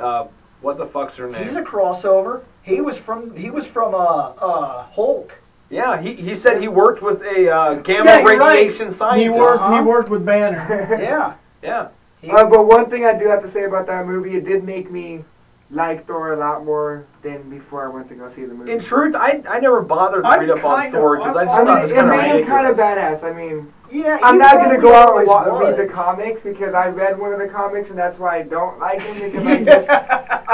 [0.00, 0.26] uh,
[0.60, 1.44] what the fuck's her name?
[1.44, 2.42] He's a crossover.
[2.62, 5.34] He was from he was from uh uh Hulk.
[5.74, 8.52] Yeah, he, he said he worked with a uh, gamma Yeah, you're right.
[8.56, 9.38] radiation He scientist.
[9.38, 9.60] worked.
[9.60, 9.74] huh?
[9.76, 10.62] He worked with Banner.
[11.02, 11.34] Yeah.
[11.62, 11.88] Yeah,
[12.20, 14.64] He, Uh, but one thing I do have to say about that movie, it did
[14.64, 15.24] make me
[15.70, 18.70] like Thor a lot more than before I went to go see the movie.
[18.70, 21.44] in truth, I I never bothered to I'm read up on of- Thor because I
[21.46, 23.24] just I thought it mean, was kind of made him kind of badass.
[23.24, 26.88] I mean, yeah, I'm not gonna go out and wa- read the comics because I
[26.88, 29.88] read one of the comics and that's why I don't like him because I just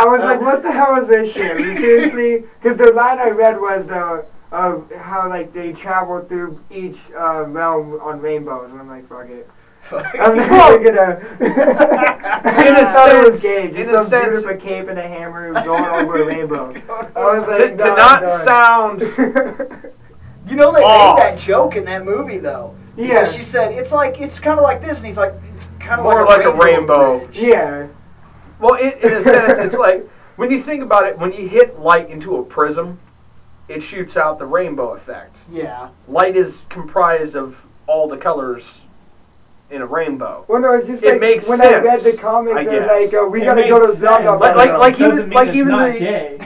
[0.01, 1.57] I was like, what the hell is this shit?
[1.85, 2.45] Seriously?
[2.63, 7.45] Because the line I read was the of how like they travel through each uh,
[7.45, 9.49] realm on rainbows, and I'm like, fuck it.
[9.93, 11.21] I'm never gonna.
[11.41, 15.53] In a sense- Gage, in in a a sense- sense, a cape and a hammer
[15.65, 16.71] going over a rainbow.
[17.17, 19.01] I was To, like, to no, not I'm sound.
[20.49, 21.15] You know they Oh.
[21.15, 22.75] made that joke in that movie though.
[22.97, 23.21] Yeah.
[23.21, 26.01] Because she said it's like it's kind of like this, and he's like it's kind
[26.01, 27.19] of more like, like a rainbow.
[27.21, 27.87] bridge." yeah.
[28.59, 30.07] Well, in, in a sense, it's like
[30.37, 32.99] when you think about it, when you hit light into a prism,
[33.71, 35.37] it shoots out the rainbow effect.
[35.51, 35.91] Yeah.
[36.09, 37.57] Light is comprised of
[37.87, 38.80] all the colors
[39.71, 40.45] in a rainbow.
[40.49, 43.13] Well, no, it's just It like makes when I read the comics, I they're guess.
[43.13, 44.35] like, uh, we It gotta go to blah blah sense, blah.
[44.37, 46.37] Like- like- like Doesn't even- mean like it's even not the- gay.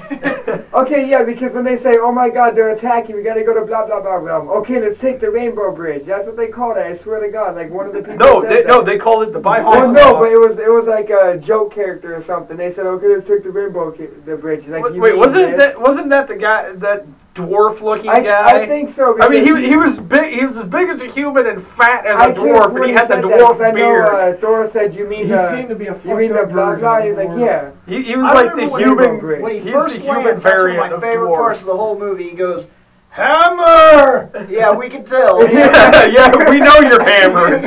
[0.75, 3.65] Okay, yeah, because when they say, "Oh my God, they're attacking," we gotta go to
[3.65, 4.49] blah blah blah realm.
[4.51, 6.05] Okay, let's take the Rainbow Bridge.
[6.05, 6.81] That's what they called it.
[6.81, 8.17] I swear to God, like one of the people.
[8.17, 8.67] no, said they, that.
[8.67, 11.73] no, they called it the Oh no, but it was it was like a joke
[11.73, 12.57] character or something.
[12.57, 15.53] They said, "Okay, let's take the Rainbow ca- the bridge." Like, Wait, you wait, wasn't
[15.57, 15.59] this?
[15.59, 18.63] that wasn't that the guy that dwarf-looking I, guy?
[18.63, 19.21] I think so.
[19.21, 20.39] I mean, he, he was big.
[20.39, 22.87] He was as big as a human and fat as a I could've dwarf, but
[22.87, 24.05] he had the dwarf that, dwarf 'cause I know, beard.
[24.05, 26.49] uh, Thor said, "You mean He the seemed to be a you mean the fucked
[26.49, 28.87] up blah version blah?" He's like, "Yeah." he, he was I like the when he
[28.87, 29.19] human.
[29.19, 31.29] broke- When he he's first the human lands, that's one of variant my of favorite
[31.29, 31.37] dwarf.
[31.37, 32.29] parts of the whole movie.
[32.31, 32.67] He goes,
[33.15, 35.49] "Hammer!" yeah, we can tell.
[35.53, 37.63] yeah, yeah, we know you're hammered.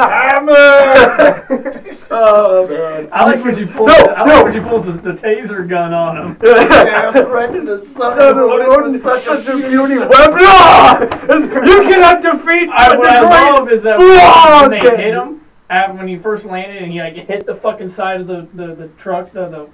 [0.00, 0.52] Hammer.
[2.10, 3.08] oh man.
[3.12, 3.88] I like when she pulls.
[3.88, 4.34] No, I no.
[4.34, 6.36] like when she pulls the, the taser gun on him.
[6.42, 10.38] yeah, threatened to suck Son of loaded a- with such such a a beauty weapon.
[10.42, 11.00] Ah!
[11.30, 14.70] You cannot defeat I, the what I great love is that Flood!
[14.70, 17.90] when they hit him, after when he first landed and he like hit the fucking
[17.90, 19.68] side of the, the, the truck, the, the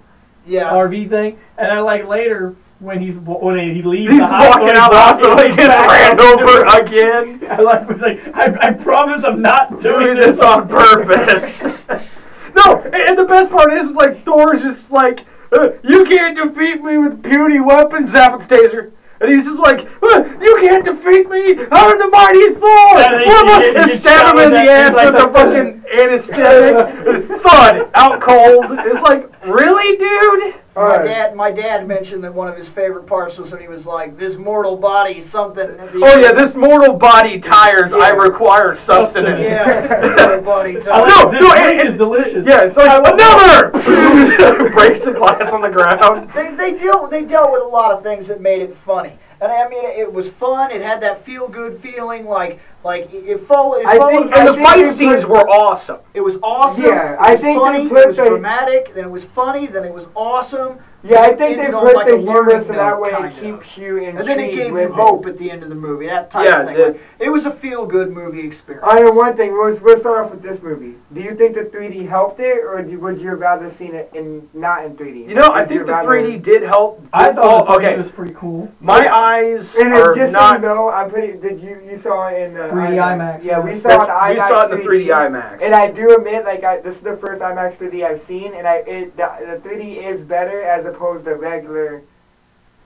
[0.46, 0.70] yeah.
[0.70, 4.76] RV thing, and I like later when he's when he leaves He's the hospital, walking
[4.76, 7.42] out the hospital, he gets ran over again.
[7.50, 11.60] I like was like I, I promise I'm not doing, Doing this on purpose.
[12.55, 16.82] no, and and the best part is, like, Thor's just like, uh, you can't defeat
[16.82, 18.92] me with puny weapons, zap with taser.
[19.20, 21.59] And he's just like, "Uh, "You can't defeat me!
[21.72, 25.12] I'm the mighty Thor!" And he- he- he and stab him in the ass like
[25.12, 27.40] with the- fucking anesthetic.
[27.40, 28.66] Thud, out cold.
[28.86, 30.55] It's like, really, dude?
[30.77, 31.05] My Alright.
[31.07, 34.16] dad, my dad mentioned that one of his favorite parts was when he was like,
[34.16, 37.93] "This mortal body, something." at the Oh yeah, this mortal body tires.
[37.93, 39.40] I require sustenance.
[39.49, 40.77] Yeah, mortal body.
[40.77, 40.86] I type.
[40.86, 42.47] like No, this no, drink it- is delicious.
[42.47, 46.31] Yeah, it's like another breaks the glass on the ground.
[46.32, 49.51] They, they dealt they dealt with a lot of things that made it funny, and
[49.51, 50.70] I mean it was fun.
[50.70, 53.80] It had that feel good feeling, like like it, it followed.
[53.80, 55.98] It, I followed think- I And the think fight scenes put- were awesome.
[56.14, 56.84] It was awesome.
[56.84, 57.88] Yeah, it I was think they funny.
[57.88, 58.94] put it was the- dramatic.
[58.94, 59.66] Then it was funny.
[59.66, 60.78] Then it was awesome.
[61.05, 63.40] Yeah, I think they put like, the humor learning so that way it kind of.
[63.40, 64.92] keeps you intrigued And then it gave with you it.
[64.94, 66.06] hope at the end of the movie.
[66.09, 66.76] That type Yeah, of thing.
[66.76, 68.84] the- Like, it was a feel good movie experience.
[68.90, 69.52] I know one thing.
[69.52, 70.94] We'll, we'll start off with this movie.
[71.14, 74.10] Do you think the 3D helped it, or do, would you have rather seen it
[74.12, 75.28] in not in 3D?
[75.28, 77.00] You know, I think the 3D did help.
[77.12, 78.02] I thought Oh, the 3D okay.
[78.02, 78.68] was pretty cool.
[78.80, 80.56] My eyes And are just not.
[80.60, 81.38] so you know, I'm pretty.
[81.38, 83.61] Did you you saw it in uh, 3D IMAX, Yeah, yeah.
[83.61, 84.35] we saw That's- it.
[84.35, 85.62] we saw it in the 3D IMAX.
[85.62, 88.66] And I do admit, like, I, this is the first IMAX 3D I've seen, and
[88.66, 92.03] I it the, the 3D is better as opposed to regular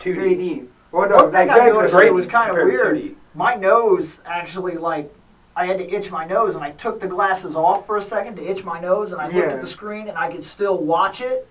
[0.00, 0.16] 2D.
[0.16, 0.66] 3D.
[0.90, 2.96] Well, no, One thing like I noticed Great it was kind of weird.
[2.96, 3.14] 2D.
[3.34, 5.10] My nose actually like.
[5.54, 8.36] I had to itch my nose, and I took the glasses off for a second
[8.36, 11.20] to itch my nose, and I looked at the screen, and I could still watch
[11.20, 11.46] it.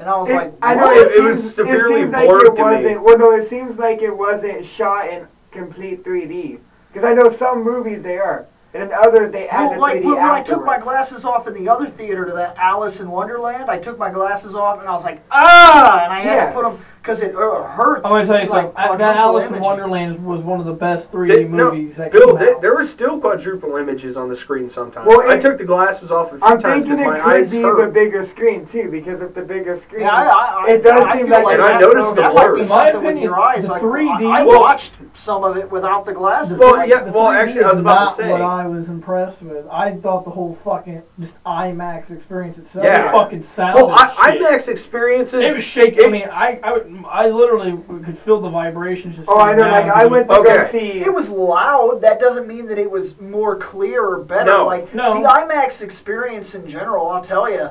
[0.00, 0.96] And I was It- like, I know what?
[0.96, 4.00] it, It was severely it seems like it to wasn't, Well, no, it seems like
[4.02, 6.58] it wasn't shot in complete 3D.
[6.94, 9.96] Because I know some movies they are, and in others they add Well, the like
[9.96, 13.00] 3D when, when I took my glasses off in the other theater to that Alice
[13.00, 16.34] in Wonderland, I took my glasses off and I was like, ah, and I had
[16.36, 16.46] Yeah.
[16.46, 18.00] to put them because it uh, hurts.
[18.06, 18.74] I'm gonna to tell see, you like.
[18.76, 19.60] That quadruple Alice in.
[19.60, 22.62] Wonderland was one of the best 3D They- no, movies that Bill, came they, out.
[22.62, 25.06] there were still quadruple images on the screen sometimes.
[25.06, 27.40] Well, I took the glasses off a few I'm times thinking because it my could
[27.40, 30.02] eyes be the bigger screen too, because of the bigger screen.
[30.02, 32.22] Yeah, I, I, I, It does I seem feel like- like And I noticed the
[32.22, 32.60] that blurs.
[32.62, 33.62] In my something with opinion, your eyes.
[33.64, 34.92] the like, 3D I, I Well- watched
[35.24, 36.58] some of it without the glasses.
[36.58, 38.88] Well, Like, yeah, well, actually, I was is about to not say- what I was
[38.88, 39.66] impressed with.
[39.70, 43.10] I thought the whole fucking just IMAX experience itself Yeah.
[43.10, 44.42] fucking sounded Well, I, shit.
[44.42, 45.44] IMAX experiences.
[45.46, 46.04] It was shaking.
[46.04, 47.72] I mean, I, I, would, I literally
[48.04, 49.28] could feel the vibrations just.
[49.28, 49.64] Oh, I know.
[49.64, 50.70] down Like I it was went to go Okay.
[50.70, 51.00] see.
[51.00, 52.02] It was loud.
[52.02, 54.52] That doesn't mean that it was more clear or better.
[54.52, 55.14] No, like no.
[55.14, 57.70] the IMAX experience in general, I'll tell you,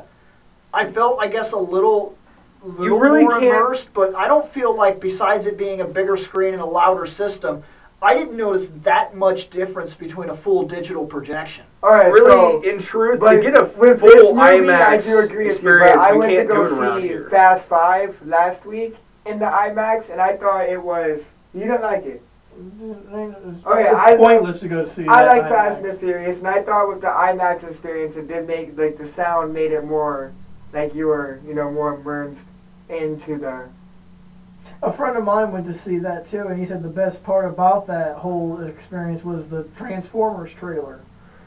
[0.73, 2.17] I felt, I guess, a little,
[2.67, 3.93] little really more can't- immersed.
[3.93, 7.63] But I don't feel like, besides it being a bigger screen and a louder system,
[8.01, 11.63] I didn't notice that much difference between a full digital projection.
[11.81, 14.97] All right, really, so, in truth, but to get a with full movie, IMAX I
[14.97, 17.29] do agree with you, but experience, I we went can't to go see.
[17.29, 21.21] Fast Five last week in the IMAX, and I thought it was.
[21.53, 22.21] You didn't like it.
[22.55, 25.07] It's Oh, yeah, I- pointless to go see.
[25.07, 25.49] I like IMAX.
[25.49, 28.97] Fast and the Furious, and I thought with the IMAX experience, it did make like
[28.97, 30.31] the sound made it more
[30.73, 32.35] like you were, you know, more immersed
[32.89, 33.69] into the.
[34.81, 37.45] A friend of mine went to see that too, and he said the best part
[37.45, 41.01] about that whole experience was the Transformers trailer.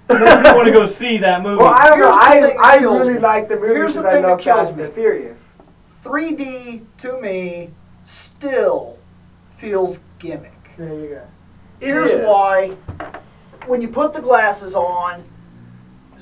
[0.08, 1.62] Makes me want to go see that movie.
[1.62, 2.06] Well, I don't know.
[2.06, 3.20] Here's the I thing that I kills really me.
[3.20, 4.94] like the movie Here's the because I thing that love kills Fast and me.
[4.94, 5.38] Furious.
[6.04, 7.70] 3D to me
[8.06, 8.98] still
[9.58, 10.52] feels gimmick.
[10.78, 11.22] There you go.
[11.80, 12.26] Here's is.
[12.26, 12.70] why.
[13.66, 15.24] When you put the glasses on,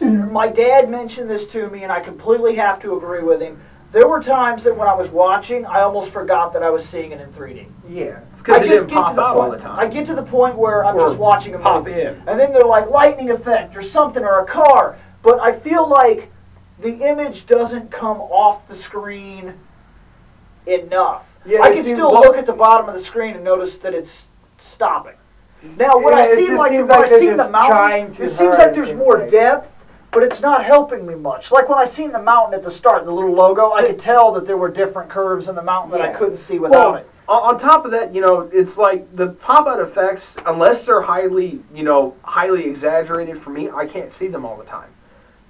[0.01, 0.33] mm-hmm.
[0.33, 3.61] my dad mentioned this to me, and I completely have to agree with him.
[3.95, 7.13] There were times that when I was watching, I almost forgot that I was seeing
[7.13, 7.67] it in 3D.
[7.89, 8.19] Yeah.
[8.33, 9.45] It's because I it just didn't get pop to the out point.
[9.45, 9.79] all the time.
[9.79, 12.21] I get to the point where I'm Or just watching a pop movie, in.
[12.27, 16.29] and then they're like lightning effect or something or a car, but I feel like
[16.81, 19.55] the image doesn't come off the screen
[20.67, 21.25] enough.
[21.47, 24.27] Yeah, I can still look at the bottom of the screen and notice that it's
[24.59, 25.15] stopping.
[25.79, 28.75] Now, when Yeah, I see like when like I see the mountain, it seems like
[28.75, 29.71] there's more depth,
[30.15, 31.51] but it's not helping me much.
[31.51, 34.33] Like when I seen the mountain at the start, the little logo, I could tell
[34.33, 37.11] that there were different curves in the mountain that I couldn't see without Well, it.
[37.29, 41.59] on on top of that, you know, it's like the pop-out effects, unless they're highly,
[41.75, 44.91] you know, highly exaggerated for me, I can't see them all the time.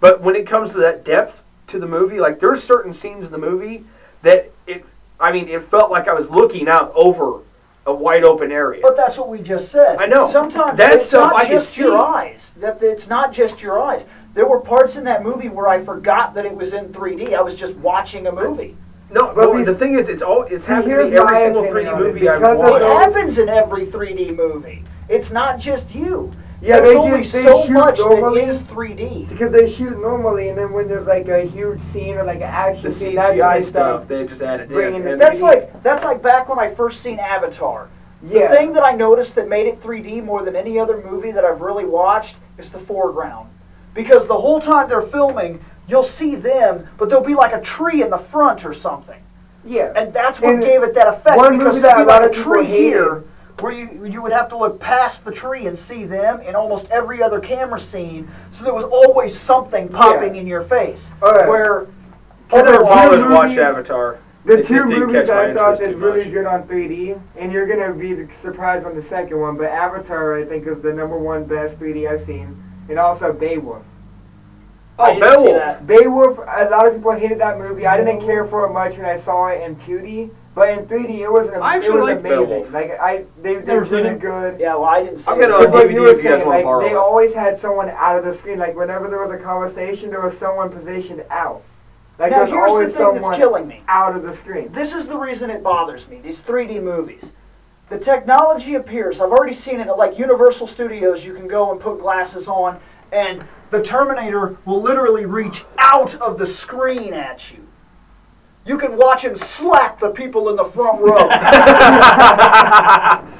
[0.01, 3.33] But when it comes to that depth to the movie, like there's certain scenes in
[3.33, 3.85] the movie
[4.23, 4.85] that it,
[5.21, 7.41] I mean, it felt like I was looking out over
[7.87, 8.81] a wide open area.
[8.83, 9.97] But that's what we just said.
[9.99, 10.31] I know.
[10.31, 12.51] Sometimes that's it's stuff not I just your eyes.
[12.57, 14.05] That it's not just your eyes.
[14.35, 17.35] There were parts in that movie where I forgot that it was in 3D.
[17.35, 18.77] I was just watching a movie.
[19.11, 21.37] no, But no, the thing is, it's all it's See, happened to here's me every
[21.37, 24.83] single 3D it, movie I've because It happens in every 3D movie.
[25.09, 26.33] It's not just you.
[26.61, 28.41] Yeah, There's they only just- they so shoot much normally.
[28.41, 29.29] that is 3D.
[29.29, 32.43] Because they shoot normally, and then when there's like a huge scene or like an
[32.45, 35.11] action The scene, CGI when stuff, they just added Bringing in.
[35.11, 37.89] the That's like that's like back when I first seen Avatar.
[38.27, 38.49] Yeah.
[38.49, 41.45] The thing that I noticed that made it 3D more than any other movie that
[41.45, 43.51] I've really watched is the foreground.
[43.95, 48.03] Because the whole time they're filming, you'll see them, but there'll be like a tree
[48.03, 49.21] in the front or something.
[49.67, 49.93] Yeah.
[49.97, 51.39] and that's what And gave it that effect.
[51.39, 52.81] one because movie there'd be a like a people tree hated.
[52.83, 53.25] here,
[53.61, 56.87] where you you would have to look past the tree and see them in almost
[56.91, 58.29] every other camera scene.
[58.53, 60.41] So there was always something popping Yeah.
[60.43, 61.09] in your face.
[61.23, 61.49] Alright.
[61.49, 61.87] Where
[62.53, 64.17] I never Other bothered movies- watch Avatar.
[64.45, 66.33] The It two movies I thought interest that's really much.
[66.35, 70.45] good on 3D, and you're gonna be surprised on the second one, but Avatar I
[70.45, 72.55] think is the number one best 3D I've seen,
[72.89, 73.83] and also Beowulf.
[74.99, 75.59] Oh, I Oh, didn't see Beowulf.
[75.63, 75.87] that.
[75.87, 77.87] Beowulf, a lot of people hated that movie.
[77.87, 81.21] I didn't care for it much when I saw it in 2D, but in 3D
[81.23, 82.47] it was, I it actually was liked amazing.
[82.47, 82.73] Beowulf.
[82.73, 84.61] Like I, they Never they're seen really good.
[84.61, 85.47] Yeah, well, I didn't see I'm it.
[85.49, 86.91] gonna- It's on like DVD you were if you guys saying, wanna like borrow they
[86.93, 86.97] it.
[86.97, 88.59] always had someone out of the screen.
[88.61, 91.63] Like whenever there was a conversation, there was someone positioned out.
[92.21, 93.83] Like Now here's the always thing someone that's killing me.
[93.89, 94.71] out of the screen.
[94.73, 96.21] This is the reason it bothers me.
[96.23, 97.25] These 3D movies.
[97.91, 99.21] The technology appears.
[99.21, 101.25] I've already seen it at like Universal Studios.
[101.25, 102.81] You can go and put glasses on,
[103.13, 107.59] and the Terminator will literally reach out of the screen at you.
[108.67, 111.19] You can watch him slap the people in the front row.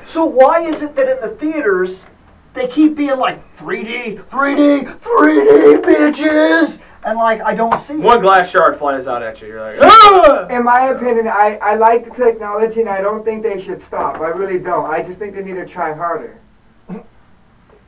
[0.07, 2.05] so why is it that in the theaters
[2.53, 8.01] they keep being like 3D, 3D, 3D, bitches, and like I don't see it.
[8.01, 9.49] One glass shard flies out at you.
[9.49, 10.47] You're like, ah!
[10.49, 14.21] In my opinion, I, I like the technology and I don't think they should stop.
[14.21, 14.91] I really don't.
[14.91, 16.39] I just think they need to try harder.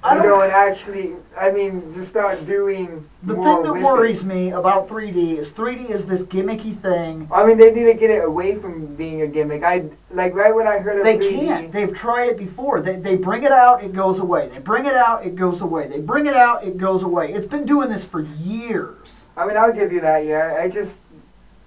[0.04, 3.72] I You don't- know, and actually, I mean, just start doing The more thing that
[3.72, 4.26] with worries it.
[4.26, 7.26] me about 3D is 3D is this gimmicky thing.
[7.32, 9.64] I mean, they need to get it away from being a gimmick.
[9.64, 11.72] I like right when I heard of They 3D, can't.
[11.72, 12.82] They've tried it before.
[12.82, 14.48] They, they bring it out, it goes away.
[14.48, 15.88] They bring it out, it goes away.
[15.88, 17.32] They bring it out, it goes away.
[17.32, 19.05] It's been doing this for years.
[19.36, 20.24] I mean, I'll give you that.
[20.24, 20.92] Yeah, I just,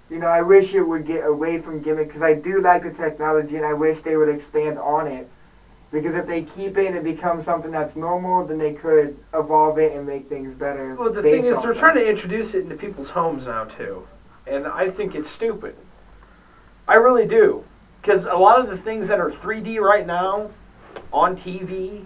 [0.09, 2.91] you know, I wish it would get away from gimmick because I do like the
[2.91, 5.29] technology and I wish they would expand on it.
[5.91, 9.79] Because if they keep it and it becomes something that's normal, then they could evolve
[9.79, 10.93] it and make things better.
[10.93, 11.79] Well, the thing is, they're that.
[11.79, 14.07] trying to introduce it into people's homes now too,
[14.45, 15.75] and I think it's stupid.
[16.87, 17.63] I really do,
[18.01, 20.51] because a lot of the things that are 3D right now
[21.11, 22.05] on TV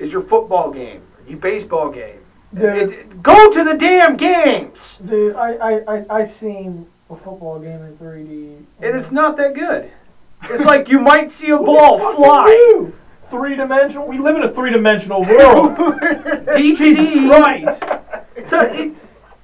[0.00, 2.18] is your football game, your baseball game.
[2.56, 7.58] Dude, It- go to the damn games, dude I, I, I, I seen a football
[7.58, 8.56] game in 3D.
[8.80, 9.90] and it's not that good.
[10.44, 12.90] It's like you might see a ball fly.
[13.30, 14.06] Three dimensional.
[14.06, 15.76] We live in a three dimensional world.
[16.56, 17.28] Jesus DVD.
[17.28, 18.48] Christ.
[18.48, 18.92] So it,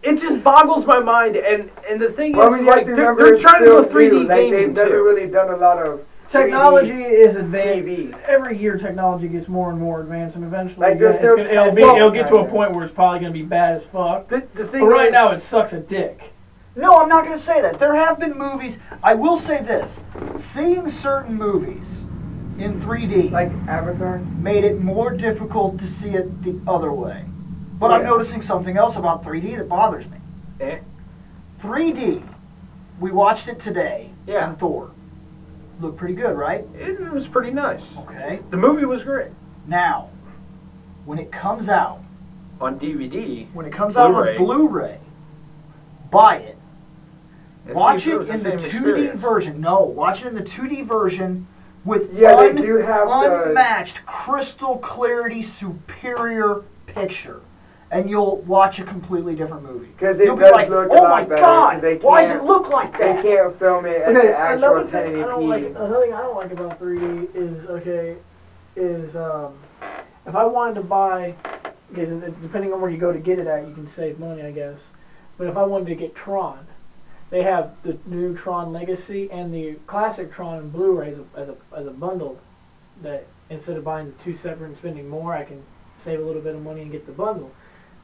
[0.04, 3.38] it just boggles my mind, and and the thing is, I mean, like they're, they're
[3.38, 4.18] trying to do a 3D new.
[4.20, 5.02] Like, They've never too.
[5.04, 7.86] really done a lot of Technology is advanced.
[7.86, 8.18] TV.
[8.26, 11.36] Every year, technology gets more and more advanced, and eventually, Like, yeah, there's it's no
[11.36, 13.76] gonna- It'll, be, it'll get to a point where it's probably going to be bad
[13.76, 14.28] as fuck.
[14.28, 16.32] The, the thing But right is, now, it sucks a dick.
[16.74, 17.78] No, I'm not going to say that.
[17.78, 18.78] There have been movies.
[19.02, 19.94] I will say this:
[20.40, 21.86] seeing certain movies
[22.58, 24.20] in 3D Like Avatar.
[24.40, 27.24] made it more difficult to see it the other way.
[27.78, 28.08] But I'm Yeah.
[28.08, 30.16] noticing something else about 3D that bothers me.
[30.62, 30.78] Eh?
[31.60, 32.22] 3D.
[33.00, 34.08] We watched it today.
[34.26, 34.48] Yeah.
[34.50, 34.92] in Thor.
[35.82, 36.64] Looked pretty good, right?
[36.78, 37.82] it was pretty nice.
[37.98, 38.38] Okay.
[38.50, 39.32] The movie was great
[39.66, 40.10] Now,
[41.04, 41.98] when it comes out,
[42.60, 43.52] on DVD.
[43.52, 44.36] when it comes out Blu-ray.
[44.36, 44.98] on Blu-ray,
[46.12, 46.56] buy it.
[47.66, 49.20] and Watch if it in the same 2D experience.
[49.20, 49.60] version.
[49.60, 51.48] No, watch it in the 2D version
[51.84, 53.44] with Yeah, un- have the.
[53.48, 57.40] unmatched crystal clarity superior picture
[57.92, 61.02] and you'll watch a completely different movie 'Cause it you'll be like look a oh
[61.02, 63.22] lot my better, god 'cause they why does it look like that?
[63.22, 66.14] They can't film it at Okay, the actual another thing I don't like, another thing
[66.14, 68.16] I don't like about 3D is okay,
[68.76, 69.52] is um,
[70.26, 71.34] if I wanted to buy,
[71.90, 72.08] because
[72.40, 74.78] depending on where you go to get it at, you can save money, I guess.
[75.36, 76.66] But if I wanted to get Tron,
[77.30, 81.48] they have the new Tron Legacy and the classic Tron and Blu-ray as a, as
[81.50, 82.38] a, as a bundle.
[83.02, 85.62] That instead of buying the two separate and spending more, I can
[86.04, 87.50] save a little bit of money and get the bundle.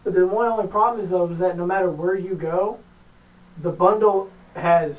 [0.09, 2.79] But the one only problem is though is that no matter where you go,
[3.61, 4.95] the bundle has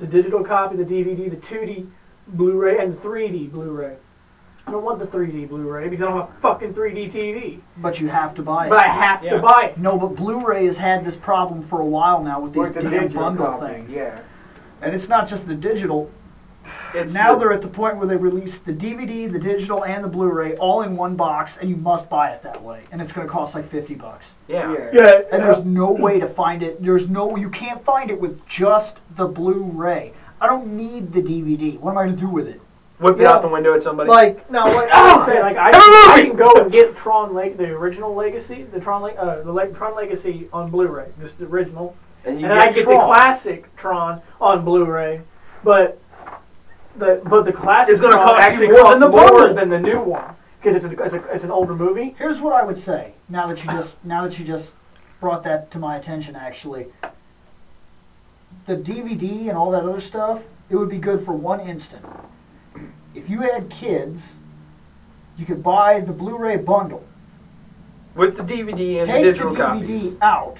[0.00, 1.86] the digital copy, the DVD, the 2D
[2.26, 3.94] Blu-ray, and the 3D Blu-ray.
[4.66, 7.60] I don't want the 3D Blu-ray because I don't have a fucking 3D TV.
[7.76, 9.34] but you have to buy it But I have Yeah.
[9.34, 9.78] to buy it.
[9.78, 12.80] no but Blu-ray has had this problem for a while now with these With the
[12.82, 14.18] damn digital bundle copy, things Yeah.
[14.82, 16.10] and it's not just the digital
[16.94, 20.02] It's now the- they're at the point where they release the DVD the digital and
[20.04, 23.12] the Blu-ray all in one box and you must buy it that way and it's
[23.12, 24.72] going to cost like 50 bucks yeah.
[24.72, 24.90] Yeah.
[24.92, 25.22] Yeah.
[25.32, 26.80] And there's no way to find it.
[26.82, 30.12] There's no you can't find it with just the Blu-ray.
[30.40, 31.78] I don't need the DVD.
[31.80, 32.60] What am I going to do with it?
[32.98, 33.32] Whip it Yeah.
[33.32, 34.08] out the window at somebody.
[34.08, 35.70] Like now, like I say, like I,
[36.14, 39.52] I can go and get Tron Leg, the original Legacy, the Tron, Leg, uh, the
[39.52, 41.94] Leg, Tron Legacy on Blu-ray, just the original,
[42.24, 45.20] and you and I get get the classic Tron on Blu-ray,
[45.62, 45.98] but
[46.98, 49.54] the but the classic It's gonna cost you actually more than the more bundle.
[49.54, 52.14] than the new one because it's, a, it's, a, it's an older movie.
[52.18, 53.12] Here's what I would say.
[53.28, 54.72] Now that you just now that you just
[55.20, 56.86] brought that to my attention, actually,
[58.66, 62.04] the DVD and all that other stuff, it would be good for one instant.
[63.14, 64.20] If you had kids,
[65.38, 67.04] you could buy the Blu-ray bundle,
[68.14, 69.88] With the DVD and the take digital the copies.
[69.88, 70.58] DVD out,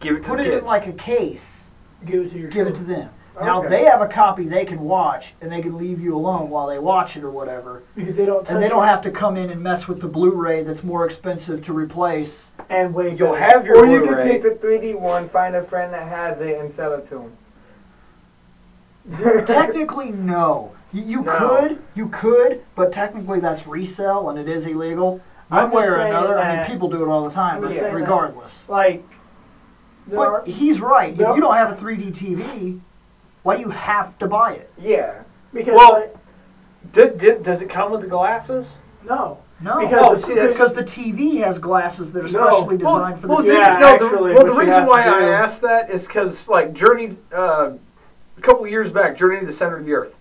[0.00, 1.62] Give it to put the it in like a case,
[2.04, 3.08] Give it to your give it to them.
[3.40, 3.68] Now Okay.
[3.68, 6.78] they have a copy they can watch, and they can leave you alone while they
[6.78, 8.48] watch it or whatever, because they don't.
[8.48, 10.84] and they touch don't it have to come in and mess with the Blu-ray that's
[10.84, 12.46] more expensive to replace.
[12.70, 13.50] And way You'll better.
[13.56, 13.88] have your own.
[13.88, 14.28] Or you can Blu-ray.
[14.28, 17.32] take the 3D one, find a friend that has it, and sell it to him.
[19.46, 20.72] technically, no.
[20.92, 21.38] You, you No.
[21.60, 25.20] could, you could, but technically that's resale and it is illegal.
[25.50, 26.38] I'm One way just or saying another.
[26.38, 28.52] I mean, that- people do it all the time, I'm but just saying that- regardless.
[28.68, 29.02] like.
[30.06, 31.16] There are, But he's right.
[31.16, 32.78] There- If you don't have a 3D TV,
[33.44, 34.70] why do you have to buy it?
[34.80, 35.22] Yeah.
[35.52, 36.14] because Well- like,
[36.92, 38.66] Did, did, does it come with the glasses?
[39.08, 42.48] no, No, Because Oh, the- see, that's- because the TV has glasses that are No.
[42.48, 43.52] specially designed for the well, TV.
[43.54, 47.16] Yeah, no, actually, the, well, the reason why I asked that is because, like, Journey,
[47.32, 47.70] uh,
[48.36, 50.14] a couple years back, Journey to the Center of the Earth,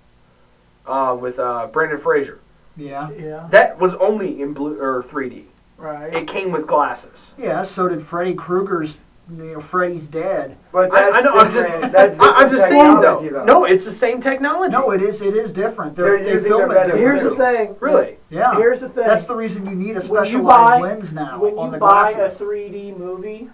[0.86, 2.40] uh, with uh, Brendan Fraser.
[2.78, 5.46] Yeah, yeah, That was only in blue or 3D.
[5.78, 6.14] right.
[6.14, 7.32] It came with glasses.
[7.38, 7.64] yeah.
[7.64, 8.98] So did Freddy Krueger's.
[9.30, 10.58] You know, Freddy's dead.
[10.74, 11.34] But I, that's I know.
[11.36, 11.70] I'm just.
[11.94, 13.28] That's I, I'm just saying though.
[13.32, 13.46] though.
[13.46, 14.72] No, it's the same technology.
[14.74, 15.22] No, it is.
[15.22, 15.96] It is different.
[15.96, 17.76] They're They're, they using film it better- Here's the thing.
[17.80, 18.18] Really?
[18.30, 18.58] Yeah.
[18.58, 19.06] Here's the thing.
[19.08, 22.14] That's the reason you need a specialized buy- lens now when on you the buy
[22.14, 22.42] glasses.
[22.42, 23.48] a 3D movie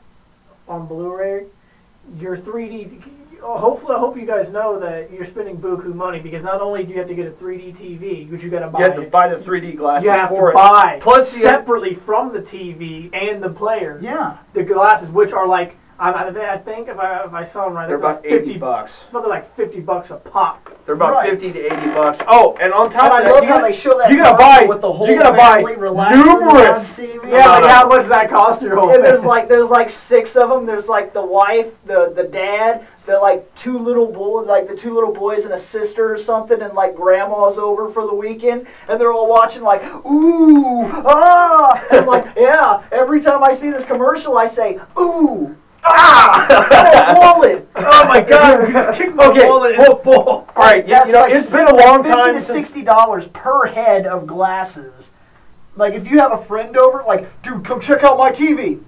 [0.67, 1.45] on Blu-ray,
[2.19, 3.01] your 3D.
[3.43, 6.83] Oh, Hopefully, I hope you guys know that you're spending buku money because not only
[6.83, 8.95] do you have to get a 3D TV, which you got to buy, You have
[8.95, 10.61] to buy the 3D glasses you have for to it.
[10.61, 14.37] buy Plus, you have, separately from the TV and the player Yeah.
[14.53, 17.73] the glasses, which are like I, I I think if I if I saw them
[17.73, 19.03] right, they're they're about like 80 50 bucks.
[19.11, 20.69] But they're like 50 bucks a pop.
[20.85, 21.29] They're about Right.
[21.29, 22.19] 50 to 80 bucks.
[22.25, 24.09] Oh, and on top And of I that, love you how gotta- they show that
[24.09, 27.29] you gotta buy- with the whole you gotta buy family numerous- TV.
[27.29, 27.67] Yeah, No, like no.
[27.67, 30.65] how much that cost your whole And there's like there's like six of them.
[30.65, 34.93] There's like the wife, the the dad, the like two little boys, like the two
[34.93, 39.01] little boys and a sister or something, and like grandma's over for the weekend, and
[39.01, 42.83] they're all watching like ooh ah, and like yeah.
[42.91, 47.67] Every time I see this commercial, I say ooh ah, wallet.
[47.75, 50.47] oh my god, you just kicked my Okay, wallet in the ball.
[50.55, 52.65] All right, That's you know, like it's been a long 50 time to since.
[52.67, 55.09] sixty dollars per head of glasses.
[55.75, 58.81] Like if you have a friend over, like, dude, come check out my TV,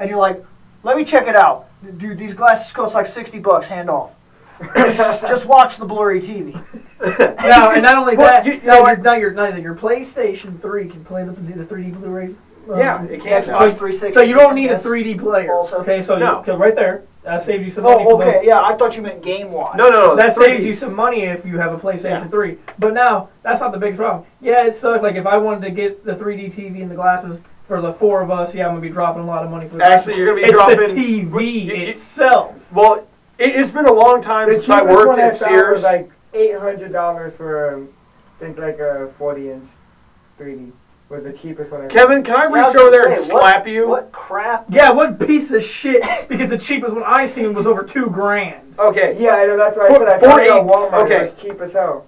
[0.00, 0.42] and you're like,
[0.82, 1.68] let me check it out,
[1.98, 2.18] dude.
[2.18, 4.12] These glasses cost like sixty bucks, hand off.
[4.76, 6.52] Just watch the blurry TV.
[7.02, 10.60] No, and not only that, you- you now, know your, now, your, now your PlayStation
[10.60, 12.34] 3 can play the, the 3D Blu-ray.
[12.70, 13.42] um, Yeah, it can.
[13.42, 14.12] Xbox 360.
[14.12, 15.50] So you don't need a 3D player.
[15.50, 15.76] Also.
[15.76, 16.44] Okay, so No.
[16.46, 18.04] you, right there, that saves you some money.
[18.06, 18.42] Oh, okay.
[18.46, 19.76] Yeah, I thought you meant game wise.
[19.78, 20.16] No, no, no.
[20.16, 20.44] That 3D.
[20.44, 22.58] saves you some money if you have a PlayStation 3.
[22.78, 24.26] But now, that's not the biggest problem.
[24.42, 25.02] Yeah, it sucks.
[25.02, 27.40] Like, if I wanted to get the 3D TV and the glasses
[27.70, 29.68] for the four of us, yeah, I'm going to be dropping a lot of money
[29.68, 29.92] for that.
[29.92, 30.76] Actually, you're gonna be it's dropping.
[30.78, 32.52] the TV you- you- itself.
[32.72, 33.06] Well,
[33.38, 35.60] it, it's been a long time The since I cheapest worked one at found was
[35.80, 35.82] Sears.
[35.84, 37.88] like eight hundred dollars for, um,
[38.40, 39.68] I think like a forty inch
[40.36, 40.72] 3D
[41.10, 41.82] was the cheapest one.
[41.82, 43.86] I Kevin, can I Yeah, I reach was over there say, and what- slap you?
[43.88, 44.64] What crap?
[44.68, 46.02] Yeah, what piece of shit?
[46.28, 48.74] Because the cheapest one I seen was over two grand.
[48.80, 49.16] Okay.
[49.16, 49.56] Yeah, I know.
[49.56, 51.02] That's why I For- said I for found it eight- Walmart.
[51.04, 51.14] okay.
[51.26, 52.04] It was cheap as hell.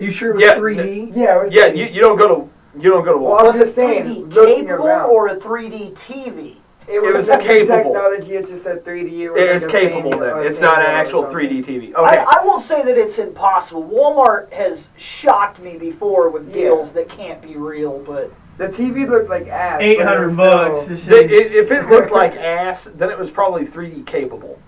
[0.00, 1.12] You sure it was Yeah, 3D?
[1.14, 1.78] Yeah, it was Yeah, 3D.
[1.78, 3.52] you, you don't go to you don't go to Well, Walmart.
[3.52, 5.10] Was it saying, 3D looking capable around.
[5.10, 6.56] or a 3D TV?
[6.86, 7.76] It was was, capable.
[7.76, 8.34] technology.
[8.34, 9.10] It just said 3D.
[9.20, 10.46] It was It's like a capable thing, then.
[10.46, 11.48] It's not an or actual something.
[11.48, 11.94] 3D TV.
[11.94, 12.18] Okay.
[12.18, 13.84] I, I won't say that it's impossible.
[13.84, 16.54] Walmart has shocked me before with Yeah.
[16.54, 19.78] deals that can't be real, but The TV looked like ass.
[19.78, 20.86] but it Eight was hundred still- bucks.
[20.88, 24.58] This The- shit it- if it looked like ass, then it was probably 3D capable.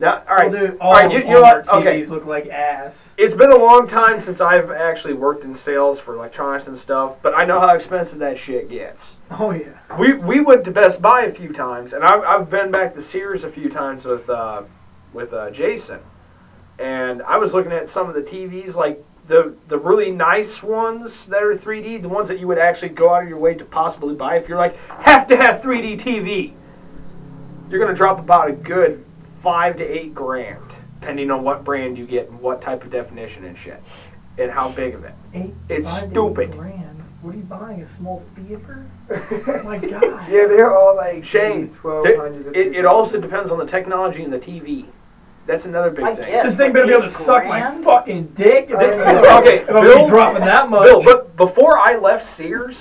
[0.00, 0.50] Now, all right.
[0.50, 1.66] Well, dude, all all right, you, you know what?
[1.66, 2.02] Walmart Okay.
[2.02, 2.94] TVs look like ass.
[3.16, 7.16] It's been a long time since I've actually worked in sales for electronics and stuff,
[7.22, 9.14] but I know how expensive that shit gets.
[9.30, 9.68] Oh yeah.
[9.96, 13.02] We we went to Best Buy a few times, and I've, I've been back to
[13.02, 14.64] Sears a few times with uh,
[15.12, 16.00] with uh, Jason,
[16.80, 21.26] and I was looking at some of the TVs, like the the really nice ones
[21.26, 23.64] that are 3D, the ones that you would actually go out of your way to
[23.64, 26.52] possibly buy if you're like have to have 3D TV.
[27.70, 29.03] You're gonna drop about a good
[29.44, 30.58] five to eight grand,
[31.00, 33.80] depending on what brand you get and what type of definition and shit,
[34.38, 35.12] and how big of it.
[35.34, 36.52] Eight, It's five to eight stupid.
[36.52, 36.80] Grand.
[37.22, 37.82] What are you buying?
[37.82, 38.84] A small theater?
[39.10, 40.02] Oh my god.
[40.30, 42.56] Yeah, they're all like Shane, twelve There- hundred.
[42.56, 44.86] It, it also depends on the technology and the TV.
[45.46, 46.24] That's another big I thing.
[46.26, 46.46] guess.
[46.48, 48.70] This thing better be able to Eight suck my fucking dick.
[48.70, 49.38] If, I it- know.
[49.40, 50.84] Okay, I'm Bill- be dropping that much.
[50.86, 52.78] Bill, but before I left Sears,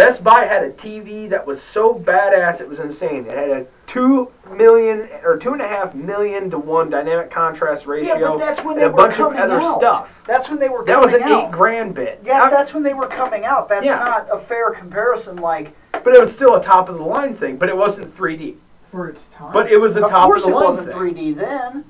[0.00, 3.26] Best Buy had a TV that was so badass it was insane.
[3.26, 7.84] It had a two million or two and a half million to one dynamic contrast
[7.84, 9.78] ratio yeah, but that's when and a were bunch of other out.
[9.78, 10.10] stuff.
[10.26, 11.48] That's when they were That was an out.
[11.48, 12.22] eight grand bit.
[12.24, 13.68] Yeah, Now- that's when they were coming out.
[13.68, 13.96] That's Yeah.
[13.98, 15.36] not a fair comparison.
[15.36, 17.58] Like but it was still a top of the line thing.
[17.58, 18.54] But it wasn't 3D.
[18.90, 19.52] for its time.
[19.52, 20.96] But it was the of top course of the it line wasn't thing.
[20.96, 21.84] 3D then.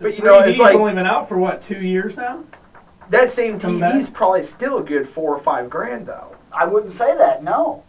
[0.00, 2.40] But you know, it's 3D's like only been out for what two years now.
[3.10, 6.31] that same Come TV's probably still a good four or five grand though.
[6.54, 7.42] I wouldn't say that.
[7.42, 7.82] No,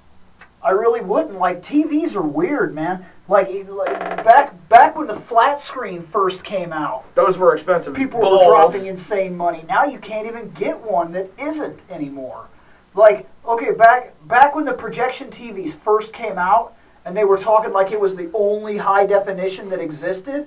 [0.63, 1.37] I really wouldn't.
[1.39, 3.05] Like TVs are weird, man.
[3.27, 7.93] Like, like back back when the flat screen first came out, Those were expensive.
[7.95, 8.45] people balls.
[8.45, 9.63] were dropping insane money.
[9.67, 12.47] Now you can't even get one that isn't anymore.
[12.95, 16.73] Like, okay, back back when the projection TVs first came out,
[17.05, 20.45] and they were talking like it was the only high definition that existed.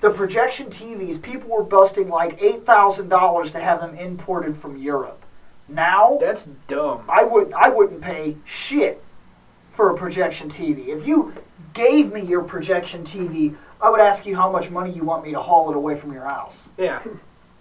[0.00, 4.76] The projection TVs, people were busting like eight thousand dollars to have them imported from
[4.78, 5.20] Europe.
[5.68, 7.02] Now, That's dumb.
[7.08, 9.02] I wouldn't I wouldn't pay shit
[9.74, 10.88] for a projection TV.
[10.88, 11.32] If you
[11.72, 15.32] gave me your projection TV, I would ask you how much money you want me
[15.32, 17.00] to haul it away from your house Yeah.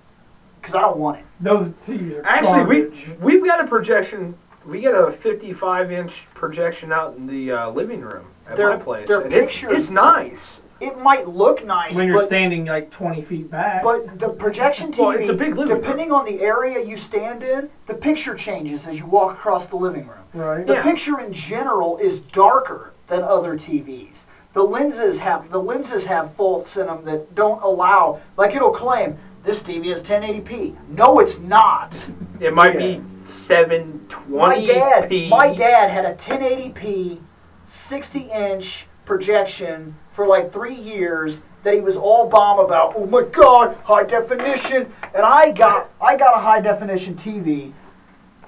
[0.61, 1.25] because I don't want it.
[1.39, 3.19] Those TVs are Actually, we garbage.
[3.19, 4.35] we've got a projection.
[4.65, 8.77] We got a 55 inch projection out in the uh, living room at They're- my
[8.77, 10.59] place, they're and it's, it's nice.
[10.83, 13.83] It might look nice, when you're but standing like 20 feet back.
[13.83, 15.81] but the projection TV, Well, it's a big living room.
[15.81, 19.77] depending on the area you stand in, the picture changes as you walk across the
[19.77, 20.17] living room.
[20.33, 20.65] right.
[20.67, 20.83] The Yeah.
[20.83, 24.25] picture in general is darker than other TVs.
[24.53, 28.19] The lenses have the lenses have faults in them that don't allow.
[28.37, 29.15] Like it'll claim
[29.45, 30.75] this TV is 1080p.
[30.89, 31.93] No, it's not.
[32.41, 32.97] It might Yeah.
[32.97, 34.29] be 720p.
[34.29, 37.19] My dad, my dad had a 1080p,
[37.69, 42.93] 60 inch projection for like three years that he was all bomb about.
[42.95, 44.91] Oh my God, high definition!
[45.13, 47.71] And I got I got a high definition TV,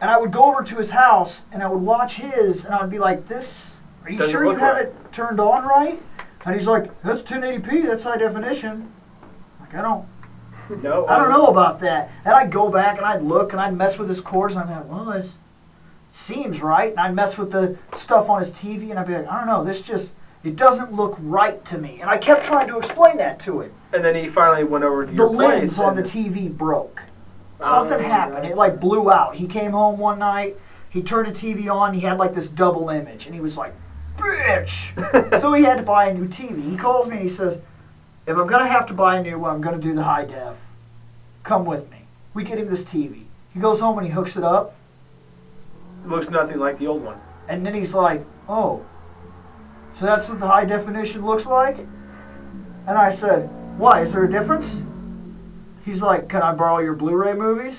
[0.02, 2.82] and I would go over to his house and I would watch his, and I
[2.82, 3.72] would be like, "This,
[4.04, 6.02] are you Doesn't sure you look have it turned on right?"
[6.46, 7.86] And he's like, "That's 1080p.
[7.88, 8.92] That's high definition."
[9.60, 10.06] Like I don't.
[10.82, 12.10] No, I don't know about that.
[12.24, 14.68] And I'd go back and I'd look and I'd mess with his cores and I'd
[14.68, 15.32] be like, well, this
[16.12, 16.90] seems right.
[16.90, 19.48] And I'd mess with the stuff on his TV and I'd be like, I don't
[19.48, 20.10] know, this just,
[20.46, 22.00] it doesn't look right to me.
[22.02, 23.72] And I kept trying to explain that to him.
[23.94, 27.02] And then he finally went over to The your lens on the and- TV broke.
[27.60, 28.46] Oh, Something happened.
[28.46, 29.36] It like blew out.
[29.36, 30.56] He came home one night,
[30.90, 33.74] he turned the TV on, he had like this double image and he was like,
[34.18, 35.40] bitch!
[35.42, 36.70] so he had to buy a new TV.
[36.70, 37.58] He calls me and he says,
[38.28, 40.56] if I'm gonna have to buy a new one, I'm gonna do the high def.
[41.44, 41.98] Come with me.
[42.34, 43.24] We get him this TV.
[43.54, 44.76] He goes home and he hooks it up,
[46.06, 47.18] looks nothing like the old one.
[47.48, 48.84] and then he's like, "Oh,
[50.00, 51.78] so that's what the high definition looks like?"
[52.88, 54.02] And I said, "Why?
[54.02, 54.68] Is there a difference?"
[55.84, 57.78] He's like, "Can I borrow your Blu-ray movies?"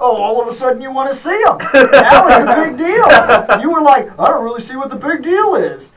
[0.00, 1.58] Oh, all of a sudden you want to see them.
[1.92, 3.60] Now it's a big deal.
[3.60, 5.90] You were like, "I don't really see what the big deal is."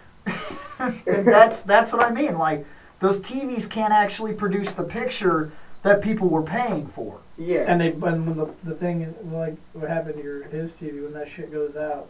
[0.80, 2.38] and that's that's what I mean.
[2.38, 2.66] Like
[3.00, 5.52] those TVs can't actually produce the picture
[5.84, 7.20] that people were paying for.
[7.38, 7.66] Yeah.
[7.68, 11.04] And they, when, when the, the thing is, like what happened to your his TV,
[11.04, 12.10] when that shit goes out,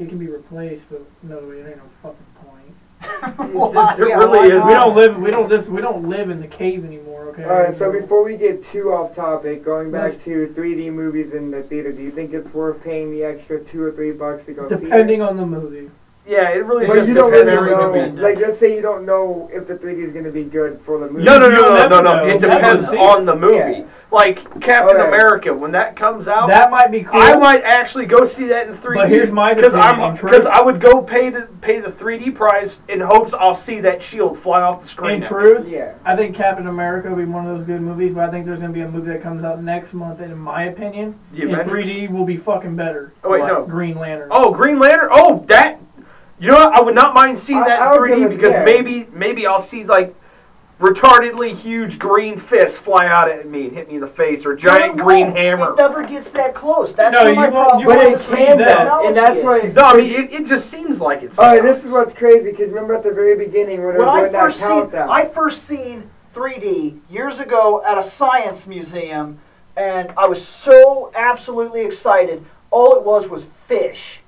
[0.00, 3.52] it can be replaced, but no, it ain't no fucking point.
[3.54, 3.96] Why?
[3.96, 4.66] there Yeah, really is- not?
[4.66, 7.28] We don't live, we don't this, we don't live in the cave anymore.
[7.28, 7.44] Okay.
[7.44, 7.76] All right.
[7.78, 11.92] So before we get too off topic, going back to 3D movies in the theater,
[11.92, 14.74] do you think it's worth paying the extra two or three bucks to go see
[14.74, 14.80] it?
[14.80, 15.90] depending on the movie.
[16.26, 17.52] Yeah, it really But just you don't depends.
[17.52, 17.92] really very know.
[17.92, 18.18] dependent.
[18.22, 20.98] Like, let's say you don't know if the 3D is going to be good for
[20.98, 21.24] the movie.
[21.24, 22.12] No, no, You'll no, no, never no, no.
[22.12, 22.24] know.
[22.24, 23.78] It You'll never depends see on the movie.
[23.80, 23.84] Yeah.
[24.12, 25.06] Like Captain Okay.
[25.08, 27.20] America, when that comes out, That might be cool.
[27.20, 28.94] I might actually go see that in 3D.
[28.96, 31.90] But here's my because I'm in truth- because I would go pay the pay the
[31.92, 35.22] 3D price in hopes I'll see that shield fly off the screen.
[35.22, 35.92] In truth, Yeah.
[36.04, 38.58] I think Captain America will be one of those good movies, but I think there's
[38.60, 41.54] gonna be a movie that comes out next month, and in my opinion, The in
[41.54, 41.86] Avengers?
[41.86, 43.12] 3D will be fucking better.
[43.22, 43.64] Oh, wait, Like no.
[43.64, 44.28] Green Lantern.
[44.32, 45.08] Oh, Green Lantern.
[45.12, 45.78] Oh, that.
[46.40, 46.72] You know what?
[46.72, 48.64] I would not mind seeing I- that in would 3D give it- because yeah.
[48.64, 50.14] maybe maybe I'll see like
[50.80, 54.56] retardedly huge green fist fly out at me and hit me in the face or
[54.56, 55.36] giant No, it green won't.
[55.36, 55.70] hammer.
[55.72, 56.94] It never gets that close.
[56.94, 58.84] That's No, what you my won't- problem you But won't it with see can that.
[58.86, 59.58] though, and that's why.
[59.76, 61.38] No, I mean it, it just seems like it's.
[61.38, 64.12] All right, this is what's crazy because remember at the very beginning when, when I
[64.12, 65.10] I was doing first seen countdown.
[65.10, 66.04] I first seen
[66.34, 69.38] 3D years ago at a science museum,
[69.76, 72.42] and I was so absolutely excited.
[72.70, 74.20] All it was was fish.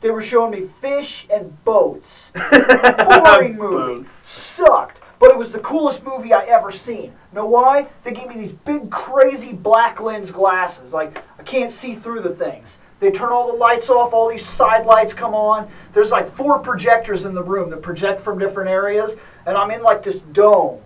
[0.00, 2.30] They were showing me fish and boats.
[2.34, 4.02] Boring movie.
[4.04, 4.22] Boats.
[4.26, 4.98] Sucked.
[5.18, 7.12] But it was the coolest movie I ever seen.
[7.32, 7.86] Know why?
[8.04, 10.92] They gave me these big, crazy black lens glasses.
[10.92, 12.76] Like, I can't see through the things.
[13.00, 15.70] They turn all the lights off, all these side lights come on.
[15.92, 19.12] There's like four projectors in the room that project from different areas,
[19.46, 20.80] and I'm in like this dome.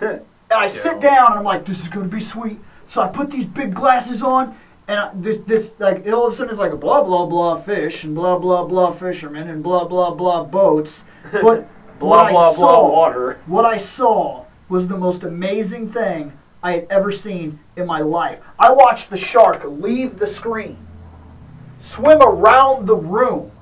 [0.50, 2.58] And I sit down and I'm like, this is gonna be sweet.
[2.88, 4.56] So I put these big glasses on,
[4.86, 7.60] and I, this, this, like, all of a sudden it's like a blah blah blah
[7.60, 10.92] fish and blah blah blah fishermen and blah blah blah boats.
[11.32, 11.68] But
[12.00, 13.38] Blah blah I blah water.
[13.46, 16.32] what I saw was the most amazing thing
[16.62, 18.40] I had ever seen in my life.
[18.58, 20.76] I watched the shark leave the screen,
[21.80, 23.52] swim around the room,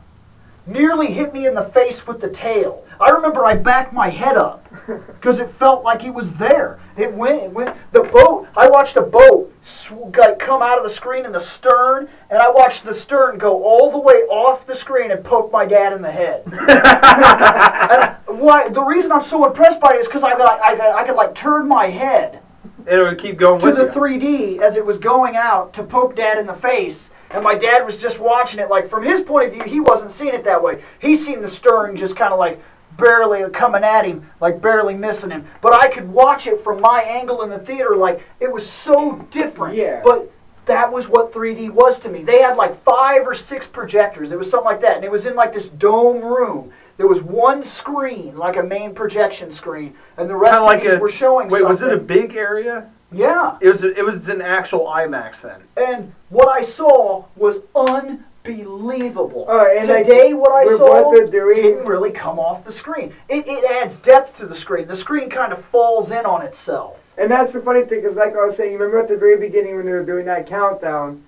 [0.66, 2.84] nearly hit me in the face with the tail.
[3.00, 6.80] I remember I backed my head up because it felt like he was there.
[6.96, 7.76] It went, it went.
[7.92, 8.48] The boat.
[8.56, 12.50] I watched a boat sw- come out of the screen in the stern, and I
[12.50, 16.02] watched the stern go all the way off the screen and poke my dad in
[16.02, 16.42] the head.
[16.46, 18.68] and why?
[18.68, 21.34] The reason I'm so impressed by it is because I I got, I could like
[21.34, 22.40] turn my head
[22.86, 23.90] And it would keep going to with the you.
[23.90, 27.08] 3D as it was going out to poke dad in the face.
[27.30, 28.68] And my dad was just watching it.
[28.68, 30.82] Like, from his point of view, he wasn't seeing it that way.
[31.00, 32.62] He seen the stern just kind of like
[32.96, 35.46] barely coming at him, like barely missing him.
[35.60, 37.96] But I could watch it from my angle in the theater.
[37.96, 39.76] Like, it was so different.
[39.76, 40.00] Yeah.
[40.04, 40.30] But
[40.66, 42.22] that was what 3D was to me.
[42.22, 44.30] They had like five or six projectors.
[44.32, 44.96] It was something like that.
[44.96, 46.72] And it was in like this dome room.
[46.98, 50.82] There was one screen, like a main projection screen, and the rest Kinda of like
[50.82, 52.88] these a- were showing Wait, was it a big area?
[53.10, 53.56] Yeah.
[53.60, 53.82] It was.
[53.82, 55.60] It was an actual IMAX then.
[55.76, 58.24] And what I saw was unbelievable.
[58.44, 63.14] Oh, and like, Today, what I saw what they're didn't really come off the screen.
[63.28, 64.88] It, it adds depth to the screen.
[64.88, 66.98] The screen kind of falls in on itself.
[67.16, 69.36] And that's the funny thing, because like I was saying, you remember at the very
[69.38, 71.22] beginning when they were doing that countdown,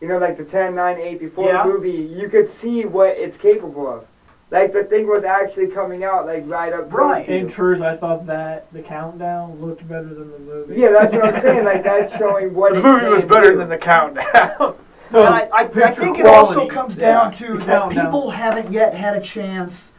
[0.00, 1.62] you know, like the 10, 9, 8 before Yeah.
[1.64, 4.06] the movie, you could see what it's capable of.
[4.50, 7.28] Like the thing was actually coming out, like right up Right.
[7.28, 10.76] In truth, I thought that the countdown looked better than the movie.
[10.80, 11.64] Yeah, that's what I'm saying.
[11.64, 13.58] Like that's showing what The it movie was better do.
[13.58, 14.74] than the countdown.
[15.14, 16.74] No, and I, I, I picture think it also quality.
[16.74, 17.12] comes Yeah.
[17.12, 18.04] down to The that countdown.
[18.06, 19.90] people haven't yet had a chance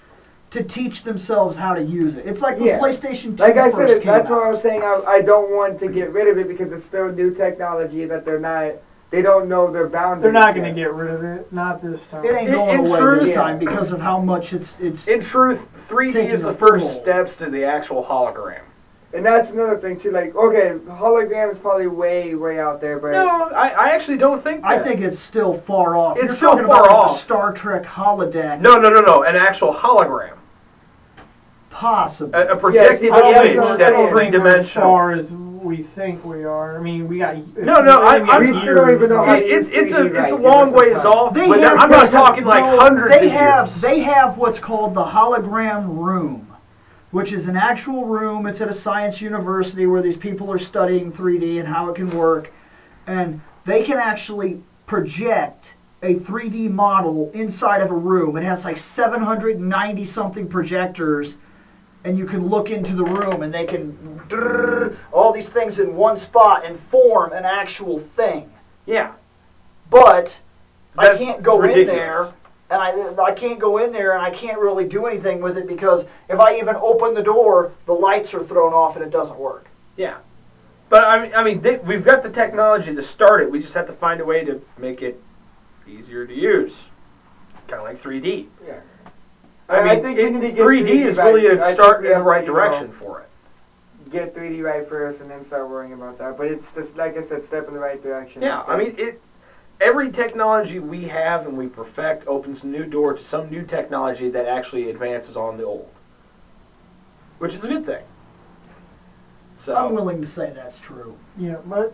[0.51, 2.25] to teach themselves how to use it.
[2.25, 2.79] It's like when Yeah.
[2.79, 4.31] PlayStation 2 Like I first said, came that's out.
[4.37, 4.81] what I was saying.
[4.83, 8.25] I, I don't want to get rid of it because it's still new technology that
[8.25, 8.73] they're not.
[9.11, 10.23] They don't know their boundaries.
[10.23, 10.73] they're not going yet.
[10.73, 11.51] to get rid of it.
[11.53, 12.25] Not this time.
[12.25, 15.07] It ain't In- going in away truth- this time because of how much it's it's.
[15.07, 17.01] In truth, 3D Taking is the a first toll.
[17.01, 18.59] steps to the actual hologram.
[19.15, 20.11] And that's another thing too.
[20.11, 24.43] Like, okay, hologram is probably way, way out there, but No, I, I actually don't
[24.43, 24.61] think.
[24.61, 24.67] That.
[24.71, 26.17] I think it's still far off.
[26.17, 27.13] It's You're still talking far about off.
[27.17, 29.23] the Star Trek holodeck, No, no, no, no.
[29.23, 30.33] An actual hologram,
[31.69, 32.37] possibly.
[32.39, 34.89] a, a projected I don't image think that's saying three As dimensional.
[34.89, 36.77] far as we think we are.
[36.77, 37.37] I mean, we got.
[37.57, 39.81] No, no, I- we got I'm- We still don't even know how years, to It,
[39.81, 40.27] use it's a 3D it's right.
[40.27, 41.05] a Give long us some ways time.
[41.07, 43.81] off, They but have- I'm not yes, talking like no, hundreds they of have, years.
[43.81, 46.45] They have what's called the hologram room,
[47.15, 48.45] which is an actual room.
[48.45, 52.09] It's at a science university where these people are studying 3D and how it can
[52.11, 52.51] work,
[53.07, 55.71] and they can actually project
[56.03, 58.35] a 3D model inside of a room.
[58.35, 61.35] It has like 790 something projectors.
[62.03, 63.97] And you can look into the room, and they can
[65.13, 68.51] all these things in one spot and form an actual thing.
[68.85, 69.13] yeah,
[69.89, 70.37] But
[70.97, 71.95] I can't go in ridiculous.
[71.95, 72.33] there,
[72.69, 75.67] and I I can't go in there, and I can't really do anything with it
[75.67, 79.37] because if I even open the door, the lights are thrown off and it doesn't
[79.37, 79.67] work.
[79.97, 80.17] yeah.
[80.87, 83.49] But I mean, I mean, they, we've got the technology to start it.
[83.49, 85.19] We just have to find a way to make it
[85.87, 86.83] easier to use,
[87.67, 88.45] kind of like 3D.
[89.67, 91.33] I, mean, think it- we need to get 3D is right.
[91.33, 94.11] really a start in the right to, you know, direction for it.
[94.11, 96.37] Get 3D right first, and then start worrying about that.
[96.37, 98.43] But it's just like I said, step in the right direction.
[98.43, 99.19] Yeah, I mean, it.
[99.81, 104.30] Every technology we have and we perfect opens a new door to some new technology
[104.30, 105.89] that actually advances on the old,
[107.39, 108.03] which is a good thing.
[109.60, 111.18] So I'm willing to say that's true.
[111.38, 111.93] Yeah, but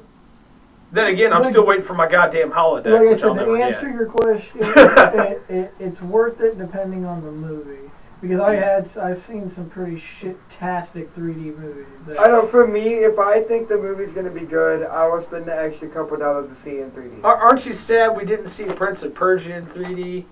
[0.91, 2.85] then again, I'm Like- still waiting for my goddamn holodeck.
[2.85, 3.95] like I said, to answer get.
[3.95, 7.90] your question, it, it, it's worth it depending on the movie.
[8.21, 11.87] Because I had I've seen some pretty shit-tastic 3D movies.
[12.05, 15.23] That, I know for me, if I think the movie's gonna be good, I will
[15.23, 17.23] spend the extra couple dollars to see it in 3D.
[17.23, 20.25] Ar- Aren't you sad we didn't see Prince of Persia in 3D?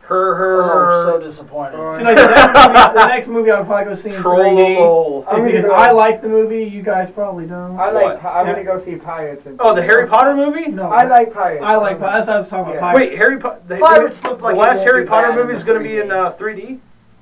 [0.00, 1.74] Her, Oh, her, so disappointed.
[1.78, 4.22] Oh, See, like, the, next movie, the next movie I'll probably go see in 3D.
[4.22, 5.24] troll.
[5.28, 7.78] I'm gonna because go- I like the movie, you guys probably don't.
[7.78, 7.94] I What?
[7.94, 8.24] like.
[8.24, 8.52] I'm Yeah.
[8.54, 9.44] gonna go see Pirates.
[9.44, 10.68] In Oh, the Harry Potter movie?
[10.68, 11.62] no, I like Pirates.
[11.62, 12.00] I like.
[12.00, 12.78] That's what I was talking Yeah.
[12.78, 12.94] about.
[12.94, 13.10] Pirates.
[13.10, 13.60] Wait, Harry Potter.
[13.68, 15.64] The, Pirates look like the it last won't Harry be Potter in movie the is
[15.64, 16.04] going to be 3D.
[16.04, 16.78] in uh, 3D.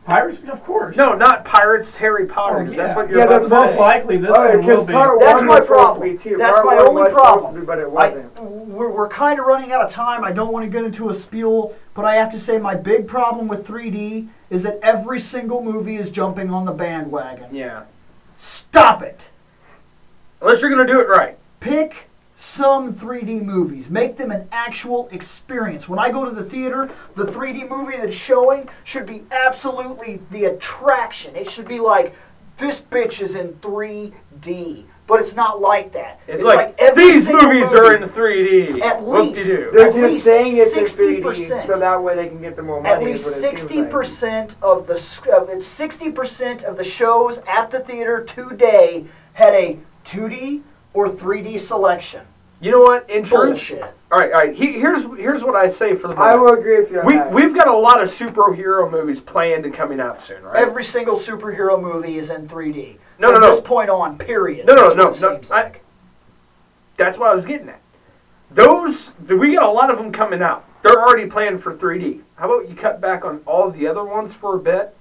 [0.06, 0.96] Pirates, of course.
[0.96, 1.94] No, not Pirates.
[1.96, 2.60] Harry Potter.
[2.60, 2.86] Oh, 'cause yeah.
[2.86, 3.78] That's what you're Yeah, about that's to most say.
[3.78, 4.92] likely this Oh, one will be.
[4.92, 6.08] That's my problem.
[6.08, 6.36] to be too.
[6.36, 7.54] That's my only problem.
[7.54, 8.40] to be, but it wasn't.
[8.40, 10.22] we're, we're kind of running out of time.
[10.22, 13.08] I don't want to get into a spiel, but I have to say my big
[13.08, 17.52] problem with 3D is that every single movie is jumping on the bandwagon.
[17.52, 17.82] Yeah.
[18.40, 19.18] Stop it.
[20.40, 21.36] Unless you're going to do it right.
[21.58, 22.05] Pick
[22.56, 23.90] some 3D movies.
[23.90, 25.88] Make them an actual experience.
[25.88, 30.46] When I go to the theater, the 3D movie that's showing should be absolutely the
[30.46, 31.36] attraction.
[31.36, 32.14] It should be like,
[32.58, 34.84] this bitch is in 3D.
[35.06, 36.18] But it's not like that.
[36.26, 38.80] It's, like, every these movies movie, are in 3D.
[38.80, 39.46] At least.
[39.46, 41.22] They're At just least saying it's in 60%.
[41.22, 42.92] 3D, so that way they can get the more money.
[42.92, 44.52] At least what it seems sixty like.
[44.62, 45.00] of the
[45.32, 49.04] of it- sixty percent of the shows at the theater today
[49.34, 50.62] had a two D
[50.92, 52.22] or three D selection.
[52.60, 53.08] You know what?
[53.10, 53.82] In truth, Bullshit.
[53.82, 54.54] all right, all right.
[54.54, 57.14] He, here's here's what I say for the I will agree with you on We
[57.16, 57.30] that.
[57.32, 60.56] we've got a lot of superhero movies planned and coming out soon, right?
[60.56, 62.96] Every single superhero movie is in 3D.
[63.18, 63.54] No, From no, no.
[63.56, 64.66] this point on, period.
[64.66, 65.36] No, no, That's no, what it no.
[65.40, 65.82] seems I- like.
[66.96, 67.80] That's what I was getting at.
[68.50, 70.64] Those we got a lot of them coming out.
[70.82, 72.20] They're already planned for 3D.
[72.36, 74.96] How about you cut back on all the other ones for a bit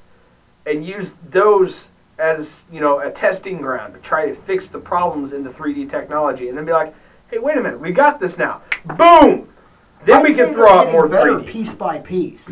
[0.66, 1.88] and use those
[2.18, 5.90] as you know a testing ground to try to fix the problems in the 3D
[5.90, 6.94] technology, and then be like,
[7.30, 8.62] hey, wait a minute, we got this now.
[8.86, 9.48] Boom.
[10.06, 11.48] Then I'd we can throw out more better 3D.
[11.48, 12.48] piece by piece.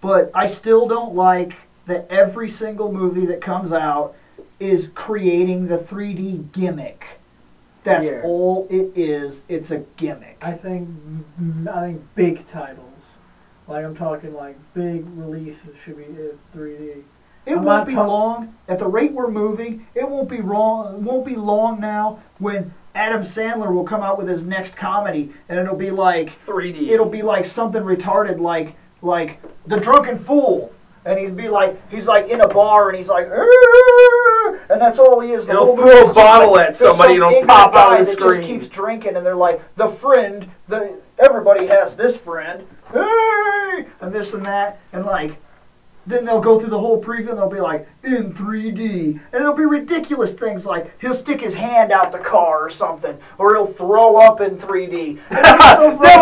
[0.00, 1.54] But I still don't like
[1.86, 4.14] that every single movie that comes out
[4.60, 7.04] is creating the 3D gimmick.
[7.82, 8.22] That's Yeah.
[8.24, 9.42] all it is.
[9.48, 10.38] It's a gimmick.
[10.40, 10.88] I think
[11.70, 12.88] I think big titles,
[13.68, 17.02] like I'm talking like big releases, should be uh, 3D.
[17.46, 18.54] It I'm won't be talk- long.
[18.66, 20.94] At the rate we're moving, it won't be wrong.
[20.94, 25.32] It won't be long now when Adam Sandler will come out with his next comedy,
[25.48, 26.88] and it'll be like 3D.
[26.90, 30.72] it'll be like something retarded, like like the drunken fool,
[31.04, 34.98] and he'd be like he's like in a bar and he's like, "Arr!" and that's
[34.98, 35.44] all he is.
[35.46, 38.06] The He'll throw a bottle like, at somebody some and it'll pop out guy of
[38.06, 38.40] the that screen.
[38.40, 44.10] Just keeps drinking, and they're like, the friend, the everybody has this friend, hey, and
[44.12, 45.36] this and that, and like.
[46.06, 49.20] Then they'll go through the whole preview and they'll be like, in 3D.
[49.32, 53.16] And it'll be ridiculous things like he'll stick his hand out the car or something,
[53.38, 55.18] or he'll throw up in 3D.
[55.30, 55.78] that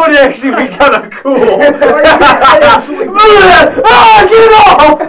[0.07, 1.37] would actually be kind of cool.
[1.63, 3.09] actually-
[3.85, 5.01] ah, get off!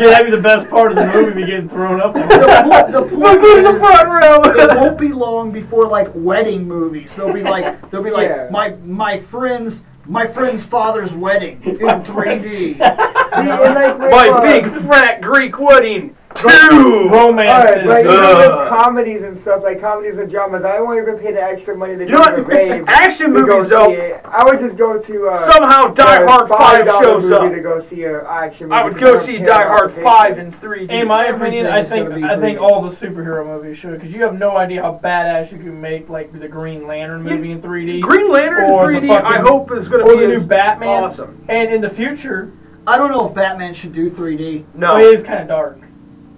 [0.00, 2.14] Yeah, that'd be the best part of the movie, be getting thrown up.
[2.16, 2.28] on.
[2.28, 4.40] the the point in the is, front row.
[4.44, 7.12] it won't be long before like wedding movies.
[7.14, 8.48] They'll be like, they'll be like Yeah.
[8.50, 12.42] my my friend's my friend's father's wedding in 3D.
[12.44, 16.16] See, and like My big frat Greek wedding.
[16.34, 17.08] Two.
[17.10, 17.50] Romance.
[17.50, 18.36] Alright, but even Ugh.
[18.60, 21.96] with comedies and stuff, like comedies and dramas, I won't even pay the extra money
[21.96, 22.30] to You know go what?
[22.30, 23.90] to the rave Action to movies see though.
[23.92, 24.20] it.
[24.24, 27.52] I would just go to uh, Somehow Die a Hard Five shows up.
[27.52, 28.80] to go see a action movie.
[28.80, 30.46] I would go see Die Hard Five pacing.
[30.46, 30.90] in 3D.
[30.90, 34.38] In my opinion, I think I think all the superhero movies should, because you have
[34.38, 38.00] no idea how badass you can make like the Green Lantern Yeah, movie in 3D.
[38.00, 41.04] Green Lantern in 3D, I fucking- hope is going or to the new Batman.
[41.04, 41.44] awesome.
[41.48, 42.50] And in the future,
[42.86, 44.64] I don't know if Batman should do 3D.
[44.74, 45.78] No, it is kind of dark.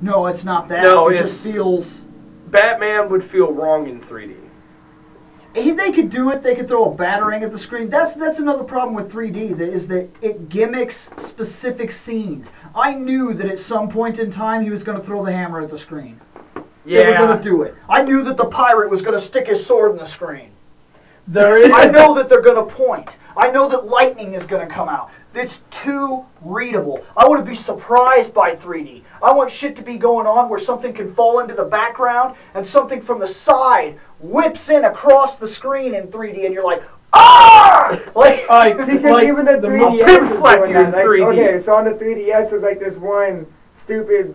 [0.04, 0.82] No, it's not that.
[0.82, 2.00] No, it it's- just feels.
[2.50, 4.36] Batman would feel wrong in 3D.
[5.54, 6.42] He, they could do it.
[6.42, 7.88] They could throw a batarang at the screen.
[7.88, 9.56] That's that's another problem with 3D.
[9.56, 12.48] That is that it gimmicks specific scenes.
[12.74, 15.60] I knew that at some point in time he was going to throw the hammer
[15.60, 16.20] at the screen.
[16.84, 17.74] They were going to do it.
[17.88, 20.50] I knew that the pirate was going to stick his sword in the screen.
[21.26, 21.70] There is.
[21.72, 23.08] I know that they're going to point.
[23.36, 25.10] I know that lightning is going to come out.
[25.34, 27.04] It's too readable.
[27.16, 29.02] I to be surprised by 3D.
[29.24, 32.66] I want shit to be going on where something can fall into the background and
[32.66, 36.82] something from the side whips in across the screen in 3D, and you're like,
[37.12, 37.98] ah!
[38.14, 40.92] Like, Like, like even the the 3DS pimp is slap doing you in that.
[40.92, 41.32] Like, 3D.
[41.32, 43.46] Okay, so on the 3DS, there's like this one
[43.84, 44.34] stupid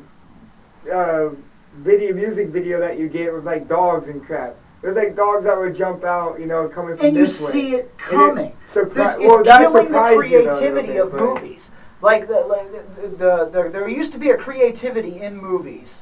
[0.91, 1.30] uh,
[1.78, 4.56] video, music video that you get with like dogs and crap.
[4.82, 7.52] There's like dogs that would jump out, you know, coming from and you this way.
[7.52, 8.53] see it And it coming.
[8.74, 11.61] surpri- This, it's well, that killing the surprised you, though, creativity of movies.
[12.01, 15.99] Like the, like the, the, the there used to be a creativity in movies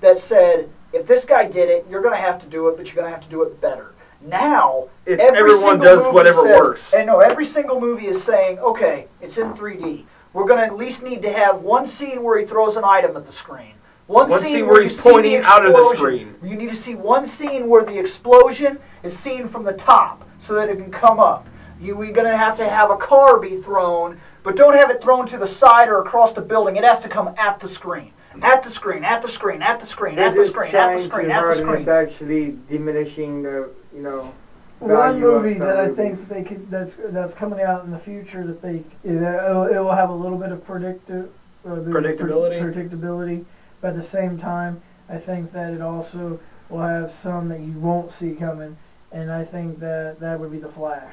[0.00, 2.86] that said if this guy did it, you're going to have to do it, but
[2.86, 3.92] you're going to have to do it better.
[4.24, 6.94] Now, It's every everyone single does movie whatever says- works.
[6.94, 10.04] And no, every single movie is saying, okay, it's in 3D.
[10.32, 13.16] We're going to at least need to have one scene where he throws an item
[13.16, 13.72] at the screen.
[14.06, 16.34] One, One scene, scene where, where he's pointing out of the screen.
[16.42, 20.54] You need to see one scene where the explosion is seen from the top so
[20.54, 21.46] that it can come up.
[21.80, 25.02] You, we're going to have to have a car be thrown, but don't have it
[25.02, 26.76] thrown to the side or across the building.
[26.76, 28.12] It has to come at the screen.
[28.40, 31.26] At the screen, at the screen, at the screen, at the screen, at the screen,
[31.26, 31.80] too at the hard, and screen.
[31.80, 34.32] It's actually diminishing the, you know.
[34.78, 37.98] One value of movie that I think they could that's that's coming out in the
[37.98, 41.30] future that they it, it'll, it will have a little bit of predictive
[41.66, 42.60] uh, pre- Predictability.
[42.60, 43.44] predictability,
[43.80, 47.72] but at the same time, I think that it also will have some that you
[47.72, 48.76] won't see coming,
[49.12, 51.12] and I think that that would be the Flash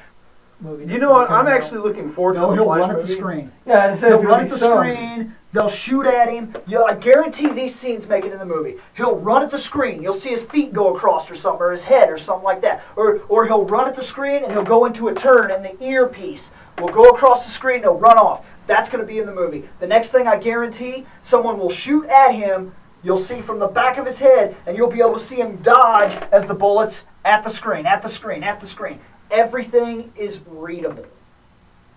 [0.64, 0.92] movie.
[0.92, 1.30] You know what?
[1.30, 3.14] I'm actually looking forward No, to the he'll Flash run at the movie.
[3.14, 3.52] screen.
[3.66, 3.92] yeah.
[3.92, 4.78] It says They'll it'll run be at the some.
[4.78, 5.34] screen.
[5.52, 6.56] They'll shoot at him.
[6.66, 8.76] You I guarantee these scenes make it in the movie.
[8.96, 10.02] He'll run at the screen.
[10.02, 12.82] You'll see his feet go across or something, or his head or something like that.
[12.96, 15.80] Or, or he'll run at the screen and he'll go into a turn, and the
[15.84, 16.50] earpiece
[16.80, 17.76] will go across the screen.
[17.76, 18.44] and He'll run off.
[18.66, 19.68] That's going to be in the movie.
[19.78, 22.72] The next thing I guarantee, someone will shoot at him.
[23.04, 25.56] You'll see from the back of his head, and you'll be able to see him
[25.58, 28.98] dodge as the bullets at the screen, at the screen, at the screen.
[29.34, 31.06] Everything is readable.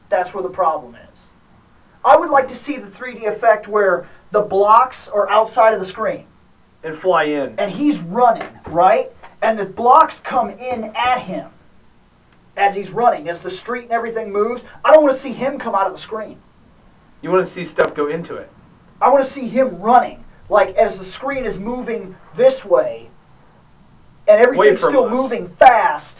[0.09, 1.01] That's where the problem is.
[2.03, 5.85] I would like to see the 3D effect where the blocks are outside of the
[5.85, 6.26] screen
[6.84, 7.53] And fly in.
[7.59, 9.11] and he's running, right?
[9.41, 11.49] And the blocks come in at him.
[12.55, 14.64] as he's running, as the street and everything moves.
[14.84, 16.39] I don't want to see him come out of the screen.
[17.22, 18.49] You want to see stuff go into it.
[18.99, 23.09] I want to see him running, like as the screen is moving this way,
[24.27, 25.11] and everything's still us.
[25.11, 26.18] moving fast,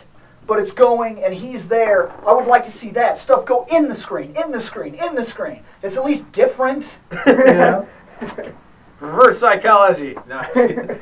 [0.48, 2.12] but it's going and he's there.
[2.26, 5.14] I would like to see that stuff go in the screen, in the screen, in
[5.14, 5.62] the screen.
[5.84, 6.86] It's at least different.
[7.12, 7.86] Yeah.
[9.00, 10.18] Reverse psychology.
[10.28, 10.42] No.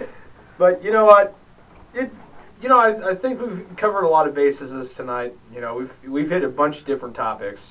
[0.58, 1.36] but you know what?
[1.94, 2.12] It.
[2.62, 5.34] You know, I, I think we've covered a lot of bases tonight.
[5.54, 7.62] You know, we've we've hit a bunch of different topics.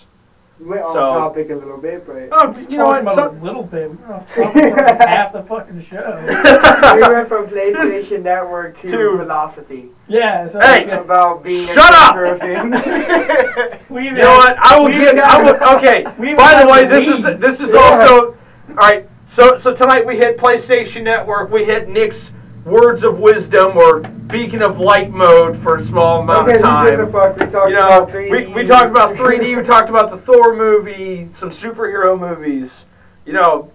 [0.64, 3.02] We went off So- topic a little bit, but Oh, you know what?
[3.02, 3.90] about Some, a little bit.
[3.90, 6.18] We don't have to half the fucking show.
[6.26, 10.48] we went from PlayStation Network to To- philosophy Yeah.
[10.48, 10.88] So Hey!
[10.88, 12.14] about being Shut a up!
[12.14, 12.70] person.
[13.90, 14.56] we you know what?
[14.58, 15.18] I will we get.
[15.18, 16.06] I will, okay.
[16.18, 17.40] we By the have way, to this is leave.
[17.40, 18.28] this is also
[18.70, 19.06] all right.
[19.28, 21.50] So so tonight we hit PlayStation Network.
[21.50, 22.30] We hit Nick's
[22.64, 26.90] words of wisdom or beacon of light mode for a small amount okay, of who
[26.90, 27.12] gives a time.
[27.12, 27.36] fuck?
[27.38, 28.30] We talked You know, about 3D.
[28.30, 29.56] we, we talked about 3D.
[29.56, 32.84] We talked about the Thor movie, some superhero movies.
[33.26, 33.70] You know,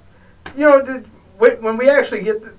[0.57, 1.03] you know, the,
[1.37, 2.51] when when we actually get, the,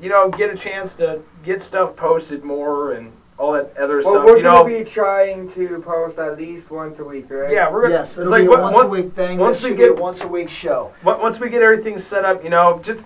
[0.00, 4.12] you know, get a chance to get stuff posted more and all that other Well,
[4.14, 4.24] stuff.
[4.26, 7.50] we're You gonna know, be trying to post at least once a week, right?
[7.52, 7.94] yeah, we're gonna.
[7.94, 9.38] yes, it's like be a what- once what- a week thing.
[9.38, 10.92] once This we should be a get- once a week show.
[11.02, 13.02] Once we get everything set up, you know, just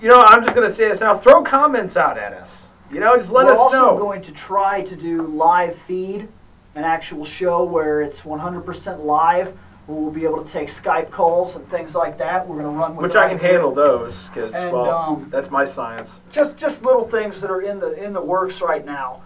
[0.00, 1.16] you know, I'm just gonna say this now.
[1.16, 2.62] Throw comments out at us.
[2.90, 3.64] You know, just let We're us know.
[3.64, 6.28] We're also going to try to do live feed,
[6.74, 9.48] an actual show where it's 100% live,
[9.86, 12.48] where we'll be able to take Skype calls and things like that.
[12.48, 15.66] We're going to run with which I can handle those because well, um, that's my
[15.66, 16.14] science.
[16.32, 19.22] Just just little things that are in the in the works right now.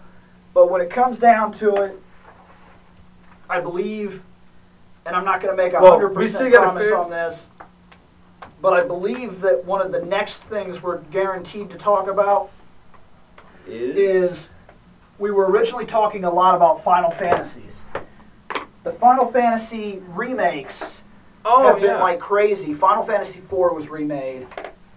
[0.55, 1.97] But when it comes down to it,
[3.49, 4.23] I believe,
[5.07, 7.41] and I'm not going to make a hundred percent promise on this,
[8.63, 12.51] but I believe that one of the next things we're guaranteed to talk about
[13.67, 14.49] is
[15.19, 17.75] we were originally talking a lot about Final Fantasies.
[18.85, 21.01] The Final Fantasy remakes
[21.45, 22.73] oh have been like crazy.
[22.73, 24.47] Final Fantasy IV was remade.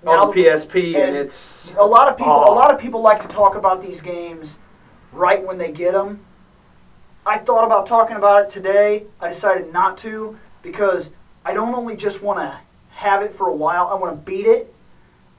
[0.05, 2.53] on the PSP and, and it's a lot of people, Oh.
[2.53, 4.53] a lot of people like to talk about these games
[5.11, 6.19] right when they get them.
[7.25, 9.05] I thought about talking about it today.
[9.19, 11.09] I decided not to because
[11.43, 12.59] I don't only just want to
[12.95, 13.88] have it for a while.
[13.88, 14.73] I want to beat it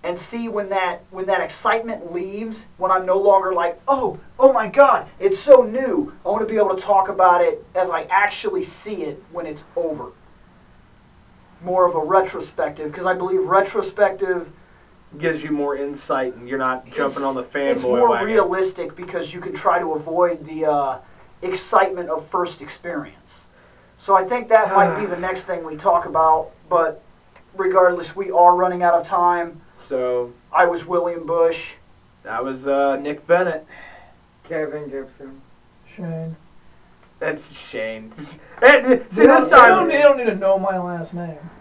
[0.03, 2.67] and see when that when that excitement leaves.
[2.77, 6.13] When I'm no longer like, oh, oh my God, it's so new.
[6.25, 9.47] I want to be able to talk about it as I actually see it when
[9.47, 10.13] it's over.
[11.63, 14.51] More of a retrospective because I believe retrospective
[15.19, 18.27] gives you more insight and you're not jumping on the fanboy It's more wagon.
[18.27, 20.99] realistic because you can try to avoid the uh,
[21.41, 23.17] excitement of first experience.
[23.99, 26.51] So I think that might be the next thing we talk about.
[26.69, 27.03] But
[27.57, 29.61] regardless, we are running out of time.
[29.89, 31.63] So I was William Bush.
[32.23, 33.67] that was uh, Nick Bennett.
[34.45, 35.41] Kevin Gibson.
[35.95, 36.37] Shane.
[37.19, 38.13] That's Shane.
[38.63, 41.37] And, see They don't- this They don't, they don't need to know my last name.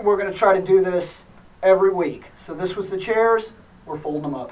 [0.00, 1.22] We're going to try to do this
[1.64, 2.24] every week.
[2.46, 3.48] So this was the chairs.
[3.86, 4.48] We're folding them up.